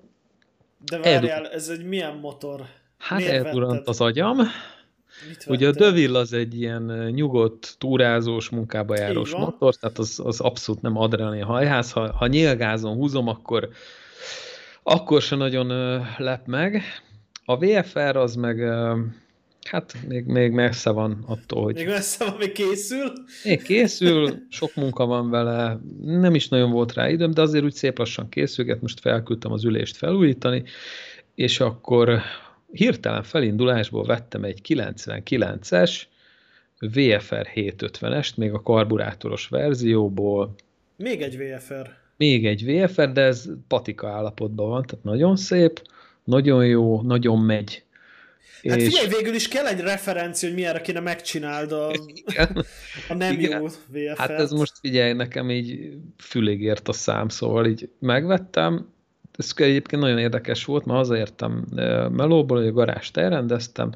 De 0.85 0.99
várjál, 0.99 1.47
ez 1.47 1.69
egy 1.69 1.85
milyen 1.85 2.17
motor? 2.17 2.61
Hát 2.97 3.21
eldurant 3.21 3.87
az 3.87 4.01
agyam. 4.01 4.37
Ugye 5.47 5.67
a 5.67 5.71
Deville 5.71 6.19
az 6.19 6.33
egy 6.33 6.59
ilyen 6.59 7.11
nyugodt, 7.13 7.75
túrázós, 7.77 8.49
munkába 8.49 8.97
járós 8.97 9.35
motor, 9.35 9.75
tehát 9.75 9.97
az, 9.97 10.21
az 10.23 10.39
abszolút 10.39 10.81
nem 10.81 10.97
adrenalin 10.97 11.43
hajház. 11.43 11.91
Ha, 11.91 12.11
ha 12.11 12.27
nyilgázon 12.27 12.95
húzom, 12.95 13.27
akkor, 13.27 13.69
akkor 14.83 15.21
se 15.21 15.35
nagyon 15.35 15.67
lep 16.17 16.45
meg. 16.45 16.81
A 17.45 17.57
VFR 17.57 18.15
az 18.15 18.35
meg 18.35 18.59
hát 19.65 19.95
még, 20.07 20.25
még 20.25 20.51
messze 20.51 20.89
van 20.89 21.23
attól, 21.27 21.63
hogy... 21.63 21.75
Még 21.75 21.87
messze 21.87 22.25
van, 22.25 22.35
még 22.39 22.51
készül? 22.51 23.11
Még 23.43 23.61
készül, 23.61 24.45
sok 24.49 24.75
munka 24.75 25.05
van 25.05 25.29
vele, 25.29 25.79
nem 26.01 26.35
is 26.35 26.47
nagyon 26.47 26.71
volt 26.71 26.93
rá 26.93 27.09
időm, 27.09 27.31
de 27.31 27.41
azért 27.41 27.63
úgy 27.63 27.73
szép 27.73 27.97
lassan 27.97 28.29
készülget, 28.29 28.81
most 28.81 28.99
felküldtem 28.99 29.51
az 29.51 29.63
ülést 29.63 29.97
felújítani, 29.97 30.63
és 31.35 31.59
akkor 31.59 32.21
hirtelen 32.71 33.23
felindulásból 33.23 34.05
vettem 34.05 34.43
egy 34.43 34.61
99-es 34.67 36.01
VFR 36.79 37.47
750-est, 37.55 38.35
még 38.35 38.53
a 38.53 38.61
karburátoros 38.61 39.47
verzióból. 39.47 40.55
Még 40.95 41.21
egy 41.21 41.37
VFR. 41.37 41.89
Még 42.17 42.45
egy 42.45 42.65
VFR, 42.65 43.11
de 43.11 43.21
ez 43.21 43.49
patika 43.67 44.09
állapotban 44.09 44.69
van, 44.69 44.83
tehát 44.85 45.05
nagyon 45.05 45.35
szép, 45.35 45.81
nagyon 46.23 46.65
jó, 46.65 47.01
nagyon 47.01 47.39
megy. 47.39 47.83
Hát 48.69 48.77
és... 48.77 48.85
figyelj, 48.85 49.07
végül 49.07 49.33
is 49.33 49.47
kell 49.47 49.65
egy 49.65 49.79
referencia, 49.79 50.47
hogy 50.47 50.57
milyenre 50.57 50.81
kéne 50.81 50.99
megcsináld 50.99 51.71
a, 51.71 51.91
a 53.09 53.13
nem 53.13 53.33
Igen. 53.33 53.61
jó 53.61 53.65
VFR-t. 53.65 54.17
Hát 54.17 54.29
ez 54.29 54.51
most 54.51 54.73
figyelj, 54.79 55.13
nekem 55.13 55.49
így 55.49 55.93
fülig 56.17 56.61
ért 56.61 56.87
a 56.87 56.93
szám, 56.93 57.29
szóval 57.29 57.65
így 57.65 57.89
megvettem, 57.99 58.93
ez 59.37 59.51
egyébként 59.55 60.01
nagyon 60.01 60.17
érdekes 60.17 60.65
volt, 60.65 60.85
mert 60.85 60.97
hazaértem 60.97 61.65
melóból, 62.11 62.57
hogy 62.57 62.67
a 62.67 62.71
garást 62.71 63.17
elrendeztem, 63.17 63.91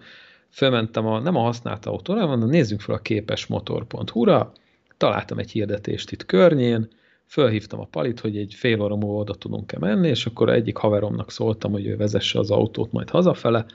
fölmentem 0.50 1.06
a, 1.06 1.20
nem 1.20 1.36
a 1.36 1.42
használt 1.42 1.86
autóra, 1.86 2.26
hanem 2.26 2.50
nézzünk 2.50 2.82
fel 2.82 2.96
a 2.96 3.00
képesmotor.hu-ra, 3.00 4.52
találtam 4.98 5.38
egy 5.38 5.52
hirdetést 5.52 6.12
itt 6.12 6.26
környén, 6.26 6.90
fölhívtam 7.26 7.80
a 7.80 7.88
palit, 7.92 8.20
hogy 8.20 8.38
egy 8.38 8.54
fél 8.54 8.82
óra 8.82 8.96
múlva 8.96 9.20
oda 9.20 9.34
tudunk-e 9.34 9.78
menni, 9.80 10.08
és 10.08 10.26
akkor 10.26 10.50
egyik 10.50 10.78
haveromnak 10.78 11.32
szóltam, 11.32 11.72
hogy 11.72 11.86
ő 11.86 11.98
vezesse 11.98 12.40
az 12.40 12.52
autót 12.52 12.92
majd 12.92 13.10
hazafele. 13.10 13.66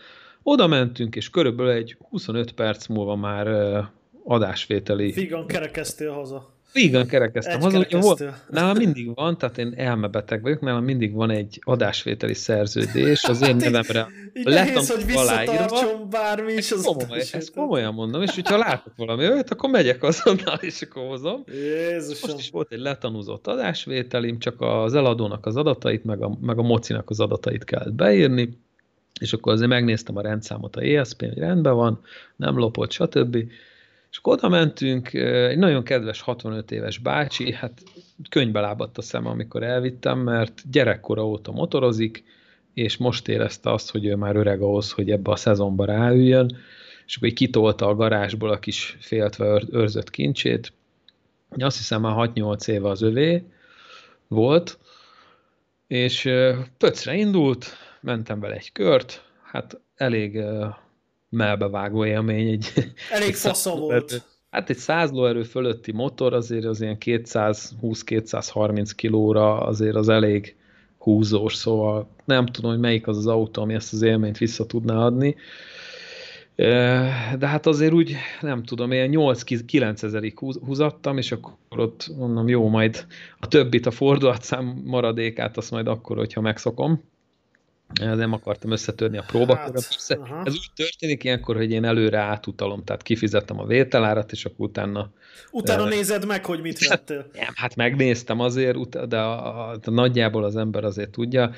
Oda 0.43 0.67
mentünk, 0.67 1.17
és 1.17 1.31
körülbelül 1.31 1.73
egy 1.73 1.97
25 2.09 2.53
perc 2.53 2.87
múlva 2.87 3.17
már 3.17 3.47
adásvételi... 4.25 5.13
Figan 5.13 5.47
kerekeztél 5.47 6.11
haza. 6.13 6.54
Igen, 6.75 7.07
kerekeztem. 7.07 7.63
Az, 7.63 7.75
hogy 7.75 8.29
nálam 8.51 8.77
mindig 8.77 9.15
van, 9.15 9.39
tehát 9.39 9.59
én 9.59 9.73
elmebeteg 9.77 10.43
vagyok, 10.43 10.61
nálam 10.61 10.85
mindig 10.85 11.13
van 11.13 11.31
egy 11.31 11.61
adásvételi 11.65 12.35
szerződés 12.35 13.25
az 13.25 13.43
én 13.43 13.57
nevemre. 13.71 14.07
Lehesz, 14.45 14.91
hogy 14.95 15.07
visszatartson 15.07 16.11
bármi 16.11 16.53
is. 16.53 16.73
Az 16.73 16.85
komoly, 16.85 17.19
ezt 17.19 17.55
komolyan 17.55 17.95
mondom, 17.95 18.23
és 18.23 18.35
hogyha 18.35 18.57
látok 18.57 18.93
valami 18.97 19.29
olyat, 19.29 19.51
akkor 19.51 19.71
megyek 19.71 20.03
azonnal, 20.03 20.59
és 20.61 20.83
akkor 20.83 21.07
hozom. 21.07 21.45
Jézusom. 21.53 22.31
Most 22.31 22.43
is 22.43 22.51
volt 22.51 22.73
egy 22.73 22.81
letanúzott 22.81 23.47
adásvételim, 23.47 24.39
csak 24.39 24.61
az 24.61 24.95
eladónak 24.95 25.47
az 25.47 25.57
adatait, 25.57 26.05
meg 26.05 26.23
a, 26.23 26.39
meg 26.41 26.59
a 26.59 26.63
mocinak 26.63 27.11
az 27.11 27.21
adatait 27.21 27.65
kellett 27.65 27.95
beírni, 27.95 28.59
és 29.21 29.33
akkor 29.33 29.53
azért 29.53 29.69
megnéztem 29.69 30.17
a 30.17 30.21
rendszámot 30.21 30.77
a 30.77 30.81
ESP-n, 30.81 31.25
hogy 31.25 31.39
rendben 31.39 31.75
van, 31.75 32.01
nem 32.37 32.59
lopott, 32.59 32.91
stb. 32.91 33.37
És 34.15 34.21
akkor 34.21 34.33
oda 34.33 34.49
mentünk, 34.49 35.13
egy 35.13 35.59
nagyon 35.59 35.85
kedves 35.85 36.21
65 36.21 36.71
éves 36.71 36.99
bácsi, 36.99 37.53
hát 37.53 37.83
könyvbe 38.29 38.61
lábadt 38.61 38.99
a 38.99 39.03
szem, 39.03 39.27
amikor 39.27 39.63
elvittem, 39.63 40.19
mert 40.19 40.63
gyerekkora 40.71 41.27
óta 41.27 41.53
motorozik, 41.53 42.25
és 42.75 42.97
most 42.97 43.29
érezte 43.29 43.73
azt, 43.73 43.91
hogy 43.91 44.07
ő 44.07 44.17
már 44.17 44.37
öreg 44.37 44.61
ahhoz, 44.61 44.91
hogy 44.91 45.11
ebbe 45.11 45.31
a 45.31 45.37
szezonba 45.37 45.85
ráüljön, 45.85 46.57
és 47.07 47.17
akkor 47.17 47.29
kitolta 47.29 47.87
a 47.87 47.95
garázsból 47.95 48.51
a 48.51 48.59
kis 48.59 48.97
féltve 49.01 49.63
őrzött 49.71 50.11
kincsét. 50.11 50.73
Azt 51.51 51.77
hiszem 51.77 52.01
már 52.01 52.31
6-8 52.35 52.69
éve 52.69 52.89
az 52.89 53.03
övé 53.03 53.45
volt, 54.29 54.79
és 55.87 56.31
pöcre 56.79 57.15
indult, 57.15 57.77
mentem 58.01 58.41
vele 58.41 58.55
egy 58.55 58.73
kört, 58.73 59.25
hát 59.43 59.81
elég 59.95 60.43
melbevágó 61.35 62.05
élmény. 62.05 62.49
Egy, 62.49 62.93
Elég 63.11 63.35
fasza 63.35 63.77
volt. 63.77 64.25
Hát 64.51 64.71
egy 64.71 64.77
100 64.77 65.11
lóerő 65.11 65.43
fölötti 65.43 65.93
motor 65.93 66.33
azért 66.33 66.65
az 66.65 66.81
ilyen 66.81 66.97
220-230 67.01 68.91
kilóra 68.97 69.61
azért 69.61 69.95
az 69.95 70.09
elég 70.09 70.57
húzós, 70.99 71.55
szóval 71.55 72.09
nem 72.25 72.47
tudom, 72.47 72.71
hogy 72.71 72.81
melyik 72.81 73.07
az 73.07 73.17
az 73.17 73.27
autó, 73.27 73.63
ami 73.63 73.75
ezt 73.75 73.93
az 73.93 74.03
élményt 74.03 74.39
vissza 74.39 74.67
tudná 74.67 74.97
adni. 74.97 75.37
De 77.39 77.47
hát 77.47 77.67
azért 77.67 77.93
úgy, 77.93 78.17
nem 78.41 78.63
tudom, 78.63 78.93
ilyen 78.93 79.11
8-9 79.13 80.03
ezerig 80.03 80.39
húzattam, 80.39 81.19
és 81.19 81.33
akkor 81.33 81.53
ott 81.69 82.11
mondom, 82.19 82.49
jó, 82.49 82.69
majd 82.69 83.07
a 83.41 83.49
többit, 83.49 83.87
a 83.87 83.91
fordulatszám 83.91 84.83
maradékát, 84.85 85.57
azt 85.57 85.71
majd 85.71 85.87
akkor, 85.87 86.17
hogyha 86.17 86.41
megszokom 86.41 87.03
nem 88.01 88.33
akartam 88.33 88.71
összetörni 88.71 89.19
a 89.19 89.25
próbakört. 89.27 89.87
Hát, 90.09 90.47
ez 90.47 90.53
úgy 90.53 90.71
történik 90.75 91.25
ilyenkor, 91.25 91.57
hogy 91.57 91.71
én 91.71 91.85
előre 91.85 92.19
átutalom, 92.19 92.85
tehát 92.85 93.03
kifizettem 93.03 93.61
a 93.61 93.67
vételárat, 93.67 94.33
és 94.33 94.45
akkor 94.45 94.67
utána... 94.67 95.11
Utána 95.51 95.83
uh, 95.83 95.89
nézed 95.89 96.27
meg, 96.27 96.45
hogy 96.45 96.61
mit 96.61 96.89
vettél. 96.89 97.27
Nem, 97.33 97.53
hát 97.55 97.77
megnéztem 97.77 98.41
azért, 98.41 99.09
de 99.09 99.19
a, 99.19 99.71
a, 99.71 99.79
a, 99.85 99.91
nagyjából 99.91 100.45
az 100.45 100.57
ember 100.57 100.85
azért 100.85 101.11
tudja, 101.11 101.51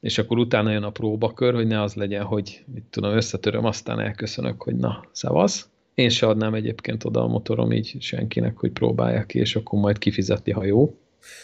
és 0.00 0.18
akkor 0.18 0.38
utána 0.38 0.70
jön 0.70 0.82
a 0.82 0.90
próbakör, 0.90 1.54
hogy 1.54 1.66
ne 1.66 1.82
az 1.82 1.94
legyen, 1.94 2.24
hogy 2.24 2.64
mit 2.74 2.84
tudom, 2.90 3.16
összetöröm, 3.16 3.64
aztán 3.64 4.00
elköszönök, 4.00 4.62
hogy 4.62 4.76
na, 4.76 5.04
szevasz. 5.12 5.68
Én 5.94 6.08
se 6.08 6.26
adnám 6.26 6.54
egyébként 6.54 7.04
oda 7.04 7.22
a 7.22 7.26
motorom 7.26 7.72
így 7.72 7.96
senkinek, 8.00 8.56
hogy 8.56 8.70
próbálják 8.70 9.26
ki, 9.26 9.38
és 9.38 9.56
akkor 9.56 9.80
majd 9.80 9.98
kifizetni, 9.98 10.52
ha 10.52 10.64
jó. 10.64 10.94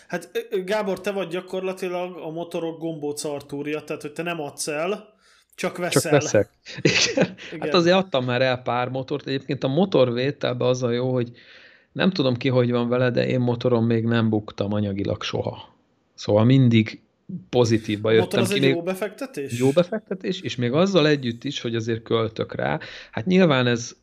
Hát 0.09 0.31
Gábor, 0.65 1.01
te 1.01 1.11
vagy 1.11 1.29
gyakorlatilag 1.29 2.17
a 2.17 2.31
motorok 2.31 2.79
gombóc 2.79 3.25
Artúrja, 3.25 3.81
tehát 3.81 4.03
hogy 4.03 4.13
te 4.13 4.23
nem 4.23 4.41
adsz 4.41 4.69
el, 4.69 5.15
csak 5.55 5.77
veszel. 5.77 6.03
Csak 6.03 6.13
veszek. 6.13 6.51
Igen. 7.11 7.35
Igen. 7.53 7.61
Hát 7.61 7.75
azért 7.75 7.97
adtam 7.97 8.25
már 8.25 8.43
el 8.43 8.63
pár 8.63 8.89
motort. 8.89 9.27
Egyébként 9.27 9.65
a 9.65 9.69
motorvételben 9.69 10.69
az 10.69 10.83
a 10.83 10.91
jó, 10.91 11.13
hogy 11.13 11.31
nem 11.93 12.11
tudom 12.11 12.37
ki, 12.37 12.49
hogy 12.49 12.71
van 12.71 12.89
vele, 12.89 13.11
de 13.11 13.27
én 13.27 13.41
motorom 13.41 13.87
még 13.87 14.05
nem 14.05 14.29
buktam 14.29 14.73
anyagilag 14.73 15.23
soha. 15.23 15.75
Szóval 16.15 16.45
mindig 16.45 17.01
pozitívba 17.51 18.11
jöttem 18.11 18.41
az 18.41 18.49
ki. 18.49 18.65
egy 18.65 18.75
jó 18.75 18.83
befektetés? 18.83 19.59
Jó 19.59 19.71
befektetés, 19.71 20.41
és 20.41 20.57
még 20.57 20.73
azzal 20.73 21.07
együtt 21.07 21.45
is, 21.45 21.61
hogy 21.61 21.75
azért 21.75 22.03
költök 22.03 22.55
rá. 22.55 22.79
Hát 23.11 23.27
nyilván 23.27 23.67
ez 23.67 23.97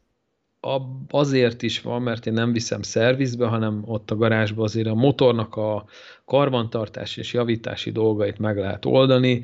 azért 1.09 1.61
is 1.61 1.81
van, 1.81 2.01
mert 2.01 2.25
én 2.25 2.33
nem 2.33 2.51
viszem 2.51 2.81
szervizbe, 2.81 3.47
hanem 3.47 3.83
ott 3.85 4.11
a 4.11 4.15
garázsba 4.15 4.63
azért 4.63 4.87
a 4.87 4.93
motornak 4.93 5.55
a 5.55 5.85
karbantartási 6.25 7.19
és 7.19 7.33
javítási 7.33 7.91
dolgait 7.91 8.39
meg 8.39 8.57
lehet 8.57 8.85
oldani, 8.85 9.43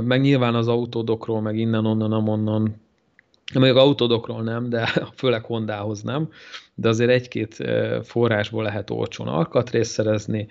meg 0.00 0.20
nyilván 0.20 0.54
az 0.54 0.68
autódokról, 0.68 1.40
meg 1.40 1.58
innen, 1.58 1.86
onnan, 1.86 2.12
amonnan, 2.12 2.80
még 3.54 3.74
autódokról 3.74 4.42
nem, 4.42 4.68
de 4.68 4.86
főleg 5.16 5.44
Hondához 5.44 6.02
nem, 6.02 6.28
de 6.74 6.88
azért 6.88 7.10
egy-két 7.10 7.56
forrásból 8.02 8.62
lehet 8.62 8.90
olcsón 8.90 9.28
alkatrészt 9.28 9.90
szerezni, 9.90 10.46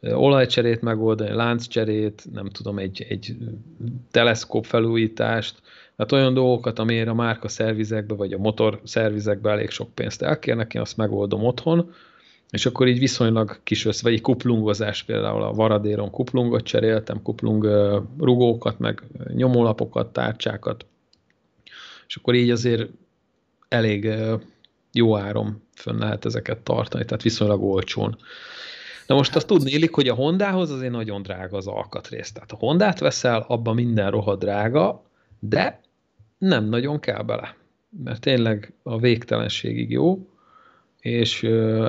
olajcserét 0.00 0.82
megoldani, 0.82 1.32
lánccserét, 1.32 2.24
nem 2.32 2.48
tudom, 2.48 2.78
egy, 2.78 3.06
egy 3.08 3.36
teleszkóp 4.10 4.64
felújítást, 4.64 5.62
tehát 6.02 6.22
olyan 6.22 6.34
dolgokat, 6.34 6.78
amire 6.78 7.10
a 7.10 7.14
márka 7.14 7.48
szervizekbe, 7.48 8.14
vagy 8.14 8.32
a 8.32 8.38
motor 8.38 8.80
szervizekbe 8.84 9.50
elég 9.50 9.70
sok 9.70 9.94
pénzt 9.94 10.22
elkérnek, 10.22 10.74
én 10.74 10.80
azt 10.80 10.96
megoldom 10.96 11.44
otthon, 11.44 11.94
és 12.50 12.66
akkor 12.66 12.88
így 12.88 12.98
viszonylag 12.98 13.60
kis 13.62 13.84
össze, 13.84 14.10
vagy 14.10 14.20
kuplungozás, 14.20 15.02
például 15.02 15.42
a 15.42 15.52
Varadéron 15.52 16.10
kuplungot 16.10 16.62
cseréltem, 16.62 17.22
kuplung 17.22 17.64
rugókat, 18.18 18.78
meg 18.78 19.02
nyomólapokat, 19.34 20.12
tárcsákat, 20.12 20.86
és 22.06 22.16
akkor 22.16 22.34
így 22.34 22.50
azért 22.50 22.90
elég 23.68 24.08
jó 24.92 25.16
áron 25.16 25.62
fönn 25.74 25.98
lehet 25.98 26.24
ezeket 26.24 26.58
tartani, 26.58 27.04
tehát 27.04 27.22
viszonylag 27.22 27.62
olcsón. 27.62 28.18
Na 29.06 29.14
most 29.14 29.36
azt 29.36 29.46
tudni 29.46 29.70
illik, 29.70 29.94
hogy 29.94 30.08
a 30.08 30.14
Hondához 30.14 30.70
azért 30.70 30.92
nagyon 30.92 31.22
drága 31.22 31.56
az 31.56 31.66
alkatrész. 31.66 32.32
Tehát 32.32 32.52
a 32.52 32.56
Hondát 32.56 32.98
veszel, 32.98 33.44
abban 33.48 33.74
minden 33.74 34.10
rohadt 34.10 34.40
drága, 34.40 35.02
de 35.38 35.80
nem 36.42 36.64
nagyon 36.64 37.00
kell 37.00 37.22
bele. 37.22 37.56
Mert 38.04 38.20
tényleg 38.20 38.72
a 38.82 38.98
végtelenségig 38.98 39.90
jó, 39.90 40.26
és 41.00 41.42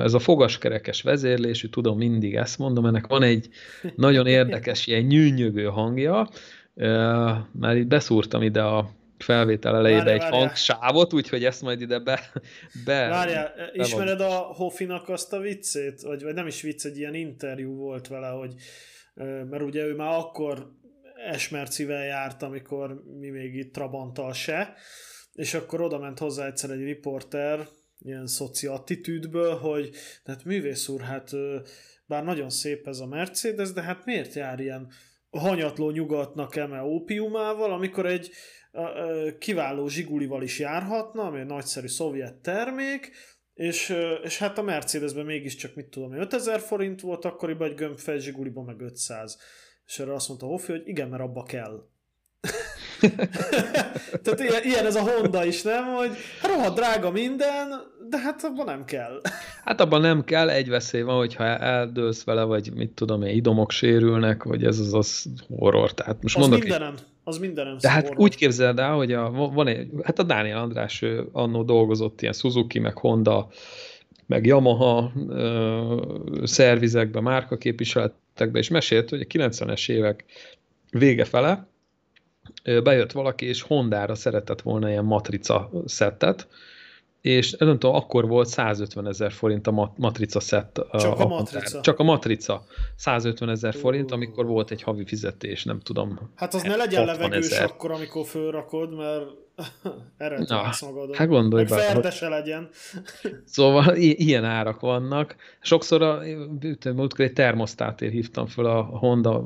ez 0.04 0.14
a 0.14 0.18
fogaskerekes 0.18 1.02
vezérlésű, 1.02 1.68
tudom, 1.68 1.96
mindig 1.96 2.34
ezt 2.34 2.58
mondom, 2.58 2.86
ennek 2.86 3.06
van 3.06 3.22
egy 3.22 3.48
nagyon 3.96 4.26
érdekes, 4.26 4.86
ilyen 4.86 5.02
nyűnyögő 5.02 5.64
hangja, 5.64 6.28
már 7.52 7.76
itt 7.76 7.86
beszúrtam 7.86 8.42
ide 8.42 8.62
a 8.62 8.90
felvétel 9.18 9.76
elejébe 9.76 10.12
egy 10.12 10.18
várjál. 10.18 10.40
hangsávot, 10.40 11.12
úgyhogy 11.12 11.44
ezt 11.44 11.62
majd 11.62 11.80
ide 11.80 11.98
be... 11.98 12.20
be 12.84 13.08
Várjál, 13.08 13.52
be 13.56 13.70
ismered 13.72 14.20
a 14.20 14.32
Hoffinak 14.34 15.08
azt 15.08 15.32
a 15.32 15.38
viccét? 15.38 16.00
Vagy, 16.02 16.22
vagy 16.22 16.34
nem 16.34 16.46
is 16.46 16.62
vicc, 16.62 16.84
egy 16.84 16.98
ilyen 16.98 17.14
interjú 17.14 17.74
volt 17.74 18.08
vele, 18.08 18.28
hogy 18.28 18.54
mert 19.50 19.62
ugye 19.62 19.84
ő 19.84 19.94
már 19.94 20.18
akkor 20.18 20.72
esmercivel 21.24 22.04
járt, 22.04 22.42
amikor 22.42 23.02
mi 23.18 23.28
még 23.28 23.54
itt 23.54 23.72
Trabanttal 23.72 24.32
se, 24.32 24.74
és 25.32 25.54
akkor 25.54 25.80
oda 25.80 25.98
ment 25.98 26.18
hozzá 26.18 26.46
egyszer 26.46 26.70
egy 26.70 26.82
riporter, 26.84 27.68
ilyen 27.98 28.26
szoci 28.26 28.66
attitűdből, 28.66 29.56
hogy 29.56 29.90
hát 30.24 30.44
művész 30.44 30.88
úr, 30.88 31.00
hát 31.00 31.30
bár 32.06 32.24
nagyon 32.24 32.50
szép 32.50 32.86
ez 32.86 32.98
a 32.98 33.06
Mercedes, 33.06 33.72
de 33.72 33.82
hát 33.82 34.04
miért 34.04 34.34
jár 34.34 34.60
ilyen 34.60 34.92
hanyatló 35.30 35.90
nyugatnak 35.90 36.56
eme 36.56 36.82
ópiumával, 36.82 37.72
amikor 37.72 38.06
egy 38.06 38.30
kiváló 39.38 39.88
zsigulival 39.88 40.42
is 40.42 40.58
járhatna, 40.58 41.22
ami 41.22 41.40
egy 41.40 41.46
nagyszerű 41.46 41.86
szovjet 41.86 42.34
termék, 42.34 43.12
és, 43.54 43.94
és 44.22 44.38
hát 44.38 44.58
a 44.58 44.62
Mercedesben 44.62 45.24
mégiscsak, 45.24 45.74
mit 45.74 45.86
tudom, 45.86 46.12
5000 46.12 46.60
forint 46.60 47.00
volt 47.00 47.24
akkoriban 47.24 47.68
egy 47.68 47.74
gömbfej 47.74 48.18
zsiguliban 48.18 48.64
meg 48.64 48.80
500. 48.80 49.38
És 49.86 49.98
erre 49.98 50.14
azt 50.14 50.28
mondta 50.28 50.46
Hoffi, 50.46 50.72
hogy 50.72 50.82
igen, 50.84 51.08
mert 51.08 51.22
abba 51.22 51.42
kell. 51.42 51.88
Tehát 54.22 54.40
ilyen, 54.40 54.62
ilyen 54.62 54.86
ez 54.86 54.96
a 54.96 55.00
Honda 55.00 55.44
is, 55.44 55.62
nem? 55.62 55.84
Hogy 55.84 56.10
hát 56.40 56.50
rohadt 56.50 56.74
drága 56.74 57.10
minden, 57.10 57.68
de 58.08 58.18
hát 58.18 58.42
abban 58.44 58.64
nem 58.64 58.84
kell. 58.84 59.20
Hát 59.64 59.80
abban 59.80 60.00
nem 60.00 60.24
kell, 60.24 60.50
egy 60.50 60.68
veszély 60.68 61.02
van, 61.02 61.16
hogyha 61.16 61.44
eldőlsz 61.44 62.24
vele, 62.24 62.42
vagy 62.42 62.72
mit 62.74 62.90
tudom 62.90 63.22
én, 63.22 63.34
idomok 63.34 63.70
sérülnek, 63.70 64.42
vagy 64.42 64.64
ez 64.64 64.78
az, 64.78 64.94
az 64.94 65.26
horror. 65.56 65.94
Tehát 65.94 66.22
most 66.22 66.36
az 66.36 66.40
mondok, 66.40 66.60
mindenem, 66.60 66.94
az 67.24 67.38
mindenem. 67.38 67.76
De 67.80 67.90
hát 67.90 68.02
horror. 68.02 68.20
úgy 68.20 68.36
képzeld 68.36 68.78
el, 68.78 68.94
hogy 68.94 69.12
a, 69.12 69.30
van 69.30 69.66
egy, 69.66 69.90
hát 70.02 70.18
a 70.18 70.22
Dániel 70.22 70.58
András 70.58 71.02
ő 71.02 71.28
annó 71.32 71.62
dolgozott 71.62 72.20
ilyen 72.22 72.34
Suzuki, 72.34 72.78
meg 72.78 72.98
Honda, 72.98 73.48
meg 74.26 74.46
Yamaha 74.46 75.12
ö, 75.28 76.02
szervizekbe, 76.42 77.20
márkaképviseletekbe, 78.34 78.58
és 78.58 78.68
mesélt, 78.68 79.10
hogy 79.10 79.20
a 79.20 79.48
90-es 79.48 79.90
évek 79.90 80.24
vége 80.90 81.24
fele 81.24 81.66
bejött 82.82 83.12
valaki, 83.12 83.46
és 83.46 83.62
Hondára 83.62 84.14
szeretett 84.14 84.62
volna 84.62 84.88
ilyen 84.88 85.04
matrica 85.04 85.70
szettet, 85.84 86.48
és 87.20 87.52
nem 87.52 87.78
tudom, 87.78 87.94
akkor 87.94 88.28
volt 88.28 88.48
150 88.48 89.06
ezer 89.06 89.32
forint 89.32 89.66
a 89.66 89.92
matrica 89.96 90.40
szett. 90.40 90.80
Csak 90.92 91.18
a, 91.18 91.24
a 91.24 91.26
matrica. 91.26 91.80
Csak 91.80 91.98
a 91.98 92.02
matrica. 92.02 92.64
150 92.96 93.48
ezer 93.48 93.74
forint, 93.74 94.12
amikor 94.12 94.46
volt 94.46 94.70
egy 94.70 94.82
havi 94.82 95.04
fizetés, 95.04 95.64
nem 95.64 95.80
tudom. 95.80 96.30
Hát 96.34 96.54
az 96.54 96.62
ne 96.62 96.76
legyen 96.76 97.04
levegős 97.04 97.50
ezer. 97.50 97.64
akkor, 97.64 97.90
amikor 97.90 98.26
fölrakod, 98.26 98.96
mert 98.96 99.24
erre 100.18 100.38
Na, 100.48 100.70
magadon. 100.80 101.16
Hát 101.16 101.28
gondolj 101.28 101.64
Meg 101.68 101.78
ferdese 101.78 102.28
legyen. 102.28 102.68
Szóval 103.44 103.96
ilyen 103.96 104.44
árak 104.44 104.80
vannak. 104.80 105.36
Sokszor 105.60 106.02
a, 106.02 106.20
múltkor 106.94 107.24
egy 107.24 107.32
termosztátért 107.32 108.12
hívtam 108.12 108.46
fel 108.46 108.64
a 108.64 108.82
Honda 108.82 109.40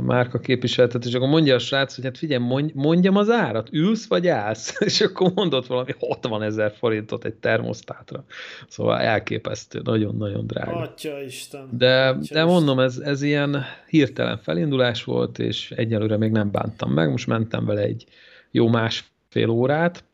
márka 0.00 0.38
képviseletet, 0.38 1.04
és 1.04 1.14
akkor 1.14 1.28
mondja 1.28 1.54
a 1.54 1.58
srác, 1.58 1.94
hogy 1.94 2.04
hát 2.04 2.18
figyelj, 2.18 2.44
mondjam 2.74 3.16
az 3.16 3.30
árat, 3.30 3.68
ülsz 3.72 4.06
vagy 4.06 4.28
állsz? 4.28 4.76
És 4.80 5.00
akkor 5.00 5.32
mondott 5.34 5.66
valami 5.66 5.94
60 5.98 6.42
ezer 6.42 6.72
forintot 6.78 7.24
egy 7.24 7.34
termosztátra. 7.34 8.24
Szóval 8.68 8.98
elképesztő, 8.98 9.80
nagyon-nagyon 9.84 10.46
drága. 10.46 10.76
Atya 10.76 11.22
Isten. 11.22 11.68
De, 11.72 12.08
Atya 12.08 12.34
de 12.34 12.44
mondom, 12.44 12.78
ez, 12.78 12.98
ez 12.98 13.22
ilyen 13.22 13.64
hirtelen 13.88 14.38
felindulás 14.38 15.04
volt, 15.04 15.38
és 15.38 15.70
egyelőre 15.70 16.16
még 16.16 16.30
nem 16.30 16.50
bántam 16.50 16.92
meg, 16.92 17.10
most 17.10 17.26
mentem 17.26 17.64
vele 17.64 17.80
egy 17.80 18.06
jó 18.50 18.68
más 18.68 19.09
fél 19.30 19.48
órát, 19.48 20.04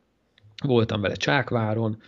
voltam 0.65 1.01
vele 1.01 1.15
Csákváron. 1.15 2.03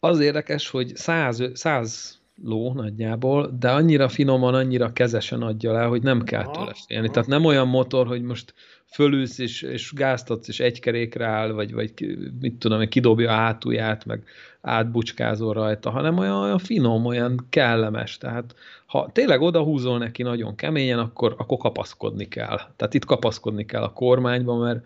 Az 0.00 0.20
érdekes, 0.20 0.68
hogy 0.68 0.96
100, 0.96 1.42
100 1.52 2.18
ló 2.42 2.72
nagyjából, 2.72 3.56
de 3.58 3.70
annyira 3.70 4.08
finoman, 4.08 4.54
annyira 4.54 4.92
kezesen 4.92 5.42
adja 5.42 5.72
le, 5.72 5.84
hogy 5.84 6.02
nem 6.02 6.22
kell 6.22 6.50
tőle 6.50 6.74
félni. 6.86 7.10
Tehát 7.10 7.28
nem 7.28 7.44
olyan 7.44 7.68
motor, 7.68 8.06
hogy 8.06 8.22
most 8.22 8.54
fölülsz 8.86 9.38
és, 9.38 9.62
és 9.62 9.92
gáztatsz, 9.92 10.48
és 10.48 10.60
egy 10.60 10.80
kerékre 10.80 11.26
áll, 11.26 11.50
vagy, 11.50 11.72
vagy 11.72 11.92
mit 12.40 12.54
tudom, 12.54 12.88
kidobja 12.88 13.30
a 13.30 13.34
hátulját, 13.34 14.04
meg 14.04 14.24
átbucskázol 14.60 15.52
rajta, 15.52 15.90
hanem 15.90 16.18
olyan, 16.18 16.42
olyan 16.42 16.58
finom, 16.58 17.04
olyan 17.04 17.46
kellemes. 17.50 18.18
Tehát 18.18 18.54
ha 18.86 19.10
tényleg 19.12 19.40
odahúzol 19.40 19.98
neki 19.98 20.22
nagyon 20.22 20.54
keményen, 20.54 20.98
akkor, 20.98 21.34
akkor 21.38 21.58
kapaszkodni 21.58 22.28
kell. 22.28 22.60
Tehát 22.76 22.94
itt 22.94 23.04
kapaszkodni 23.04 23.64
kell 23.64 23.82
a 23.82 23.92
kormányba, 23.92 24.56
mert 24.56 24.84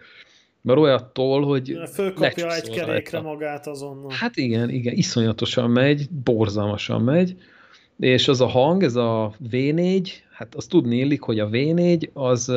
mert 0.62 0.78
olyattól, 0.78 1.42
hogy... 1.42 1.78
Fölkapja 1.92 2.54
egy 2.54 2.70
kerékre 2.70 2.86
rajta. 2.86 3.22
magát 3.22 3.66
azonnal. 3.66 4.10
Hát 4.10 4.36
igen, 4.36 4.70
igen, 4.70 4.94
iszonyatosan 4.94 5.70
megy, 5.70 6.10
borzalmasan 6.10 7.02
megy, 7.02 7.36
és 7.98 8.28
az 8.28 8.40
a 8.40 8.46
hang, 8.46 8.82
ez 8.82 8.96
a 8.96 9.34
V4, 9.50 10.08
hát 10.32 10.54
azt 10.54 10.68
tudni 10.68 10.96
illik, 10.96 11.22
hogy 11.22 11.38
a 11.38 11.48
V4 11.48 12.12
az, 12.12 12.48
az 12.48 12.56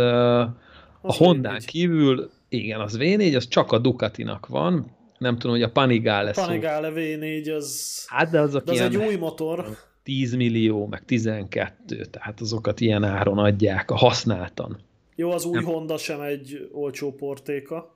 a 1.02 1.14
Hondán 1.14 1.60
V4. 1.60 1.64
kívül, 1.66 2.30
igen, 2.50 2.80
az 2.80 2.98
V4, 3.00 3.36
az 3.36 3.48
csak 3.48 3.72
a 3.72 3.78
Ducatinak 3.78 4.48
van, 4.48 4.86
nem 5.18 5.38
tudom, 5.38 5.56
hogy 5.56 5.66
a 5.66 5.72
Panigale 5.72 6.34
szó. 6.34 6.44
Panigale 6.44 6.92
V4 6.96 7.56
az... 7.56 8.04
Hát 8.08 8.30
de 8.30 8.40
az, 8.40 8.52
de 8.52 8.72
az 8.72 8.80
egy 8.80 8.96
új 8.96 9.16
motor. 9.16 9.78
10 10.04 10.36
millió, 10.36 10.88
meg 10.88 11.06
12, 11.06 12.06
tehát 12.06 12.42
azokat 12.42 12.80
ilyen 12.80 13.04
áron 13.04 13.38
adják 13.38 13.92
a 13.92 13.96
használtan. 13.96 14.80
Jó, 15.16 15.32
az 15.32 15.46
új 15.46 15.54
nem. 15.54 15.64
Honda 15.64 15.98
sem 15.98 16.22
egy 16.22 16.70
olcsó 16.72 17.12
portéka. 17.12 17.93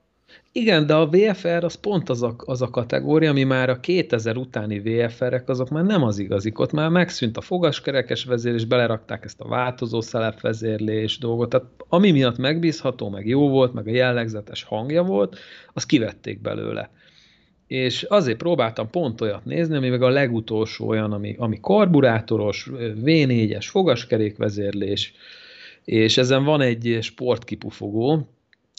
Igen, 0.52 0.86
de 0.86 0.94
a 0.94 1.08
VFR 1.08 1.64
az 1.64 1.76
pont 1.76 2.10
az 2.10 2.24
a, 2.24 2.36
az 2.38 2.62
a 2.62 2.70
kategória, 2.70 3.30
ami 3.30 3.44
már 3.44 3.70
a 3.70 3.80
2000 3.80 4.38
utáni 4.38 4.80
VFR-ek, 4.80 5.50
azok 5.50 5.70
már 5.70 5.84
nem 5.84 6.04
az 6.04 6.20
igazik. 6.20 6.60
Ott 6.60 6.72
már 6.72 6.90
megszűnt 6.90 7.38
a 7.38 7.42
fogaskerekes 7.42 8.24
vezérlés, 8.24 8.66
belerakták 8.66 9.24
ezt 9.24 9.42
a 9.42 9.48
változó 9.48 10.02
szelepvezérlés 10.02 11.18
dolgot. 11.18 11.50
Tehát 11.50 11.68
ami 11.90 12.12
miatt 12.12 12.38
megbízható, 12.38 13.10
meg 13.10 13.28
jó 13.28 13.50
volt, 13.50 13.74
meg 13.74 13.88
a 13.88 13.92
jellegzetes 13.92 14.64
hangja 14.64 15.04
volt, 15.04 15.38
az 15.74 15.86
kivették 15.86 16.42
belőle. 16.42 16.90
És 17.68 18.04
azért 18.04 18.38
próbáltam 18.38 18.90
pont 18.90 19.22
olyat 19.22 19.46
nézni, 19.46 19.76
ami 19.76 19.90
meg 19.90 20.02
a 20.02 20.10
legutolsó 20.10 20.88
olyan, 20.88 21.12
ami, 21.12 21.36
ami 21.38 21.60
karburátoros, 21.62 22.70
V4-es 23.04 23.66
fogaskerékvezérlés, 23.70 25.14
és 25.86 26.18
ezen 26.18 26.44
van 26.44 26.62
egy 26.62 26.98
sportkipufogó, 27.02 28.28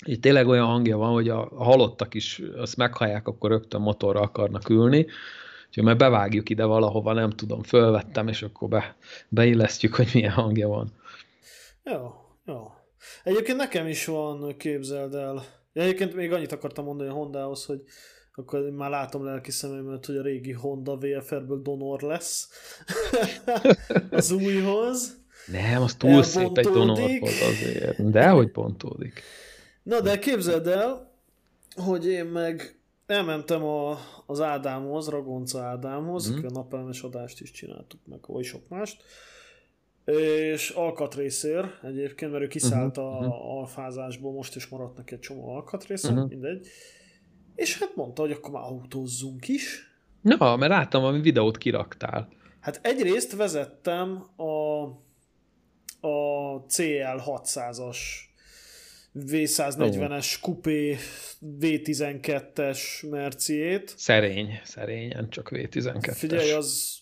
így 0.06 0.20
tényleg 0.20 0.46
olyan 0.46 0.66
hangja 0.66 0.96
van, 0.96 1.12
hogy 1.12 1.28
a, 1.28 1.48
halottak 1.54 2.14
is 2.14 2.42
azt 2.56 2.76
meghallják, 2.76 3.28
akkor 3.28 3.50
rögtön 3.50 3.80
motorra 3.80 4.20
akarnak 4.20 4.68
ülni, 4.68 5.06
úgyhogy 5.68 5.84
majd 5.84 5.96
bevágjuk 5.96 6.48
ide 6.48 6.64
valahova, 6.64 7.12
nem 7.12 7.30
tudom, 7.30 7.62
fölvettem, 7.62 8.28
és 8.28 8.42
akkor 8.42 8.68
be, 8.68 8.96
beillesztjük, 9.28 9.94
hogy 9.94 10.10
milyen 10.14 10.32
hangja 10.32 10.68
van. 10.68 10.92
Jó, 11.84 12.14
jó. 12.46 12.70
Egyébként 13.24 13.56
nekem 13.56 13.86
is 13.86 14.06
van, 14.06 14.56
képzeld 14.56 15.14
el. 15.14 15.44
Egyébként 15.72 16.14
még 16.14 16.32
annyit 16.32 16.52
akartam 16.52 16.84
mondani 16.84 17.10
a 17.10 17.12
Hondához, 17.12 17.64
hogy 17.64 17.82
akkor 18.34 18.70
már 18.70 18.90
látom 18.90 19.24
lelki 19.24 19.50
szememet, 19.50 20.06
hogy 20.06 20.16
a 20.16 20.22
régi 20.22 20.52
Honda 20.52 20.96
VFR-ből 20.96 21.62
donor 21.62 22.00
lesz 22.00 22.48
az 24.10 24.30
újhoz. 24.30 25.16
Nem, 25.46 25.82
az 25.82 25.94
túl 25.94 26.22
szép 26.22 26.58
egy 26.58 26.68
donorhoz 26.68 27.40
azért. 27.50 28.10
De 28.10 28.28
hogy 28.28 28.50
pontódik. 28.50 29.22
Na 29.88 30.00
de 30.00 30.18
képzeld 30.18 30.66
el, 30.66 31.12
hogy 31.76 32.06
én 32.06 32.24
meg 32.24 32.80
elmentem 33.06 33.64
a, 33.64 33.98
az 34.26 34.40
Ádámhoz, 34.40 35.08
Ragonca 35.08 35.62
Ádámhoz, 35.62 36.30
mm. 36.30 36.44
a 36.44 36.50
napelemes 36.50 37.02
adást 37.02 37.40
is 37.40 37.50
csináltuk 37.50 38.00
meg, 38.06 38.18
vagy 38.26 38.44
sok 38.44 38.68
mást, 38.68 39.02
és 40.04 40.70
alkatrészér 40.70 41.64
egyébként, 41.82 42.32
mert 42.32 42.44
ő 42.44 42.46
kiszállt 42.46 42.96
uh-huh, 42.96 43.14
a 43.14 43.18
uh-huh. 43.18 43.58
alfázásból, 43.58 44.32
most 44.32 44.56
is 44.56 44.68
maradt 44.68 44.96
neki 44.96 45.14
egy 45.14 45.20
csomó 45.20 45.48
alkatrészér, 45.54 46.10
uh-huh. 46.10 46.28
mindegy. 46.28 46.66
És 47.54 47.78
hát 47.78 47.96
mondta, 47.96 48.22
hogy 48.22 48.32
akkor 48.32 48.50
már 48.50 48.62
autózzunk 48.62 49.48
is. 49.48 49.86
Na, 50.20 50.56
mert 50.56 50.72
láttam, 50.72 51.04
ami 51.04 51.20
videót 51.20 51.58
kiraktál. 51.58 52.28
Hát 52.60 52.80
egyrészt 52.82 53.36
vezettem 53.36 54.26
a, 54.36 54.82
a 56.06 56.56
CL 56.66 57.20
600-as 57.26 57.96
V140-es 59.14 60.34
oh. 60.34 60.40
kupé 60.40 60.96
V12-es 61.60 63.10
Merciét. 63.10 63.94
Szerény, 63.96 64.60
szerényen 64.64 65.30
csak 65.30 65.48
V12-es. 65.52 66.14
Figyelj, 66.14 66.50
az, 66.50 66.98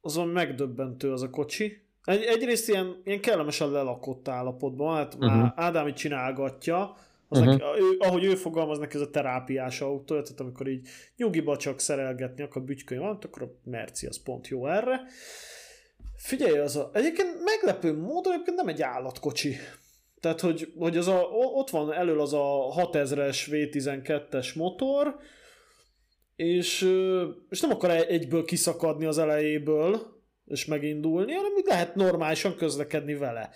azon 0.00 0.28
megdöbbentő 0.28 1.12
az 1.12 1.22
a 1.22 1.30
kocsi. 1.30 1.82
Egy, 2.04 2.22
egyrészt 2.22 2.68
ilyen, 2.68 3.00
ilyen 3.04 3.20
kellemesen 3.20 3.70
lelakott 3.70 4.28
állapotban, 4.28 4.96
hát 4.96 5.14
uh-huh. 5.14 5.34
már 5.34 5.52
Ádám 5.56 5.86
itt 5.86 5.94
csinálgatja, 5.94 6.96
az 7.28 7.38
uh-huh. 7.38 7.56
neki, 7.56 7.80
ő, 7.80 7.96
ahogy 7.98 8.24
ő 8.24 8.34
fogalmaz 8.34 8.78
neki, 8.78 8.96
ez 8.96 9.02
a 9.02 9.10
terápiás 9.10 9.80
autó, 9.80 10.22
tehát 10.22 10.40
amikor 10.40 10.68
így 10.68 10.88
nyugiba 11.16 11.56
csak 11.56 11.80
szerelgetni 11.80 12.42
akar 12.42 12.62
bütykönyv 12.62 13.00
van, 13.00 13.18
akkor 13.22 13.42
a 13.42 13.50
Merci 13.64 14.06
az 14.06 14.22
pont 14.22 14.48
jó 14.48 14.66
erre. 14.66 15.00
Figyelj, 16.16 16.58
az 16.58 16.76
a, 16.76 16.90
egyébként 16.92 17.28
meglepő 17.44 17.96
módon 17.96 18.32
egyébként 18.32 18.56
nem 18.56 18.68
egy 18.68 18.82
állatkocsi. 18.82 19.56
Tehát, 20.20 20.40
hogy, 20.40 20.72
hogy 20.78 20.96
az 20.96 21.08
a, 21.08 21.20
ott 21.32 21.70
van 21.70 21.92
elől 21.92 22.20
az 22.20 22.32
a 22.32 22.74
6000-es 22.76 23.38
V12-es 23.50 24.54
motor, 24.54 25.16
és, 26.36 26.90
és 27.48 27.60
nem 27.60 27.70
akar 27.70 27.90
egyből 27.90 28.44
kiszakadni 28.44 29.04
az 29.04 29.18
elejéből, 29.18 30.18
és 30.46 30.64
megindulni, 30.64 31.32
hanem 31.32 31.52
lehet 31.64 31.94
normálisan 31.94 32.56
közlekedni 32.56 33.14
vele. 33.14 33.50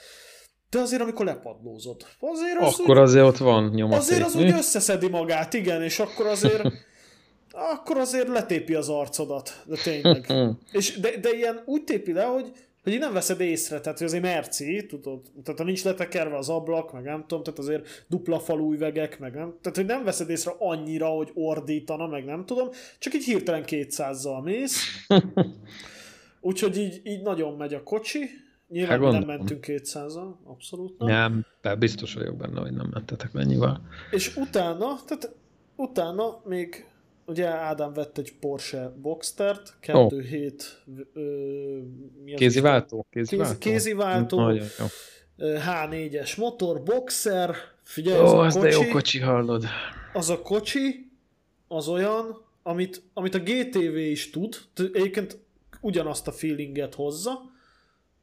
De 0.70 0.78
azért, 0.78 1.02
amikor 1.02 1.26
lepadlózod, 1.26 2.06
azért 2.18 2.58
az 2.60 2.80
Akkor 2.80 2.96
úgy, 2.96 3.02
azért 3.02 3.24
ott 3.24 3.36
van 3.36 3.70
nyomaték. 3.74 4.00
Azért 4.00 4.24
az 4.24 4.34
mi? 4.34 4.42
úgy 4.42 4.50
összeszedi 4.50 5.08
magát, 5.08 5.54
igen, 5.54 5.82
és 5.82 5.98
akkor 5.98 6.26
azért 6.26 6.62
akkor 7.74 7.96
azért 7.96 8.28
letépi 8.28 8.74
az 8.74 8.88
arcodat, 8.88 9.62
de 9.66 9.76
tényleg. 9.82 10.32
és 10.72 11.00
de, 11.00 11.16
de 11.16 11.30
ilyen 11.30 11.62
úgy 11.64 11.84
tépi 11.84 12.12
le, 12.12 12.24
hogy 12.24 12.52
hogy 12.85 12.93
így 12.93 12.99
nem 12.99 13.12
veszed 13.12 13.41
észre, 13.41 13.80
tehát 13.80 13.99
hogy 13.99 14.07
azért 14.07 14.22
merci, 14.22 14.87
tudod, 14.87 15.20
tehát 15.43 15.59
ha 15.59 15.64
nincs 15.64 15.85
letekerve 15.85 16.37
az 16.37 16.49
ablak, 16.49 16.93
meg 16.93 17.03
nem 17.03 17.24
tudom, 17.26 17.43
tehát 17.43 17.59
azért 17.59 18.05
dupla 18.09 18.41
falú 18.41 18.72
üvegek, 18.72 19.18
meg 19.18 19.35
nem, 19.35 19.55
tehát 19.61 19.76
hogy 19.76 19.87
nem 19.87 20.05
veszed 20.05 20.30
észre 20.30 20.53
annyira, 20.59 21.07
hogy 21.07 21.30
ordítana, 21.35 22.07
meg 22.07 22.24
nem 22.24 22.47
tudom, 22.47 22.68
csak 22.99 23.14
így 23.14 23.24
hirtelen 23.24 23.64
200-zal 23.66 24.43
mész. 24.43 25.07
Úgyhogy 26.41 26.78
így, 26.78 27.01
így 27.05 27.22
nagyon 27.22 27.57
megy 27.57 27.74
a 27.74 27.82
kocsi, 27.82 28.28
Nyilván 28.68 29.03
hát 29.03 29.12
nem 29.12 29.22
mentünk 29.22 29.61
200 29.61 30.14
abszolút 30.45 30.99
nem. 30.99 31.09
Nem, 31.09 31.47
de 31.62 31.74
biztos 31.74 32.14
vagyok 32.14 32.37
benne, 32.37 32.61
hogy 32.61 32.72
nem 32.72 32.89
mentetek 32.93 33.32
mennyivel. 33.32 33.80
És 34.11 34.37
utána, 34.37 34.99
tehát 35.07 35.35
utána 35.76 36.43
még 36.45 36.87
ugye 37.27 37.47
Ádám 37.47 37.93
vett 37.93 38.18
egy 38.18 38.35
Porsche 38.41 38.93
Boxstert, 38.97 39.75
2.7 39.83 40.62
oh. 41.14 42.35
kéziváltó? 42.35 43.07
Kéziváltó. 43.11 43.59
Kéziváltó. 43.59 44.41
Nagyon 44.41 44.66
jó. 44.79 44.87
H4-es 45.39 46.37
motor, 46.39 46.83
boxer, 46.83 47.55
figyelj, 47.83 48.20
Ó, 48.20 48.25
az, 48.25 48.57
az 48.57 48.62
kocsi, 48.62 48.79
de 48.79 48.85
jó 48.85 48.91
kocsi, 48.91 49.18
hallod. 49.18 49.64
Az 50.12 50.31
a 50.31 50.43
kocsi, 50.43 51.11
az 51.68 51.89
olyan, 51.89 52.43
amit, 52.62 53.03
amit 53.14 53.35
a 53.35 53.39
GTV 53.39 53.97
is 53.97 54.31
tud, 54.31 54.57
egyébként 54.77 55.39
ugyanazt 55.81 56.29
a 56.29 56.33
feelinget 56.33 56.95
hozza, 56.95 57.41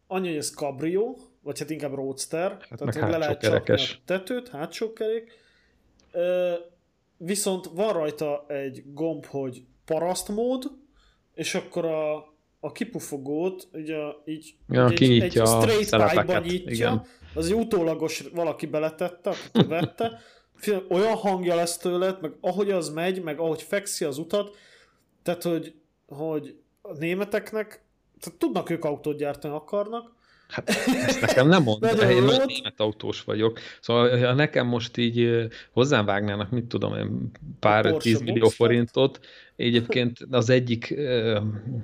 annyi, 0.07 0.27
hogy 0.27 0.37
ez 0.37 0.49
cabrio, 0.49 1.15
vagy 1.41 1.59
hát 1.59 1.69
inkább 1.69 1.93
roadster, 1.93 2.51
hát 2.69 2.79
tehát 2.79 2.93
hogy 2.93 3.09
le 3.09 3.17
lehet 3.17 3.41
csapni 3.41 3.73
a 3.73 3.79
tetőt, 4.05 4.49
hátsó 4.49 4.93
kerék, 4.93 5.31
viszont 7.23 7.65
van 7.73 7.93
rajta 7.93 8.45
egy 8.47 8.83
gomb, 8.93 9.25
hogy 9.25 9.63
parasztmód, 9.85 10.71
és 11.33 11.55
akkor 11.55 11.85
a, 11.85 12.15
a 12.59 12.71
kipufogót 12.71 13.67
így, 13.77 13.89
a, 13.89 14.21
így 14.25 14.55
ja, 14.69 14.89
egy, 14.89 15.03
egy, 15.03 15.21
egy 15.21 15.31
straight 15.31 16.09
pipe-ba 16.09 16.39
nyitja, 16.39 16.71
igen. 16.71 17.05
az 17.33 17.45
egy 17.45 17.53
utólagos 17.53 18.23
valaki 18.33 18.65
beletette, 18.65 19.29
aki 19.29 19.67
vette, 19.67 20.19
olyan 20.89 21.15
hangja 21.15 21.55
lesz 21.55 21.77
tőled, 21.77 22.21
meg 22.21 22.31
ahogy 22.41 22.71
az 22.71 22.89
megy, 22.89 23.23
meg 23.23 23.39
ahogy 23.39 23.61
fekszi 23.61 24.05
az 24.05 24.17
utat, 24.17 24.55
tehát 25.23 25.43
hogy, 25.43 25.73
hogy 26.07 26.55
a 26.81 26.93
németeknek, 26.97 27.85
tehát 28.19 28.39
tudnak 28.39 28.69
ők 28.69 28.85
autót 28.85 29.17
gyártani 29.17 29.53
akarnak, 29.53 30.15
Hát 30.51 30.69
ezt 31.05 31.21
nekem 31.21 31.47
nem 31.47 31.63
mond, 31.63 31.83
én 32.09 32.23
nagy 32.23 32.43
német 32.45 32.79
autós 32.79 33.23
vagyok. 33.23 33.59
Szóval 33.81 34.19
ha 34.19 34.33
nekem 34.33 34.67
most 34.67 34.97
így 34.97 35.47
hozzám 35.73 36.05
vágnának, 36.05 36.49
mit 36.49 36.65
tudom 36.65 36.95
én, 36.95 37.31
pár 37.59 37.93
tíz 37.93 38.21
millió 38.21 38.47
forintot, 38.47 39.19
egyébként 39.55 40.17
az 40.31 40.49
egyik 40.49 40.95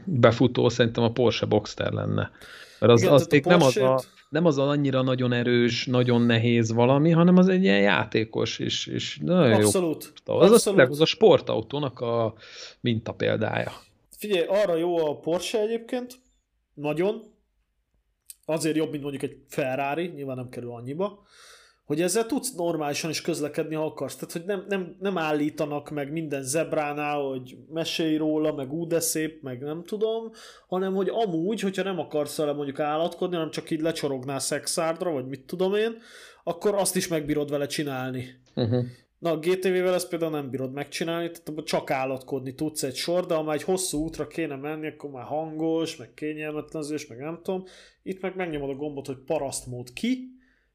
befutó 0.06 0.70
szerintem 0.70 1.04
a 1.04 1.12
Porsche 1.12 1.46
Boxster 1.46 1.92
lenne. 1.92 2.32
Mert 2.80 2.94
az, 2.94 3.02
Igen, 3.02 3.14
az 3.14 3.28
még 3.30 3.46
nem 3.46 3.62
az 3.62 3.78
a, 3.78 4.02
nem 4.30 4.46
az 4.46 4.58
a 4.58 4.68
annyira 4.68 5.02
nagyon 5.02 5.34
erős, 5.34 5.86
nagyon 5.86 6.22
nehéz 6.22 6.72
valami, 6.72 7.12
hanem 7.12 7.38
az 7.38 7.48
egy 7.48 7.64
ilyen 7.64 7.80
játékos, 7.80 8.60
és, 8.60 8.88
és 8.88 9.20
nagyon 9.22 9.52
abszolút, 9.54 10.14
jó. 10.26 10.36
Az, 10.36 10.52
abszolút. 10.52 10.80
Az, 10.80 10.90
az 10.90 11.02
a 11.02 11.06
sportautónak 11.06 12.00
a 12.00 12.34
minta 12.82 13.12
példája. 13.12 13.72
Figyelj, 14.18 14.46
arra 14.48 14.76
jó 14.76 15.08
a 15.08 15.20
Porsche 15.20 15.60
egyébként, 15.60 16.16
nagyon, 16.74 17.22
azért 18.50 18.76
jobb, 18.76 18.92
mint 18.92 19.04
mondjuk 19.04 19.24
egy 19.24 19.38
Ferrari, 19.48 20.08
nyilván 20.08 20.36
nem 20.36 20.50
kerül 20.50 20.72
annyiba, 20.72 21.26
hogy 21.86 22.02
ezzel 22.02 22.26
tudsz 22.26 22.54
normálisan 22.54 23.10
is 23.10 23.22
közlekedni, 23.22 23.76
ha 23.76 23.86
akarsz. 23.86 24.16
Tehát, 24.16 24.32
hogy 24.32 24.46
nem, 24.46 24.66
nem, 24.68 24.96
nem 25.00 25.18
állítanak 25.18 25.90
meg 25.90 26.12
minden 26.12 26.44
zebránál, 26.44 27.22
hogy 27.22 27.58
mesélj 27.70 28.18
róla, 28.18 28.54
meg 28.54 28.74
ú 28.74 28.88
de 28.88 29.00
szép, 29.00 29.42
meg 29.42 29.62
nem 29.62 29.84
tudom, 29.84 30.32
hanem, 30.68 30.94
hogy 30.94 31.10
amúgy, 31.10 31.60
hogyha 31.60 31.84
nem 31.84 32.00
akarsz 32.00 32.38
vele 32.38 32.54
mondjuk 32.54 32.80
állatkodni, 32.80 33.36
hanem 33.36 33.52
csak 33.52 33.70
így 33.70 33.82
lecsorognál 33.82 34.40
szexárdra, 34.40 35.12
vagy 35.12 35.26
mit 35.28 35.46
tudom 35.46 35.76
én, 35.76 35.98
akkor 36.44 36.76
azt 36.76 36.96
is 36.96 37.08
megbírod 37.08 37.50
vele 37.50 37.66
csinálni. 37.66 38.42
Uh-huh. 38.56 38.86
Na, 39.20 39.32
a 39.32 39.38
GTV-vel 39.38 39.94
ezt 39.94 40.10
például 40.10 40.32
nem 40.32 40.50
bírod 40.50 40.74
megcsinálni, 40.74 41.32
tehát 41.44 41.64
csak 41.66 41.92
állatkodni 41.92 42.56
tudsz 42.56 42.84
egy 42.84 42.96
sor, 42.96 43.26
de 43.26 43.36
ha 43.36 43.44
már 43.44 43.56
egy 43.56 43.64
hosszú 43.64 44.04
útra 44.04 44.28
kéne 44.28 44.56
menni, 44.56 44.88
akkor 44.88 45.10
már 45.10 45.26
hangos, 45.26 45.96
meg 45.96 46.14
kényelmetlenzős, 46.14 47.08
meg 47.08 47.18
nem 47.18 47.40
tudom. 47.44 47.64
Itt 48.04 48.22
meg 48.22 48.36
megnyomod 48.36 48.70
a 48.70 48.74
gombot, 48.74 49.08
hogy 49.08 49.18
parasztmód 49.18 49.94
ki, 49.94 50.28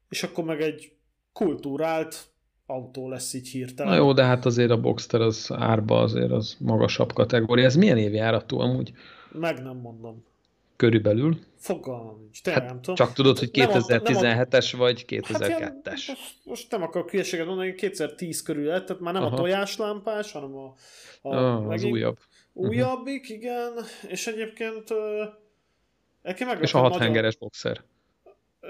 és 0.09 0.23
akkor 0.23 0.43
meg 0.43 0.61
egy 0.61 0.91
kultúrált 1.33 2.31
autó 2.65 3.09
lesz 3.09 3.33
így 3.33 3.47
hirtelen. 3.47 3.91
Na 3.91 3.97
jó, 3.97 4.13
de 4.13 4.23
hát 4.23 4.45
azért 4.45 4.71
a 4.71 4.79
Boxster 4.79 5.21
az 5.21 5.49
árba 5.53 5.99
azért 5.99 6.31
az 6.31 6.57
magasabb 6.59 7.13
kategória. 7.13 7.65
Ez 7.65 7.75
milyen 7.75 7.97
évjáratú 7.97 8.59
amúgy? 8.59 8.91
Meg 9.31 9.61
nem 9.61 9.77
mondom 9.77 10.23
körülbelül. 10.83 11.37
Fogalmam 11.57 12.19
nincs, 12.19 12.41
tényleg 12.41 12.61
hát 12.61 12.71
nem 12.71 12.81
tudom. 12.81 12.95
Csak 12.95 13.13
tudod, 13.13 13.37
hogy 13.37 13.49
2017-es 13.53 14.73
vagy 14.77 15.05
2002-es. 15.07 16.03
Hát 16.07 16.17
most 16.43 16.71
nem 16.71 16.81
akarok 16.81 17.11
hülyeséget 17.11 17.45
mondani, 17.45 17.73
2010 17.73 18.41
körül 18.41 18.65
lett, 18.65 18.85
tehát 18.85 19.01
már 19.01 19.13
nem 19.13 19.23
Aha. 19.23 19.35
a 19.35 19.37
tojáslámpás, 19.37 20.31
hanem 20.31 20.55
a, 20.55 20.75
a 21.21 21.35
ah, 21.35 21.67
az 21.67 21.83
újabb. 21.83 22.17
Újabbik, 22.53 23.21
uh-huh. 23.21 23.37
igen, 23.37 23.71
és 24.07 24.27
egyébként 24.27 24.89
uh, 26.23 26.61
És 26.61 26.73
a 26.73 26.79
hat 26.79 26.97
hengeres 26.97 27.35
boxer. 27.35 27.83
Uh, 28.61 28.69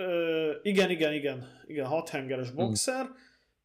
igen, 0.61 0.89
igen, 0.89 1.13
igen, 1.13 1.63
igen, 1.67 1.85
hat 1.85 2.09
hengeres 2.09 2.47
hmm. 2.47 2.55
boxer, 2.55 3.03
uh. 3.05 3.17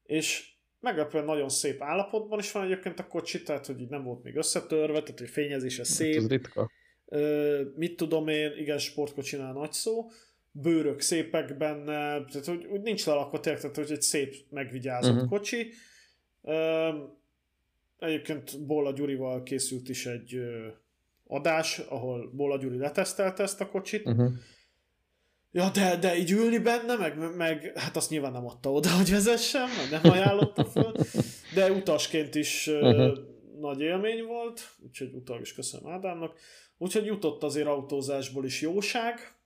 és 0.03 0.49
meglepően 0.81 1.25
nagyon 1.25 1.49
szép 1.49 1.83
állapotban 1.83 2.39
is 2.39 2.53
van 2.53 2.65
egyébként 2.65 2.99
a 3.01 3.07
kocsi, 3.07 3.43
tehát 3.43 3.67
hogy 3.67 3.81
így 3.81 3.89
nem 3.89 4.03
volt 4.03 4.23
még 4.23 4.37
összetörve, 4.37 5.01
tehát 5.01 5.19
hogy 5.19 5.29
fényezése 5.29 5.83
hát 5.83 5.87
szép. 5.87 6.17
Ez 6.17 6.29
ritka 6.29 6.71
mit 7.77 7.97
tudom 7.97 8.29
én, 8.29 8.53
igen, 8.57 8.79
sportkocsinál 8.79 9.53
nagy 9.53 9.73
szó, 9.73 10.11
bőrök 10.51 11.01
szépek 11.01 11.57
benne, 11.57 12.25
tehát 12.25 12.45
hogy, 12.45 12.67
hogy 12.71 12.81
nincs 12.81 13.07
lelakva 13.07 13.41
tényleg, 13.41 13.61
tehát 13.61 13.77
hogy 13.77 13.91
egy 13.91 14.03
szép, 14.03 14.35
megvigyázott 14.51 15.15
uh-huh. 15.15 15.29
kocsi. 15.29 15.71
Egyébként 17.99 18.67
Bolla 18.67 18.93
Gyurival 18.93 19.43
készült 19.43 19.89
is 19.89 20.07
egy 20.07 20.41
adás, 21.27 21.79
ahol 21.79 22.31
Bolla 22.33 22.59
Gyuri 22.59 22.79
letesztelte 22.79 23.43
ezt 23.43 23.61
a 23.61 23.69
kocsit. 23.69 24.07
Uh-huh. 24.07 24.33
Ja, 25.53 25.71
de, 25.71 25.97
de 25.97 26.17
így 26.17 26.31
ülni 26.31 26.59
benne, 26.59 26.97
meg, 26.97 27.37
meg 27.37 27.73
hát 27.75 27.97
azt 27.97 28.11
nyilván 28.11 28.33
nem 28.33 28.47
adta 28.47 28.73
oda, 28.73 28.91
hogy 28.91 29.11
vezessem, 29.11 29.69
nem 29.91 30.11
ajánlotta 30.11 30.65
föl, 30.65 30.93
de 31.55 31.73
utasként 31.73 32.35
is 32.35 32.67
uh-huh. 32.67 33.19
Nagy 33.61 33.81
élmény 33.81 34.25
volt, 34.25 34.61
úgyhogy 34.85 35.13
utal 35.13 35.41
is 35.41 35.55
köszönöm 35.55 35.93
Ádámnak. 35.93 36.39
Úgyhogy 36.79 37.07
jutott 37.07 37.43
azért 37.43 37.67
autózásból 37.67 38.45
is 38.45 38.61
jóság, 38.61 39.37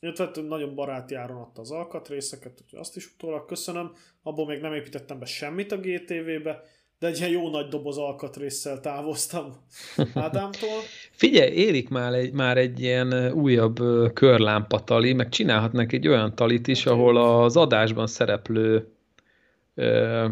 illetve 0.00 0.30
nagyon 0.42 0.74
baráti 0.74 1.14
áron 1.14 1.40
adta 1.40 1.60
az 1.60 1.70
alkatrészeket, 1.70 2.60
úgyhogy 2.62 2.78
azt 2.78 2.96
is 2.96 3.06
utólag 3.06 3.46
köszönöm. 3.46 3.92
Abból 4.22 4.46
még 4.46 4.60
nem 4.60 4.74
építettem 4.74 5.18
be 5.18 5.24
semmit 5.24 5.72
a 5.72 5.76
GTV-be, 5.76 6.62
de 6.98 7.06
egy 7.06 7.18
ilyen 7.18 7.30
jó 7.30 7.50
nagy 7.50 7.68
doboz 7.68 7.98
alkatrészsel 7.98 8.80
távoztam 8.80 9.56
Ádámtól. 10.14 10.80
Figyelj, 11.10 11.50
érik 11.52 11.88
már 11.88 12.12
egy, 12.12 12.32
már 12.32 12.56
egy 12.56 12.80
ilyen 12.80 13.32
újabb 13.32 13.78
körlámpa 14.12 14.84
tali, 14.84 15.12
meg 15.12 15.28
csinálhatnak 15.28 15.92
egy 15.92 16.08
olyan 16.08 16.34
talit 16.34 16.68
is, 16.68 16.84
hát 16.84 16.92
ahol 16.92 17.16
az 17.16 17.56
adásban 17.56 18.06
szereplő 18.06 18.92
ö, 19.74 20.26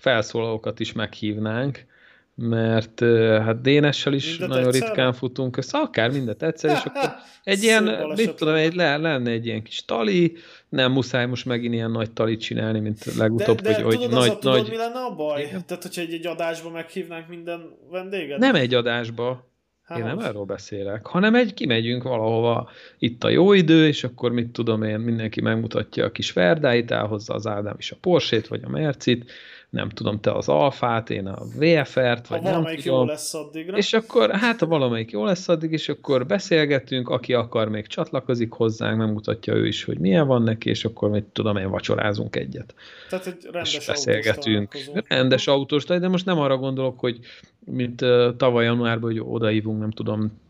felszólalókat 0.00 0.80
is 0.80 0.92
meghívnánk, 0.92 1.86
mert 2.34 3.00
hát 3.42 3.60
Dénessel 3.60 4.12
is 4.12 4.30
mindet 4.30 4.48
nagyon 4.48 4.66
egyszer? 4.66 4.82
ritkán 4.82 5.12
futunk 5.12 5.56
össze, 5.56 5.78
akár 5.78 6.10
mindet 6.10 6.42
egyszer, 6.42 6.70
és 6.70 6.84
akkor 6.84 7.14
egy 7.44 7.62
ilyen, 7.68 8.12
mit 8.16 8.34
tudom, 8.34 8.54
egy, 8.54 8.74
le, 8.74 8.96
lenne 8.96 9.30
egy 9.30 9.46
ilyen 9.46 9.62
kis 9.62 9.84
tali, 9.84 10.36
nem 10.68 10.92
muszáj 10.92 11.26
most 11.26 11.44
megint 11.44 11.74
ilyen 11.74 11.90
nagy 11.90 12.10
talit 12.10 12.40
csinálni, 12.40 12.80
mint 12.80 13.16
legutóbb, 13.16 13.60
de, 13.60 13.72
de 13.72 13.82
hogy, 13.82 13.94
tudod, 13.94 14.08
hogy 14.08 14.18
nagy, 14.18 14.38
tudod, 14.38 14.56
nagy... 14.56 14.70
mi 14.70 14.76
lenne 14.76 14.98
a 14.98 15.14
baj? 15.14 15.42
Igen? 15.42 15.66
Tehát, 15.66 15.82
hogyha 15.82 16.00
egy, 16.00 16.12
egy 16.12 16.26
adásba 16.26 16.70
meghívnánk 16.70 17.28
minden 17.28 17.76
vendéget? 17.90 18.38
Nem 18.38 18.54
egy 18.54 18.74
adásba. 18.74 19.50
Hát 19.82 19.98
én 19.98 20.04
nem 20.04 20.18
erről 20.18 20.44
beszélek, 20.44 21.06
hanem 21.06 21.34
egy 21.34 21.54
kimegyünk 21.54 22.02
valahova, 22.02 22.70
itt 22.98 23.24
a 23.24 23.28
jó 23.28 23.52
idő, 23.52 23.86
és 23.86 24.04
akkor 24.04 24.32
mit 24.32 24.50
tudom 24.50 24.82
én, 24.82 24.98
mindenki 24.98 25.40
megmutatja 25.40 26.04
a 26.04 26.12
kis 26.12 26.32
verdáit, 26.32 26.90
elhozza 26.90 27.34
az 27.34 27.46
Ádám 27.46 27.74
is 27.78 27.90
a 27.90 27.96
Porsét, 28.00 28.46
vagy 28.46 28.60
a 28.64 28.68
Mercit, 28.68 29.32
nem 29.72 29.88
tudom, 29.88 30.20
te 30.20 30.32
az 30.32 30.48
alfát, 30.48 31.10
én 31.10 31.26
a 31.26 31.44
VFR-t, 31.44 32.26
vagy 32.26 32.42
ha 32.42 32.50
nem 32.50 32.64
tudom. 32.64 32.80
jó 32.84 33.04
lesz 33.04 33.34
addigra. 33.34 33.76
És 33.76 33.92
akkor, 33.92 34.30
hát 34.30 34.60
ha 34.60 34.66
valamelyik 34.66 35.10
jó 35.10 35.24
lesz 35.24 35.48
addig, 35.48 35.72
és 35.72 35.88
akkor 35.88 36.26
beszélgetünk, 36.26 37.08
aki 37.08 37.34
akar 37.34 37.68
még 37.68 37.86
csatlakozik 37.86 38.52
hozzánk, 38.52 38.98
megmutatja 38.98 39.54
ő 39.54 39.66
is, 39.66 39.84
hogy 39.84 39.98
milyen 39.98 40.26
van 40.26 40.42
neki, 40.42 40.68
és 40.68 40.84
akkor 40.84 41.10
mit 41.10 41.24
tudom 41.24 41.56
én, 41.56 41.70
vacsorázunk 41.70 42.36
egyet. 42.36 42.74
Tehát 43.08 43.26
egy 43.26 43.48
rendes 43.52 43.74
és 43.74 43.86
beszélgetünk. 43.86 44.76
Rendes 45.08 45.46
autós, 45.46 45.84
de 45.84 46.08
most 46.08 46.26
nem 46.26 46.38
arra 46.38 46.56
gondolok, 46.56 47.00
hogy 47.00 47.18
mint 47.64 48.00
uh, 48.00 48.36
tavaly 48.36 48.64
januárban, 48.64 49.10
hogy 49.10 49.22
odaívunk, 49.24 49.80
nem 49.80 49.90
tudom, 49.90 50.40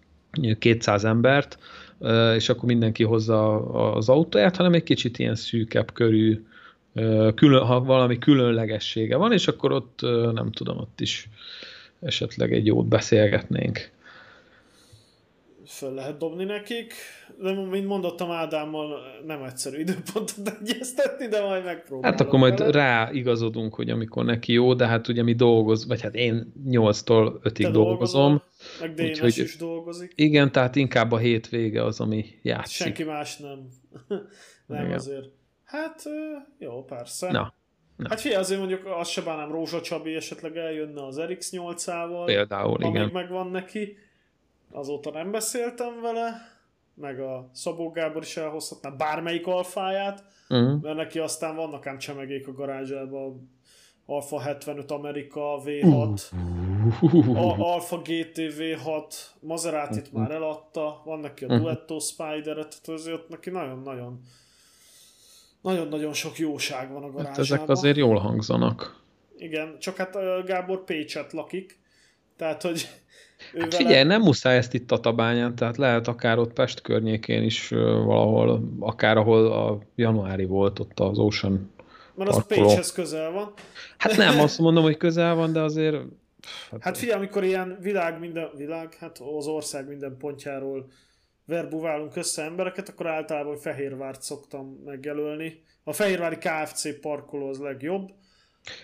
200 0.59 1.05
embert, 1.05 1.59
és 2.35 2.49
akkor 2.49 2.65
mindenki 2.65 3.05
hozza 3.05 3.67
az 3.95 4.09
autóját, 4.09 4.57
hanem 4.57 4.73
egy 4.73 4.83
kicsit 4.83 5.19
ilyen 5.19 5.35
szűkebb 5.35 5.93
körű 5.93 6.45
külön, 7.35 7.65
ha 7.65 7.81
valami 7.85 8.19
különlegessége 8.19 9.17
van, 9.17 9.33
és 9.33 9.49
akkor 9.49 9.73
ott 9.73 10.01
nem 10.33 10.51
tudom, 10.51 10.79
ott 10.79 11.01
is 11.01 11.29
esetleg 12.01 12.53
egy 12.53 12.67
jót 12.67 12.87
beszélgetnénk. 12.87 13.91
Föl 15.67 15.95
lehet 15.95 16.19
dobni 16.19 16.45
nekik, 16.45 16.95
de 17.41 17.53
mint 17.53 17.87
mondottam 17.87 18.31
Ádámmal, 18.31 19.01
nem 19.27 19.43
egyszerű 19.43 19.79
időpontot 19.79 20.57
egyeztetni, 20.61 21.27
de 21.27 21.43
majd 21.43 21.65
megpróbálom. 21.65 22.17
Hát 22.17 22.27
akkor 22.27 22.39
majd 22.39 22.59
vele. 22.59 22.71
ráigazodunk, 22.71 23.75
hogy 23.75 23.91
amikor 23.91 24.25
neki 24.25 24.53
jó, 24.53 24.75
de 24.75 24.87
hát 24.87 25.09
ugye 25.09 25.23
mi 25.23 25.35
dolgoz, 25.35 25.87
vagy 25.87 26.01
hát 26.01 26.15
én 26.15 26.53
8-tól 26.69 27.33
5-ig 27.43 27.69
dolgozom. 27.73 28.43
Meg 28.81 28.95
Dénes 28.95 29.21
úgyhogy, 29.21 29.45
is 29.45 29.57
dolgozik. 29.57 30.13
Igen, 30.15 30.53
tehát 30.53 30.77
inkább 30.77 31.13
a 31.13 31.19
hétvége 31.19 31.85
az, 31.85 32.01
ami 32.01 32.25
játszik. 32.43 32.77
Senki 32.77 33.05
más 33.05 33.37
nem. 33.37 33.69
nem 34.67 34.85
igen. 34.85 34.99
azért. 34.99 35.29
Hát, 35.73 36.03
jó, 36.59 36.85
persze. 36.85 37.31
Na. 37.31 37.55
Na. 37.97 38.09
Hát 38.09 38.21
figyelj, 38.21 38.41
azért 38.41 38.59
mondjuk 38.59 38.87
azt 38.87 39.11
se 39.11 39.23
bánnám 39.23 39.51
Rózsa 39.51 39.81
Csabi 39.81 40.15
esetleg 40.15 40.57
eljönne 40.57 41.07
az 41.07 41.21
RX8-ával. 41.21 42.23
Például, 42.25 42.75
amíg 42.75 42.95
igen. 42.95 43.11
megvan 43.13 43.51
neki. 43.51 43.97
Azóta 44.71 45.11
nem 45.11 45.31
beszéltem 45.31 46.01
vele, 46.01 46.35
meg 46.95 47.21
a 47.21 47.51
Szabó 47.53 47.91
Gábor 47.91 48.23
is 48.23 48.37
elhozhatná 48.37 48.91
bármelyik 48.91 49.47
alfáját, 49.47 50.25
uh-huh. 50.49 50.83
mert 50.83 50.97
neki 50.97 51.19
aztán 51.19 51.57
vannak 51.57 51.87
ám 51.87 51.99
csemegék 51.99 52.49
a 52.49 52.53
garázsában. 52.53 53.51
Alfa 54.07 54.41
75 54.41 54.91
Amerika 54.91 55.61
V6, 55.65 56.23
uh. 57.03 57.39
a 57.39 57.73
Alfa 57.73 57.97
GT 57.97 58.37
V6, 58.37 59.15
Maserati-t 59.41 60.13
már 60.13 60.31
eladta, 60.31 61.03
van 61.05 61.19
neki 61.19 61.45
a 61.45 61.47
uh-huh. 61.47 61.63
Duetto 61.63 61.99
Spider-et, 61.99 62.81
tehát 62.83 63.01
azért 63.01 63.29
neki 63.29 63.51
nagyon-nagyon 63.51 64.21
nagyon-nagyon 65.63 66.13
sok 66.13 66.39
jóság 66.39 66.93
van 66.93 67.03
a 67.03 67.11
garázsában. 67.11 67.27
Hát 67.27 67.39
ezek 67.39 67.69
azért 67.69 67.97
jól 67.97 68.19
hangzanak. 68.19 69.01
Igen, 69.37 69.77
csak 69.79 69.97
hát 69.97 70.17
Gábor 70.47 70.85
Pécset 70.85 71.33
lakik, 71.33 71.79
tehát 72.37 72.63
hogy 72.63 72.89
Hát 73.59 73.75
figyelj, 73.75 73.95
vele... 73.95 74.07
nem 74.07 74.23
muszáj 74.23 74.57
ezt 74.57 74.75
itt 74.75 74.91
a 74.91 75.01
tabányán, 75.01 75.55
tehát 75.55 75.77
lehet 75.77 76.09
akár 76.09 76.39
ott 76.39 76.53
Pest 76.53 76.81
környékén 76.81 77.43
is 77.43 77.69
valahol, 78.05 78.63
akár 78.81 79.17
ahol 79.17 79.53
a 79.53 79.79
januári 79.95 80.45
volt 80.45 80.79
ott 80.79 81.01
az 81.01 81.19
Ocean 81.19 81.71
Mert 82.15 82.31
az 82.31 82.47
Pécshez 82.47 82.93
közel 82.93 83.31
van. 83.31 83.53
Hát 83.99 84.17
nem 84.17 84.41
azt 84.47 84.59
mondom, 84.59 84.83
hogy 84.83 84.97
közel 84.97 85.35
van, 85.35 85.53
de 85.53 85.61
azért... 85.61 85.97
Hát, 86.71 86.83
hát 86.83 86.99
figyelj, 86.99 87.19
amikor 87.19 87.45
ilyen 87.45 87.79
világ 87.81 88.19
minden, 88.19 88.51
világ, 88.57 88.95
hát 88.95 89.19
az 89.37 89.47
ország 89.47 89.89
minden 89.89 90.17
pontjáról 90.19 90.87
verbuválunk 91.53 92.17
össze 92.17 92.43
embereket, 92.43 92.89
akkor 92.89 93.07
általában 93.07 93.57
Fehérvárt 93.57 94.23
szoktam 94.23 94.83
megjelölni. 94.85 95.63
A 95.85 95.93
Fehérvári 95.93 96.37
KFC 96.37 97.01
parkoló 97.01 97.49
az 97.49 97.59
legjobb. 97.59 98.11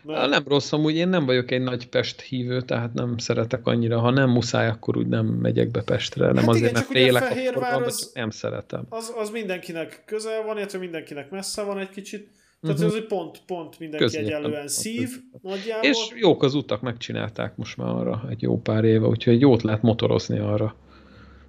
Mert... 0.03 0.29
Nem 0.29 0.45
rossz, 0.47 0.73
amúgy 0.73 0.97
én 0.97 1.09
nem 1.09 1.27
vagyok 1.27 1.51
egy 1.51 1.63
nagy 1.63 1.89
Pest 1.89 2.21
hívő, 2.21 2.61
tehát 2.63 2.95
nem 2.95 3.19
szeretek 3.19 3.67
annyira. 3.67 3.99
Ha 3.99 4.11
nem 4.11 4.31
muszáj, 4.31 4.69
akkor 4.69 4.97
úgy 4.97 5.07
nem 5.07 5.27
megyek 5.27 5.71
be 5.71 5.83
Pestre. 5.83 6.27
Nem 6.27 6.37
hát 6.37 6.49
azért, 6.49 6.71
igen, 6.71 6.73
mert 6.73 6.87
félek, 6.87 7.23
Fehérvár 7.23 7.73
akkor 7.73 7.87
az, 7.87 8.11
nem 8.15 8.31
szeretem. 8.31 8.87
Az, 8.89 9.13
az 9.17 9.31
mindenkinek 9.31 10.03
közel 10.07 10.43
van, 10.43 10.57
illetve 10.57 10.79
mindenkinek 10.79 11.31
messze 11.31 11.63
van 11.63 11.79
egy 11.79 11.91
kicsit. 11.91 12.31
Tehát 12.61 12.77
uh-huh. 12.77 12.95
ez 12.95 13.01
egy 13.03 13.07
pont, 13.07 13.41
pont 13.47 13.79
mindenki 13.79 14.05
Középen 14.05 14.27
egyelően 14.27 14.69
szív 14.69 15.09
nagyjából. 15.43 15.89
És 15.89 15.99
jók 16.15 16.43
az 16.43 16.55
utak, 16.55 16.81
megcsinálták 16.81 17.57
most 17.57 17.77
már 17.77 17.89
arra 17.89 18.27
egy 18.31 18.43
jó 18.43 18.61
pár 18.61 18.85
éve, 18.85 19.07
úgyhogy 19.07 19.41
jót 19.41 19.63
lehet 19.63 19.83
motorozni 19.83 20.39
arra. 20.39 20.77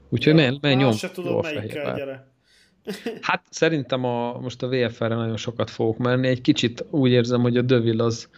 Úgyhogy 0.09 0.37
ja, 0.37 0.41
menj, 0.43 0.57
menj 0.61 0.75
nyom. 0.75 0.91
se 0.91 1.11
tudom, 1.11 1.41
melyikkel 1.41 1.95
gyere. 1.95 2.27
Hát 3.21 3.43
szerintem 3.49 4.03
a, 4.05 4.39
most 4.39 4.63
a 4.63 4.67
VFR-re 4.67 5.15
nagyon 5.15 5.37
sokat 5.37 5.69
fogok 5.69 5.97
menni. 5.97 6.27
Egy 6.27 6.41
kicsit 6.41 6.85
úgy 6.89 7.11
érzem, 7.11 7.41
hogy 7.41 7.57
a 7.57 7.61
Dövil 7.61 8.01
az, 8.01 8.29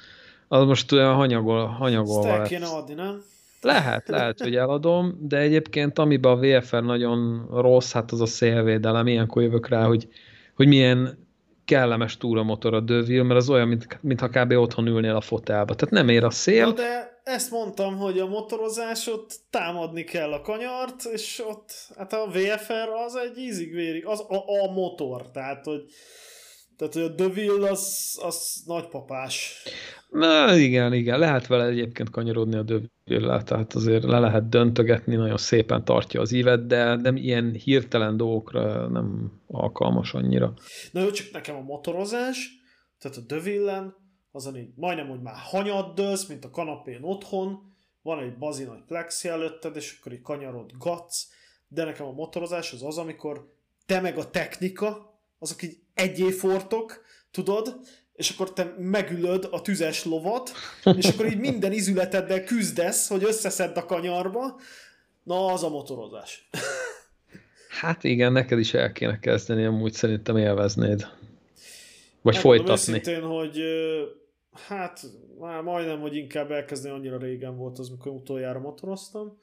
az 0.48 0.66
most 0.66 0.92
olyan 0.92 1.14
hanyagol, 1.14 1.66
hanyagol 1.66 2.28
Ezt 2.28 2.40
el 2.40 2.48
kéne 2.48 2.66
adni, 2.66 2.94
nem? 2.94 3.24
Lehet, 3.62 4.08
lehet, 4.08 4.40
hogy 4.40 4.56
eladom, 4.56 5.18
de 5.20 5.38
egyébként 5.38 6.00
amiben 6.00 6.32
a 6.32 6.36
VFR 6.36 6.84
nagyon 6.84 7.48
rossz, 7.52 7.92
hát 7.92 8.12
az 8.12 8.22
a 8.22 8.26
szélvédelem. 8.26 9.08
Ilyenkor 9.08 9.42
jövök 9.42 9.68
rá, 9.68 9.86
hogy, 9.86 10.08
hogy 10.56 10.68
milyen 10.68 11.28
kellemes 11.66 12.18
túramotor 12.18 12.74
a 12.74 12.80
Dövil, 12.80 13.24
mert 13.24 13.40
az 13.40 13.50
olyan, 13.50 13.68
mint, 13.68 14.00
mintha 14.02 14.30
kb. 14.30 14.52
otthon 14.52 14.88
ülnél 14.88 15.16
a 15.16 15.22
fotelba. 15.22 15.76
Tehát 15.76 15.94
nem 15.94 16.10
ér 16.10 16.24
a 16.24 16.30
szél. 16.30 16.66
Na 16.66 16.74
de 16.74 17.22
ezt 17.24 17.52
mondtam, 17.52 17.98
hogy 17.98 18.20
a 18.20 18.28
motorozás 18.28 19.08
ott 19.08 19.40
támadni 19.50 20.04
kell 20.04 20.32
a 20.32 20.42
kanyart, 20.42 21.04
és 21.14 21.44
ott 21.48 21.72
hát 21.98 22.14
a 22.14 22.28
VFR 22.32 22.90
az 23.06 23.16
egy 23.16 23.38
ízig 23.38 23.74
vérig, 23.74 24.06
az 24.06 24.20
a, 24.20 24.64
a 24.64 24.72
motor, 24.72 25.32
tehát 25.32 25.66
hogy 25.66 25.84
tehát, 26.82 26.94
hogy 26.94 27.04
a 27.04 27.08
Deville 27.08 27.70
az, 27.70 28.20
az 28.22 28.64
nagypapás. 28.66 29.64
Na, 30.12 30.56
igen, 30.56 30.94
igen. 30.94 31.20
Lehet 31.20 31.48
vele 31.48 31.66
egyébként 31.66 32.10
kanyarodni 32.10 32.56
a 32.56 32.64
deville 32.64 33.44
tehát 33.44 33.74
azért 33.74 34.04
le 34.04 34.20
lehet 34.20 34.50
döntögetni, 34.50 35.16
nagyon 35.16 35.38
szépen 35.38 35.86
tartja 35.86 36.22
az 36.22 36.32
ívet, 36.32 36.68
de 36.68 36.96
nem 36.96 37.16
ilyen 37.16 37.54
hirtelen 37.54 38.18
dolgokra 38.18 38.88
nem 38.88 39.32
alkalmas 39.48 40.14
annyira. 40.14 40.54
Na 40.92 41.02
jó, 41.02 41.12
csak 41.12 41.32
nekem 41.32 41.56
a 41.56 41.62
motorozás, 41.62 42.50
tehát 43.00 43.18
a 43.18 43.22
Deville-en, 43.22 43.96
azon 44.32 44.58
így 44.58 44.70
majdnem, 44.76 45.08
hogy 45.08 45.22
már 45.22 45.36
hanyad 45.38 45.96
dőlsz, 45.96 46.28
mint 46.28 46.46
a 46.46 46.50
kanapén 46.50 47.04
otthon, 47.04 47.60
van 48.02 48.20
egy 48.20 48.38
bazi 48.38 48.64
nagy 48.64 48.84
plexi 48.88 49.28
előtted, 49.28 49.76
és 49.76 49.98
akkor 50.00 50.12
így 50.12 50.22
kanyarod 50.22 50.72
gatsz, 50.78 51.28
de 51.68 51.84
nekem 51.84 52.06
a 52.06 52.12
motorozás 52.12 52.74
az 52.74 52.84
az, 52.84 52.98
amikor 52.98 53.54
te 53.86 54.00
meg 54.00 54.18
a 54.18 54.30
technika, 54.30 55.20
azok 55.40 55.64
így 55.64 55.78
egyéfortok, 55.94 57.02
tudod, 57.32 57.80
és 58.14 58.30
akkor 58.30 58.54
te 58.54 58.76
megülöd 58.78 59.48
a 59.52 59.62
tüzes 59.62 60.06
lovat, 60.06 60.52
és 60.96 61.06
akkor 61.06 61.26
így 61.26 61.40
minden 61.40 61.72
izületeddel 61.72 62.44
küzdesz, 62.44 63.08
hogy 63.08 63.24
összeszedd 63.24 63.76
a 63.76 63.86
kanyarba. 63.86 64.60
Na, 65.24 65.46
az 65.46 65.64
a 65.64 65.70
motorozás. 65.70 66.50
Hát 67.80 68.04
igen, 68.04 68.32
neked 68.32 68.60
is 68.60 68.74
el 68.74 68.92
kéne 68.92 69.20
kezdeni, 69.20 69.66
amúgy 69.66 69.94
szerintem 69.94 70.38
élveznéd. 70.38 71.08
Vagy 72.22 72.34
Nem 72.34 72.42
folytatni. 72.42 72.72
Őszintén, 72.74 73.22
hogy 73.22 73.60
hát 74.68 75.02
már 75.40 75.62
majdnem, 75.62 76.00
hogy 76.00 76.16
inkább 76.16 76.52
elkezdeni, 76.52 76.96
annyira 76.96 77.18
régen 77.18 77.58
volt 77.58 77.80
az, 77.80 77.90
mikor 77.90 78.12
utoljára 78.12 78.60
motoroztam, 78.60 79.41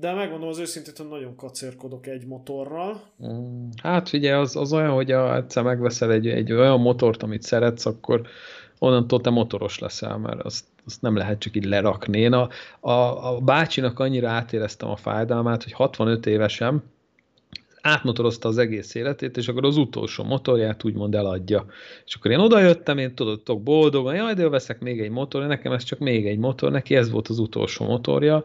de 0.00 0.12
megmondom 0.12 0.48
az 0.48 0.58
őszintét, 0.58 0.98
hogy 0.98 1.08
nagyon 1.08 1.36
kacérkodok 1.36 2.06
egy 2.06 2.26
motorral. 2.26 3.02
Mm, 3.26 3.68
hát 3.82 4.08
figyelj, 4.08 4.40
az, 4.40 4.56
az 4.56 4.72
olyan, 4.72 4.90
hogy 4.90 5.10
a, 5.10 5.36
egyszer 5.36 5.62
megveszel 5.62 6.12
egy, 6.12 6.28
egy 6.28 6.52
olyan 6.52 6.80
motort, 6.80 7.22
amit 7.22 7.42
szeretsz, 7.42 7.86
akkor 7.86 8.22
onnantól 8.78 9.20
te 9.20 9.30
motoros 9.30 9.78
leszel, 9.78 10.18
mert 10.18 10.40
azt, 10.40 10.64
azt 10.86 11.02
nem 11.02 11.16
lehet 11.16 11.38
csak 11.38 11.56
így 11.56 11.64
lerakni. 11.64 12.18
Én 12.18 12.32
a, 12.32 12.48
a, 12.80 12.90
a 13.34 13.40
bácsinak 13.40 13.98
annyira 13.98 14.28
átéreztem 14.28 14.88
a 14.88 14.96
fájdalmát, 14.96 15.62
hogy 15.62 15.72
65 15.72 16.26
évesen 16.26 16.82
átmotorozta 17.82 18.48
az 18.48 18.58
egész 18.58 18.94
életét, 18.94 19.36
és 19.36 19.48
akkor 19.48 19.64
az 19.64 19.76
utolsó 19.76 20.24
motorját 20.24 20.84
úgymond 20.84 21.14
eladja. 21.14 21.66
És 22.06 22.14
akkor 22.14 22.30
én 22.30 22.38
odajöttem, 22.38 22.98
én 22.98 23.14
tudottok 23.14 23.62
boldogan, 23.62 24.14
jaj, 24.14 24.34
de 24.34 24.48
veszek 24.48 24.80
még 24.80 25.00
egy 25.00 25.10
motor, 25.10 25.46
nekem 25.46 25.72
ez 25.72 25.82
csak 25.82 25.98
még 25.98 26.26
egy 26.26 26.38
motor, 26.38 26.70
neki 26.70 26.96
ez 26.96 27.10
volt 27.10 27.28
az 27.28 27.38
utolsó 27.38 27.84
motorja, 27.84 28.44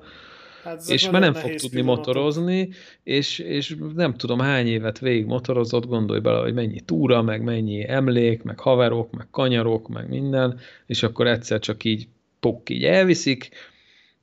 Hát 0.66 0.82
és 0.88 1.10
már 1.10 1.22
nem 1.22 1.34
fog 1.34 1.54
tudni 1.54 1.70
pillanatok. 1.70 2.06
motorozni, 2.06 2.70
és, 3.04 3.40
és 3.40 3.76
nem 3.96 4.14
tudom 4.14 4.40
hány 4.40 4.68
évet 4.68 5.00
végig 5.00 5.26
motorozott, 5.26 5.86
gondolj 5.86 6.20
bele, 6.20 6.40
hogy 6.40 6.54
mennyi 6.54 6.80
túra, 6.80 7.22
meg 7.22 7.42
mennyi 7.42 7.90
emlék, 7.90 8.44
meg 8.44 8.60
haverok, 8.60 9.12
meg 9.12 9.28
kanyarok, 9.32 9.88
meg 9.88 10.10
minden, 10.10 10.60
és 10.86 11.04
akkor 11.04 11.28
egyszer 11.28 11.60
csak 11.60 11.84
így 11.84 12.08
pok, 12.40 12.70
így 12.70 12.84
elviszik, 12.84 13.50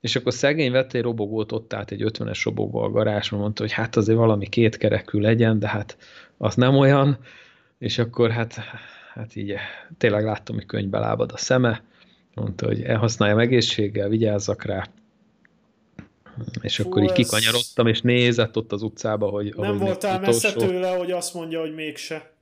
és 0.00 0.16
akkor 0.16 0.32
szegény 0.32 0.72
vett 0.72 0.92
egy 0.92 1.02
robogót 1.02 1.52
ott 1.52 1.72
át, 1.72 1.90
egy 1.90 2.02
50-es 2.04 2.40
robogó 2.44 2.78
a 2.78 2.90
garázsban, 2.90 3.40
mondta, 3.40 3.62
hogy 3.62 3.72
hát 3.72 3.96
azért 3.96 4.18
valami 4.18 4.48
kétkerekű 4.48 5.18
legyen, 5.18 5.58
de 5.58 5.68
hát 5.68 5.96
az 6.36 6.54
nem 6.54 6.76
olyan, 6.76 7.18
és 7.78 7.98
akkor 7.98 8.30
hát, 8.30 8.54
hát 9.14 9.36
így 9.36 9.54
tényleg 9.98 10.24
láttam, 10.24 10.54
hogy 10.54 10.66
könyvbe 10.66 10.98
lábad 10.98 11.32
a 11.32 11.36
szeme, 11.36 11.82
mondta, 12.34 12.66
hogy 12.66 12.82
elhasználjam 12.82 13.38
egészséggel, 13.38 14.08
vigyázzak 14.08 14.64
rá, 14.64 14.88
és 16.60 16.76
Fú, 16.76 16.86
akkor 16.86 17.02
így 17.02 17.12
kikanyarodtam, 17.12 17.86
és 17.86 18.00
nézett 18.00 18.56
ott 18.56 18.72
az 18.72 18.82
utcába, 18.82 19.28
hogy... 19.28 19.54
Nem 19.56 19.78
voltál 19.78 20.20
messze 20.20 20.52
tőle, 20.52 20.96
hogy 20.96 21.10
azt 21.10 21.34
mondja, 21.34 21.60
hogy 21.60 21.74
mégse. 21.74 22.32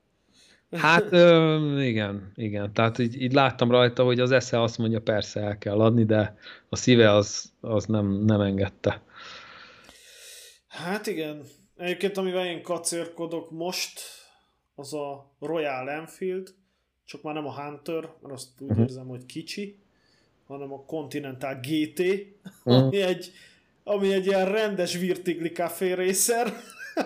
Hát 0.72 1.12
ö, 1.12 1.80
igen, 1.80 2.32
igen. 2.36 2.72
Tehát 2.72 2.98
így, 2.98 3.22
így 3.22 3.32
láttam 3.32 3.70
rajta, 3.70 4.04
hogy 4.04 4.20
az 4.20 4.30
esze 4.30 4.62
azt 4.62 4.78
mondja, 4.78 5.00
persze 5.00 5.40
el 5.40 5.58
kell 5.58 5.80
adni, 5.80 6.04
de 6.04 6.36
a 6.68 6.76
szíve 6.76 7.10
az, 7.10 7.52
az 7.60 7.84
nem, 7.84 8.24
nem 8.24 8.40
engedte. 8.40 9.02
Hát 10.68 11.06
igen. 11.06 11.42
Egyébként, 11.76 12.16
amivel 12.16 12.46
én 12.46 12.62
kacérkodok 12.62 13.50
most, 13.50 14.00
az 14.74 14.94
a 14.94 15.30
Royal 15.40 15.90
Enfield, 15.90 16.54
csak 17.04 17.22
már 17.22 17.34
nem 17.34 17.46
a 17.46 17.62
Hunter, 17.62 18.12
mert 18.22 18.34
azt 18.34 18.48
úgy 18.58 18.70
uh-huh. 18.70 18.84
érzem, 18.84 19.06
hogy 19.06 19.26
kicsi, 19.26 19.78
hanem 20.46 20.72
a 20.72 20.84
Continental 20.84 21.54
GT, 21.54 21.98
uh-huh. 21.98 22.84
ami 22.84 23.02
egy 23.02 23.32
ami 23.90 24.12
egy 24.12 24.26
ilyen 24.26 24.52
rendes 24.52 24.96
Virtigli 24.96 25.52
Café 25.52 25.92
racer. 25.92 26.52